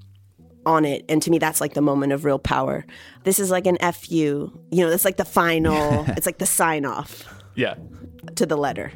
on 0.64 0.86
it. 0.86 1.04
And 1.10 1.20
to 1.22 1.30
me, 1.30 1.38
that's 1.38 1.60
like 1.60 1.74
the 1.74 1.82
moment 1.82 2.12
of 2.12 2.24
real 2.24 2.38
power. 2.38 2.86
This 3.24 3.38
is 3.38 3.50
like 3.50 3.66
an 3.66 3.76
fu, 3.92 4.50
you 4.70 4.82
know, 4.82 4.88
that's 4.88 5.04
like 5.04 5.18
the 5.18 5.26
final. 5.26 6.06
it's 6.16 6.24
like 6.24 6.38
the 6.38 6.46
sign 6.46 6.86
off 6.86 7.28
yeah 7.54 7.74
to 8.34 8.46
the 8.46 8.56
letter 8.56 8.90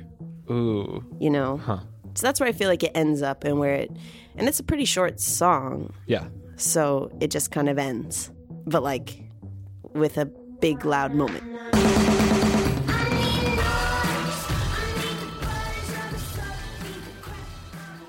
ooh 0.51 1.05
you 1.21 1.29
know. 1.29 1.59
huh. 1.59 1.81
So 2.15 2.27
that's 2.27 2.41
where 2.41 2.49
I 2.49 2.53
feel 2.53 2.71
like 2.71 2.83
it 2.83 2.93
ends 2.95 3.21
up, 3.21 3.45
and 3.45 3.59
where 3.59 3.75
it, 3.75 3.91
and 4.37 4.49
it's 4.49 4.61
a 4.61 4.63
pretty 4.63 4.87
short 4.87 5.21
song, 5.21 5.93
yeah 6.07 6.25
so 6.57 7.11
it 7.21 7.31
just 7.31 7.51
kind 7.51 7.69
of 7.69 7.79
ends, 7.79 8.31
but 8.67 8.83
like 8.83 9.21
with 9.93 10.17
a 10.17 10.25
big 10.25 10.87
loud 10.87 11.13
moment. 11.13 11.45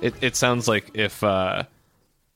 It, 0.02 0.14
it 0.22 0.36
sounds 0.36 0.68
like 0.68 0.92
if 0.94 1.24
uh 1.24 1.64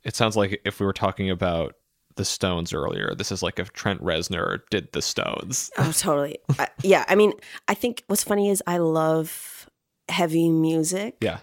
it 0.04 0.16
sounds 0.16 0.36
like 0.36 0.62
if 0.66 0.80
we 0.80 0.86
were 0.86 0.94
talking 0.94 1.30
about 1.30 1.76
the 2.16 2.26
stones 2.26 2.74
earlier 2.74 3.14
this 3.16 3.32
is 3.32 3.42
like 3.42 3.60
if 3.60 3.72
trent 3.74 4.04
reznor 4.04 4.60
did 4.70 4.92
the 4.92 5.02
stones 5.02 5.72
Oh, 5.78 5.92
totally. 5.92 6.40
Yeah, 6.84 7.06
I 7.08 7.16
mean, 7.16 7.34
I 7.68 7.74
think 7.74 8.04
what's 8.08 8.24
funny 8.24 8.50
is 8.50 8.62
I 8.68 8.78
love 8.80 9.70
heavy 10.10 10.50
music, 10.50 11.18
yeah 11.22 11.40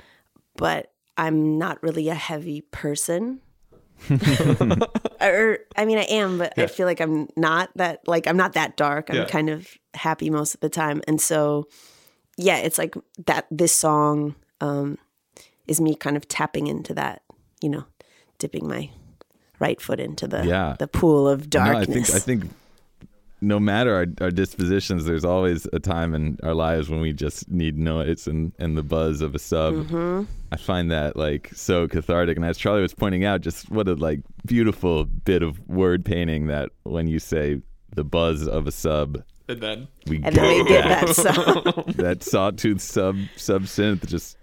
but 0.57 0.93
I'm 1.16 1.57
not 1.59 1.83
really 1.83 2.09
a 2.09 2.14
heavy 2.14 2.61
person. 2.61 3.41
or 5.21 5.59
I 5.77 5.85
mean 5.85 5.99
I 5.99 6.03
am, 6.05 6.39
but 6.39 6.53
I 6.57 6.66
feel 6.66 6.87
like 6.87 7.01
I'm 7.01 7.29
not 7.37 7.71
that 7.77 8.07
like 8.07 8.27
I'm 8.27 8.37
not 8.37 8.53
that 8.53 8.77
dark. 8.77 9.11
I'm 9.11 9.16
Yeah. 9.16 9.25
kind 9.25 9.51
of 9.51 9.66
happy 9.95 10.31
most 10.31 10.55
of 10.55 10.61
the 10.61 10.69
time. 10.69 11.03
And 11.09 11.21
so 11.21 11.66
yeah, 12.37 12.59
it's 12.59 12.79
like 12.79 12.95
that 13.27 13.47
this 13.51 13.75
song 13.75 14.35
um 14.61 14.99
is 15.69 15.81
me 15.81 15.95
kind 15.95 16.16
of 16.16 16.27
tapping 16.29 16.66
into 16.66 16.95
that, 16.95 17.23
you 17.62 17.69
know, 17.69 17.85
dipping 18.39 18.66
my 18.66 18.91
right 19.61 19.81
foot 19.81 20.01
into 20.01 20.27
the 20.27 20.45
Yeah. 20.47 20.77
the 20.79 20.89
pool 20.89 21.29
of 21.29 21.53
No, 21.53 21.61
I 21.61 21.73
darkness. 21.73 22.07
think 22.11 22.11
I 22.11 22.19
think 22.19 22.45
no 23.41 23.61
matter 23.61 23.95
our, 23.95 24.07
our 24.21 24.31
dispositions, 24.33 25.05
there's 25.05 25.25
always 25.25 25.66
a 25.73 25.79
time 25.79 26.12
in 26.14 26.39
our 26.43 26.55
lives 26.55 26.89
when 26.91 27.01
we 27.01 27.12
just 27.12 27.49
need 27.49 27.79
noise 27.79 28.27
and, 28.27 28.53
and 28.59 28.77
the 28.77 28.83
buzz 28.83 29.21
of 29.21 29.33
a 29.35 29.39
sub. 29.39 29.75
Mm-hmm. 29.75 30.23
I 30.51 30.57
find 30.57 30.91
that 30.91 31.16
like 31.16 31.51
so 31.55 31.87
cathartic. 31.87 32.37
And 32.37 32.45
as 32.45 32.59
Charlie 32.59 32.83
was 32.83 32.95
pointing 32.95 33.25
out, 33.25 33.41
just 33.43 33.71
what 33.71 33.87
a 33.87 33.95
like 33.95 34.21
beautiful 34.47 35.05
bit 35.05 35.43
of 35.45 35.61
word 35.69 36.05
painting 36.05 36.49
that 36.49 36.71
when 36.83 37.07
you 37.07 37.19
say 37.21 37.61
the 37.95 38.03
buzz 38.05 38.49
of 38.49 38.66
a 38.66 38.73
sub, 38.73 39.23
and 39.49 39.61
then 39.61 39.89
we 40.07 40.16
and 40.23 40.35
then 40.35 40.45
we 40.64 40.69
get 40.69 40.85
that, 40.89 41.07
that 41.07 41.14
song. 41.14 41.85
that 41.97 42.23
sawtooth 42.23 42.81
sub 42.81 43.16
sub 43.37 43.62
synth 43.62 44.05
just 44.07 44.37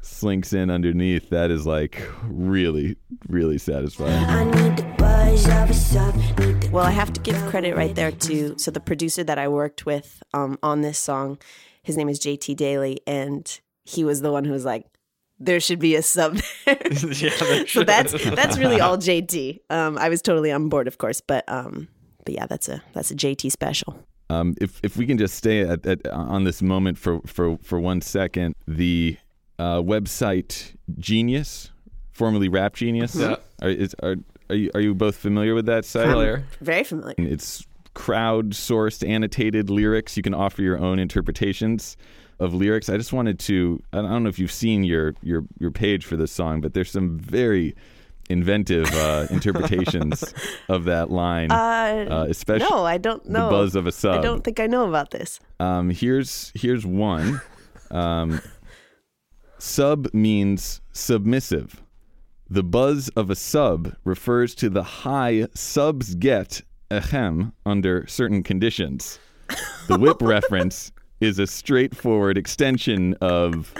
slinks 0.00 0.52
in 0.52 0.70
underneath. 0.70 1.30
That 1.30 1.50
is 1.50 1.66
like 1.66 2.02
really 2.24 2.96
really 3.28 3.58
satisfying. 3.58 4.24
I 4.24 4.44
need 4.44 4.76
the 4.76 4.94
buzz 4.98 5.46
of 5.46 5.70
a 5.70 5.74
sub. 5.74 6.16
Need 6.16 6.60
the 6.62 6.70
Well, 6.72 6.84
I 6.84 6.90
have 6.90 7.12
to 7.12 7.20
give 7.20 7.36
credit 7.46 7.76
right 7.76 7.94
there 7.94 8.12
to 8.12 8.58
so 8.58 8.70
the 8.70 8.80
producer 8.80 9.24
that 9.24 9.38
I 9.38 9.48
worked 9.48 9.86
with 9.86 10.22
um, 10.32 10.58
on 10.62 10.82
this 10.82 10.98
song. 10.98 11.38
His 11.82 11.96
name 11.96 12.08
is 12.08 12.18
JT 12.18 12.56
Daly, 12.56 13.00
and 13.06 13.60
he 13.84 14.04
was 14.04 14.20
the 14.20 14.32
one 14.32 14.44
who 14.44 14.52
was 14.52 14.64
like, 14.64 14.86
"There 15.38 15.60
should 15.60 15.78
be 15.78 15.94
a 15.94 16.02
sub." 16.02 16.38
there." 16.66 16.78
yeah 17.12 17.64
so 17.66 17.84
that's 17.84 18.12
that's 18.34 18.58
really 18.58 18.80
all 18.80 18.96
JT. 18.96 19.60
Um, 19.70 19.98
I 19.98 20.08
was 20.08 20.22
totally 20.22 20.52
on 20.52 20.68
board, 20.68 20.88
of 20.88 20.98
course, 20.98 21.20
but 21.20 21.44
um, 21.48 21.88
but 22.24 22.34
yeah, 22.34 22.46
that's 22.46 22.68
a 22.68 22.82
that's 22.92 23.10
a 23.10 23.14
JT 23.14 23.50
special. 23.52 23.98
Um, 24.28 24.56
if 24.60 24.80
if 24.82 24.96
we 24.96 25.06
can 25.06 25.18
just 25.18 25.34
stay 25.36 25.60
at, 25.60 25.86
at 25.86 26.06
on 26.08 26.44
this 26.44 26.60
moment 26.60 26.98
for 26.98 27.20
for 27.26 27.56
for 27.58 27.78
one 27.78 28.00
second, 28.00 28.54
the 28.66 29.16
uh, 29.58 29.76
website 29.82 30.74
Genius, 30.98 31.70
formerly 32.12 32.48
Rap 32.48 32.74
Genius, 32.74 33.14
Yeah. 33.14 33.36
are, 33.62 33.68
is, 33.70 33.94
are 34.02 34.16
are 34.48 34.54
you 34.56 34.70
are 34.74 34.80
you 34.80 34.94
both 34.94 35.16
familiar 35.16 35.54
with 35.54 35.66
that 35.66 35.84
site? 35.84 36.04
Familiar. 36.06 36.44
Very 36.60 36.84
familiar. 36.84 37.14
It's 37.18 37.66
crowd-sourced, 37.94 39.06
annotated 39.08 39.70
lyrics. 39.70 40.16
You 40.16 40.22
can 40.22 40.34
offer 40.34 40.62
your 40.62 40.78
own 40.78 40.98
interpretations 40.98 41.96
of 42.38 42.54
lyrics. 42.54 42.88
I 42.88 42.96
just 42.96 43.12
wanted 43.12 43.38
to. 43.40 43.82
I 43.92 44.02
don't 44.02 44.22
know 44.22 44.28
if 44.28 44.38
you've 44.38 44.52
seen 44.52 44.84
your 44.84 45.14
your 45.22 45.44
your 45.58 45.70
page 45.70 46.04
for 46.04 46.16
this 46.16 46.30
song, 46.32 46.60
but 46.60 46.74
there's 46.74 46.90
some 46.90 47.18
very 47.18 47.74
inventive 48.28 48.92
uh, 48.94 49.26
interpretations 49.30 50.34
of 50.68 50.84
that 50.84 51.10
line, 51.10 51.50
Uh, 51.50 52.06
uh, 52.10 52.26
especially 52.28 52.66
no, 52.70 52.84
I 52.84 52.98
don't 52.98 53.24
know. 53.28 53.44
the 53.46 53.50
buzz 53.50 53.74
of 53.76 53.86
a 53.86 53.92
sub. 53.92 54.18
I 54.18 54.22
don't 54.22 54.42
think 54.44 54.58
I 54.60 54.66
know 54.66 54.88
about 54.88 55.10
this. 55.12 55.40
Um, 55.60 55.90
here's 55.90 56.52
here's 56.54 56.86
one. 56.86 57.40
Um, 57.88 58.40
sub 59.58 60.12
means 60.12 60.80
submissive. 60.92 61.82
The 62.48 62.62
buzz 62.62 63.08
of 63.10 63.30
a 63.30 63.34
sub 63.34 63.96
refers 64.04 64.54
to 64.56 64.70
the 64.70 64.82
high 64.82 65.48
subs 65.54 66.14
get 66.14 66.62
ahem 66.90 67.52
under 67.64 68.06
certain 68.06 68.42
conditions. 68.42 69.18
The 69.88 69.98
whip 69.98 70.18
reference 70.20 70.92
is 71.20 71.38
a 71.38 71.46
straightforward 71.46 72.38
extension 72.38 73.14
of, 73.20 73.72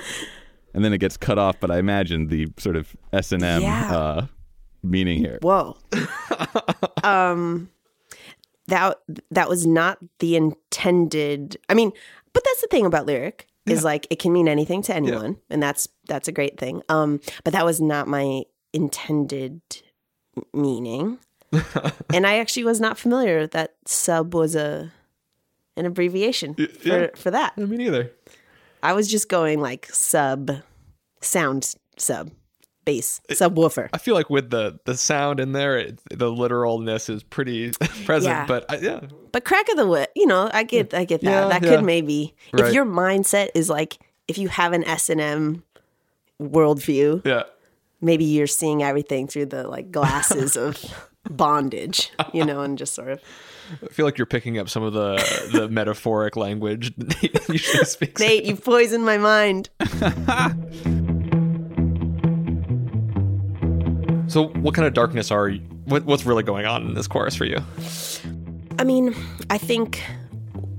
and 0.75 0.85
then 0.85 0.93
it 0.93 0.99
gets 0.99 1.17
cut 1.17 1.39
off. 1.39 1.57
But 1.61 1.71
I 1.71 1.79
imagine 1.79 2.27
the 2.29 2.49
sort 2.57 2.77
of 2.77 2.97
S 3.13 3.31
and 3.33 3.43
M 3.45 3.63
Yeah. 3.63 3.97
uh, 3.97 4.27
meaning 4.83 5.19
here. 5.19 5.39
Whoa. 5.43 5.77
um 7.05 7.71
that 8.69 8.99
that 9.31 9.49
was 9.49 9.67
not 9.67 9.99
the 10.19 10.35
intended 10.37 11.57
I 11.69 11.75
mean, 11.75 11.93
but 12.33 12.43
that's 12.45 12.61
the 12.63 12.69
thing 12.69 12.87
about 12.87 13.07
lyric 13.07 13.47
is 13.67 13.85
like 13.85 14.07
it 14.11 14.19
can 14.19 14.33
mean 14.33 14.49
anything 14.49 14.83
to 14.83 14.95
anyone 14.95 15.37
and 15.51 15.63
that's 15.63 15.89
that's 16.07 16.29
a 16.29 16.33
great 16.33 16.59
thing. 16.59 16.83
Um 16.89 17.21
but 17.45 17.53
that 17.53 17.65
was 17.65 17.81
not 17.81 18.09
my 18.09 18.43
intended 18.73 19.61
meaning. 20.53 21.19
and 22.13 22.27
I 22.27 22.39
actually 22.39 22.65
was 22.65 22.81
not 22.81 22.99
familiar 22.99 23.47
that 23.49 23.75
sub 23.87 24.35
was 24.35 24.55
a 24.55 24.93
an 25.77 25.87
abbreviation 25.87 26.55
for 26.55 26.89
yeah. 26.89 27.07
for 27.15 27.31
that. 27.31 27.57
Me 27.57 27.77
neither. 27.77 28.11
I 28.83 28.93
was 28.93 29.11
just 29.11 29.29
going 29.29 29.61
like 29.61 29.87
sub 29.93 30.51
sound 31.21 31.75
sub 31.97 32.31
bass 32.87 33.21
subwoofer. 33.31 33.91
I 33.93 33.99
feel 33.99 34.15
like 34.15 34.31
with 34.31 34.49
the 34.49 34.79
the 34.87 34.97
sound 34.97 35.41
in 35.41 35.53
there, 35.53 35.77
it, 35.77 35.99
the 36.11 36.31
literalness 36.31 37.11
is 37.11 37.23
pretty 37.23 37.73
present. 38.07 38.33
Yeah. 38.33 38.47
But 38.47 38.65
I, 38.71 38.77
yeah, 38.79 39.01
But 39.33 39.45
crack 39.45 39.69
of 39.69 39.77
the 39.77 39.87
whip, 39.87 40.11
you 40.17 40.25
know, 40.27 40.49
I 40.55 40.63
get, 40.63 40.95
I 40.95 41.05
get 41.05 41.21
that. 41.21 41.31
Yeah, 41.31 41.49
that 41.49 41.63
could 41.63 41.85
maybe, 41.85 42.35
Right. 42.55 42.69
if 42.69 42.73
your 42.75 42.87
mindset 42.87 43.49
is 43.55 43.69
like, 43.69 43.99
if 44.29 44.39
you 44.39 44.49
have 44.49 44.73
an 44.73 44.85
S 44.85 45.11
and 45.11 45.21
M 45.21 45.65
worldview, 46.41 47.27
yeah. 47.27 47.43
maybe 48.01 48.25
you're 48.25 48.47
seeing 48.47 48.83
everything 48.83 49.27
through 49.27 49.47
the 49.47 49.69
like 49.69 49.91
glasses 49.91 50.57
of 50.57 50.83
bondage, 51.31 52.11
you 52.33 52.45
know, 52.45 52.63
and 52.63 52.79
just 52.79 52.95
sort 52.95 53.09
of. 53.11 53.21
I 53.83 53.89
feel 53.89 54.07
like 54.07 54.17
you're 54.17 54.27
picking 54.27 54.59
up 54.59 54.69
some 54.69 54.85
of 54.85 54.93
the 54.93 55.17
the 55.53 55.69
metaphoric 55.71 56.37
language 56.37 56.95
that 56.97 57.21
Nate 57.23 57.49
usually 57.49 57.85
speaks. 57.85 58.21
Nate, 58.21 58.45
you've 58.45 58.63
poisoned 58.65 59.05
my 59.05 59.19
mind. 59.19 59.71
So, 64.29 64.49
what 64.49 64.75
kind 64.75 64.87
of 64.87 64.95
darkness 64.95 65.31
are 65.31 65.49
you? 65.49 65.61
What, 65.85 66.05
what's 66.05 66.27
really 66.27 66.43
going 66.43 66.67
on 66.67 66.87
in 66.87 66.95
this 66.95 67.07
chorus 67.07 67.37
for 67.37 67.45
you? 67.45 67.59
I 68.79 68.85
mean, 68.85 69.15
I 69.51 69.59
think 69.59 70.03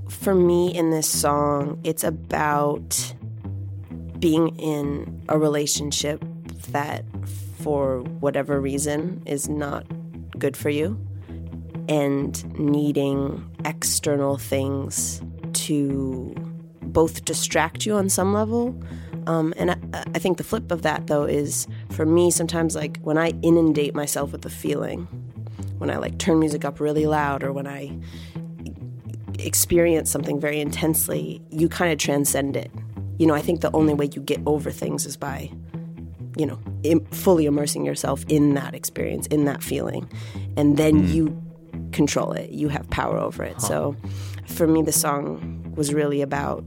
for 0.09 0.35
me 0.35 0.75
in 0.75 0.91
this 0.91 1.07
song, 1.07 1.79
it's 1.83 2.03
about 2.03 3.13
being 4.19 4.49
in 4.57 5.23
a 5.29 5.37
relationship 5.37 6.23
that, 6.69 7.05
for 7.59 8.01
whatever 8.19 8.59
reason, 8.59 9.21
is 9.25 9.47
not 9.47 9.85
good 10.37 10.57
for 10.57 10.69
you 10.69 10.99
and 11.87 12.59
needing 12.59 13.49
external 13.63 14.37
things 14.37 15.21
to 15.53 16.35
both 16.81 17.25
distract 17.25 17.85
you 17.85 17.95
on 17.95 18.09
some 18.09 18.33
level. 18.33 18.75
Um, 19.27 19.53
and 19.57 19.71
I, 19.71 19.77
I 20.15 20.19
think 20.19 20.37
the 20.37 20.43
flip 20.43 20.71
of 20.71 20.83
that, 20.83 21.07
though, 21.07 21.25
is 21.25 21.67
for 21.91 22.05
me, 22.05 22.31
sometimes 22.31 22.75
like 22.75 22.97
when 23.01 23.17
I 23.17 23.33
inundate 23.41 23.93
myself 23.93 24.31
with 24.31 24.45
a 24.45 24.49
feeling, 24.49 25.05
when 25.79 25.89
I 25.89 25.97
like 25.97 26.17
turn 26.17 26.39
music 26.39 26.63
up 26.63 26.79
really 26.79 27.05
loud 27.05 27.43
or 27.43 27.51
when 27.51 27.67
I 27.67 27.99
experience 29.37 30.09
something 30.09 30.39
very 30.39 30.61
intensely, 30.61 31.41
you 31.49 31.67
kind 31.67 31.91
of 31.91 31.99
transcend 31.99 32.55
it. 32.55 32.71
You 33.19 33.27
know, 33.27 33.33
I 33.33 33.41
think 33.41 33.59
the 33.59 33.71
only 33.75 33.93
way 33.93 34.09
you 34.13 34.21
get 34.21 34.39
over 34.45 34.71
things 34.71 35.05
is 35.05 35.17
by, 35.17 35.51
you 36.37 36.45
know, 36.45 36.59
Im- 36.83 37.05
fully 37.07 37.45
immersing 37.47 37.85
yourself 37.85 38.23
in 38.29 38.53
that 38.53 38.73
experience, 38.73 39.27
in 39.27 39.43
that 39.45 39.61
feeling. 39.61 40.09
And 40.55 40.77
then 40.77 41.07
you 41.09 41.37
control 41.91 42.31
it, 42.31 42.51
you 42.51 42.69
have 42.69 42.89
power 42.91 43.17
over 43.17 43.43
it. 43.43 43.59
So 43.61 43.95
for 44.45 44.67
me, 44.67 44.83
the 44.83 44.93
song 44.93 45.73
was 45.75 45.93
really 45.93 46.21
about 46.21 46.63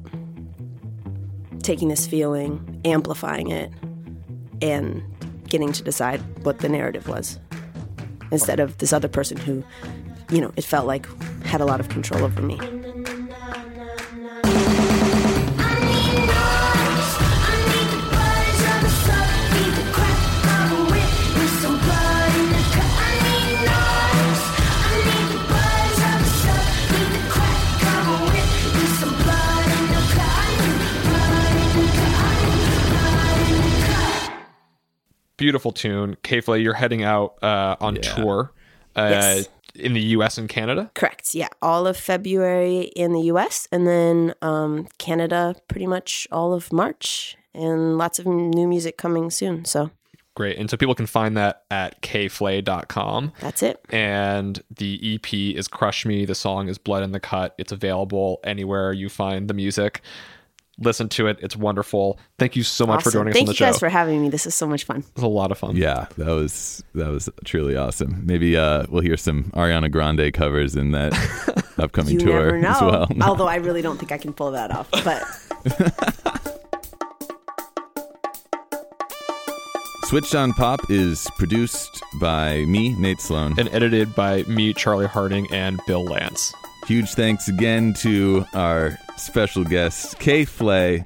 taking 1.62 1.88
this 1.88 2.06
feeling, 2.06 2.80
amplifying 2.84 3.50
it, 3.50 3.72
and 4.62 5.02
getting 5.48 5.72
to 5.72 5.82
decide 5.82 6.20
what 6.44 6.60
the 6.60 6.68
narrative 6.68 7.08
was 7.08 7.38
instead 8.30 8.60
of 8.60 8.78
this 8.78 8.92
other 8.92 9.08
person 9.08 9.36
who, 9.36 9.64
you 10.30 10.40
know, 10.40 10.52
it 10.56 10.64
felt 10.64 10.86
like 10.86 11.06
had 11.44 11.60
a 11.60 11.64
lot 11.64 11.80
of 11.80 11.88
control 11.88 12.24
over 12.24 12.40
me. 12.42 12.58
Beautiful 35.40 35.72
tune, 35.72 36.16
K. 36.22 36.40
Flay. 36.40 36.60
You're 36.60 36.74
heading 36.74 37.02
out 37.02 37.42
uh, 37.42 37.74
on 37.80 37.94
tour 37.96 38.52
uh, 38.94 39.08
Yes. 39.10 39.48
in 39.74 39.94
the 39.94 40.00
U.S. 40.00 40.36
and 40.38 40.48
Canada. 40.48 40.90
Correct. 40.94 41.34
Yeah. 41.34 41.48
All 41.62 41.86
of 41.86 41.96
February 41.96 42.82
in 42.94 43.12
the 43.12 43.22
US 43.32 43.66
and 43.72 43.86
then 43.86 44.34
um, 44.42 44.86
Canada 44.98 45.54
pretty 45.66 45.86
much 45.86 46.28
all 46.30 46.52
of 46.52 46.72
March 46.72 47.36
and 47.54 47.96
lots 47.98 48.18
of 48.18 48.26
new 48.26 48.68
music 48.68 48.96
coming 48.98 49.30
soon. 49.30 49.64
So 49.64 49.90
Great, 50.36 50.58
and 50.58 50.70
so 50.70 50.76
people 50.76 50.94
can 50.94 51.06
find 51.06 51.36
that 51.36 51.64
at 51.72 52.00
kflay.com. 52.02 53.32
that's 53.40 53.62
it. 53.62 53.84
and 53.90 54.62
the 54.70 55.14
EP 55.16 55.32
is 55.56 55.66
Crush 55.68 56.06
Me. 56.06 56.24
The 56.24 56.34
song 56.36 56.68
is 56.68 56.78
Blood 56.78 57.02
in 57.02 57.12
the 57.12 57.18
Cut. 57.20 57.54
It's 57.58 57.72
available 57.72 58.38
anywhere 58.44 58.92
you 58.92 59.08
find 59.08 59.48
the 59.48 59.54
music. 59.54 60.02
Listen 60.78 61.08
to 61.10 61.26
it. 61.26 61.38
It's 61.42 61.54
wonderful. 61.56 62.18
Thank 62.38 62.56
you 62.56 62.62
so 62.62 62.86
much 62.86 63.02
for 63.02 63.08
Awesome. 63.10 63.18
joining 63.26 63.34
us 63.34 63.40
on 63.40 63.44
the 63.46 63.52
you 63.52 63.56
show. 63.56 63.66
guys 63.66 63.78
for 63.78 63.88
having 63.90 64.22
me. 64.22 64.30
This 64.30 64.46
is 64.46 64.54
so 64.54 64.66
much 64.66 64.84
fun. 64.84 64.98
it 65.00 65.04
was 65.14 65.24
a 65.24 65.28
lot 65.28 65.50
of 65.52 65.58
fun. 65.58 65.76
Yeah, 65.76 66.06
that 66.16 66.28
was 66.28 66.82
that 66.94 67.08
was 67.08 67.28
truly 67.44 67.76
awesome. 67.76 68.24
Maybe 68.24 68.56
uh, 68.56 68.86
we'll 68.88 69.02
hear 69.02 69.18
some 69.18 69.44
Ariana 69.54 69.90
Grande 69.90 70.32
covers 70.32 70.76
in 70.76 70.92
that 70.92 71.12
upcoming 71.78 72.14
You 72.14 72.20
tour 72.20 72.44
never 72.46 72.58
know. 72.58 72.70
as 72.70 72.80
well. 72.80 73.08
Although 73.28 73.48
I 73.48 73.56
really 73.56 73.82
don't 73.82 73.98
think 73.98 74.10
I 74.12 74.16
can 74.18 74.32
pull 74.32 74.52
that 74.52 74.70
off. 74.70 74.88
But 75.04 75.22
Switched 80.04 80.34
on 80.34 80.52
Pop 80.54 80.80
is 80.90 81.28
produced 81.38 82.02
by 82.20 82.64
me, 82.64 82.94
Nate 82.96 83.20
Sloan. 83.20 83.54
And 83.58 83.68
edited 83.68 84.12
by 84.16 84.42
me, 84.44 84.72
Charlie 84.74 85.06
Harding, 85.06 85.46
and 85.52 85.80
Bill 85.86 86.04
Lance. 86.04 86.52
Huge 86.86 87.10
thanks 87.10 87.46
again 87.48 87.94
to 87.98 88.44
our 88.52 88.98
special 89.20 89.64
guest, 89.64 90.18
K. 90.18 90.44
Flay. 90.44 91.04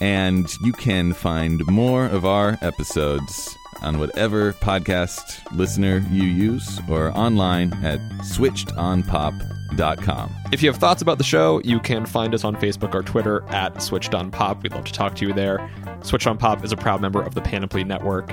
And 0.00 0.48
you 0.62 0.72
can 0.72 1.12
find 1.12 1.64
more 1.66 2.06
of 2.06 2.24
our 2.26 2.58
episodes 2.60 3.56
on 3.82 3.98
whatever 3.98 4.52
podcast 4.54 5.40
listener 5.56 6.04
you 6.10 6.24
use 6.24 6.80
or 6.88 7.16
online 7.16 7.72
at 7.84 7.98
switchedonpop.com. 8.22 10.30
If 10.52 10.62
you 10.62 10.70
have 10.70 10.78
thoughts 10.78 11.02
about 11.02 11.18
the 11.18 11.24
show, 11.24 11.60
you 11.64 11.80
can 11.80 12.06
find 12.06 12.34
us 12.34 12.44
on 12.44 12.56
Facebook 12.56 12.94
or 12.94 13.02
Twitter 13.02 13.44
at 13.48 13.82
Switched 13.82 14.14
On 14.14 14.30
Pop. 14.30 14.62
We'd 14.62 14.72
love 14.72 14.84
to 14.84 14.92
talk 14.92 15.16
to 15.16 15.26
you 15.26 15.32
there. 15.32 15.68
Switched 16.02 16.26
On 16.26 16.38
Pop 16.38 16.64
is 16.64 16.72
a 16.72 16.76
proud 16.76 17.00
member 17.00 17.22
of 17.22 17.34
the 17.34 17.42
Panoply 17.42 17.84
Network. 17.84 18.30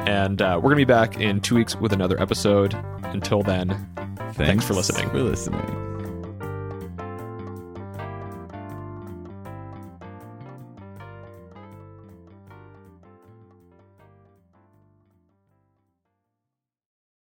And 0.00 0.42
uh, 0.42 0.56
we're 0.56 0.74
going 0.74 0.78
to 0.78 0.86
be 0.86 0.92
back 0.92 1.20
in 1.20 1.40
two 1.40 1.54
weeks 1.54 1.76
with 1.76 1.92
another 1.92 2.20
episode. 2.20 2.74
Until 3.04 3.42
then, 3.42 3.88
thanks 4.32 4.66
for 4.66 4.74
listening. 4.74 5.08
For 5.10 5.22
listening. 5.22 5.91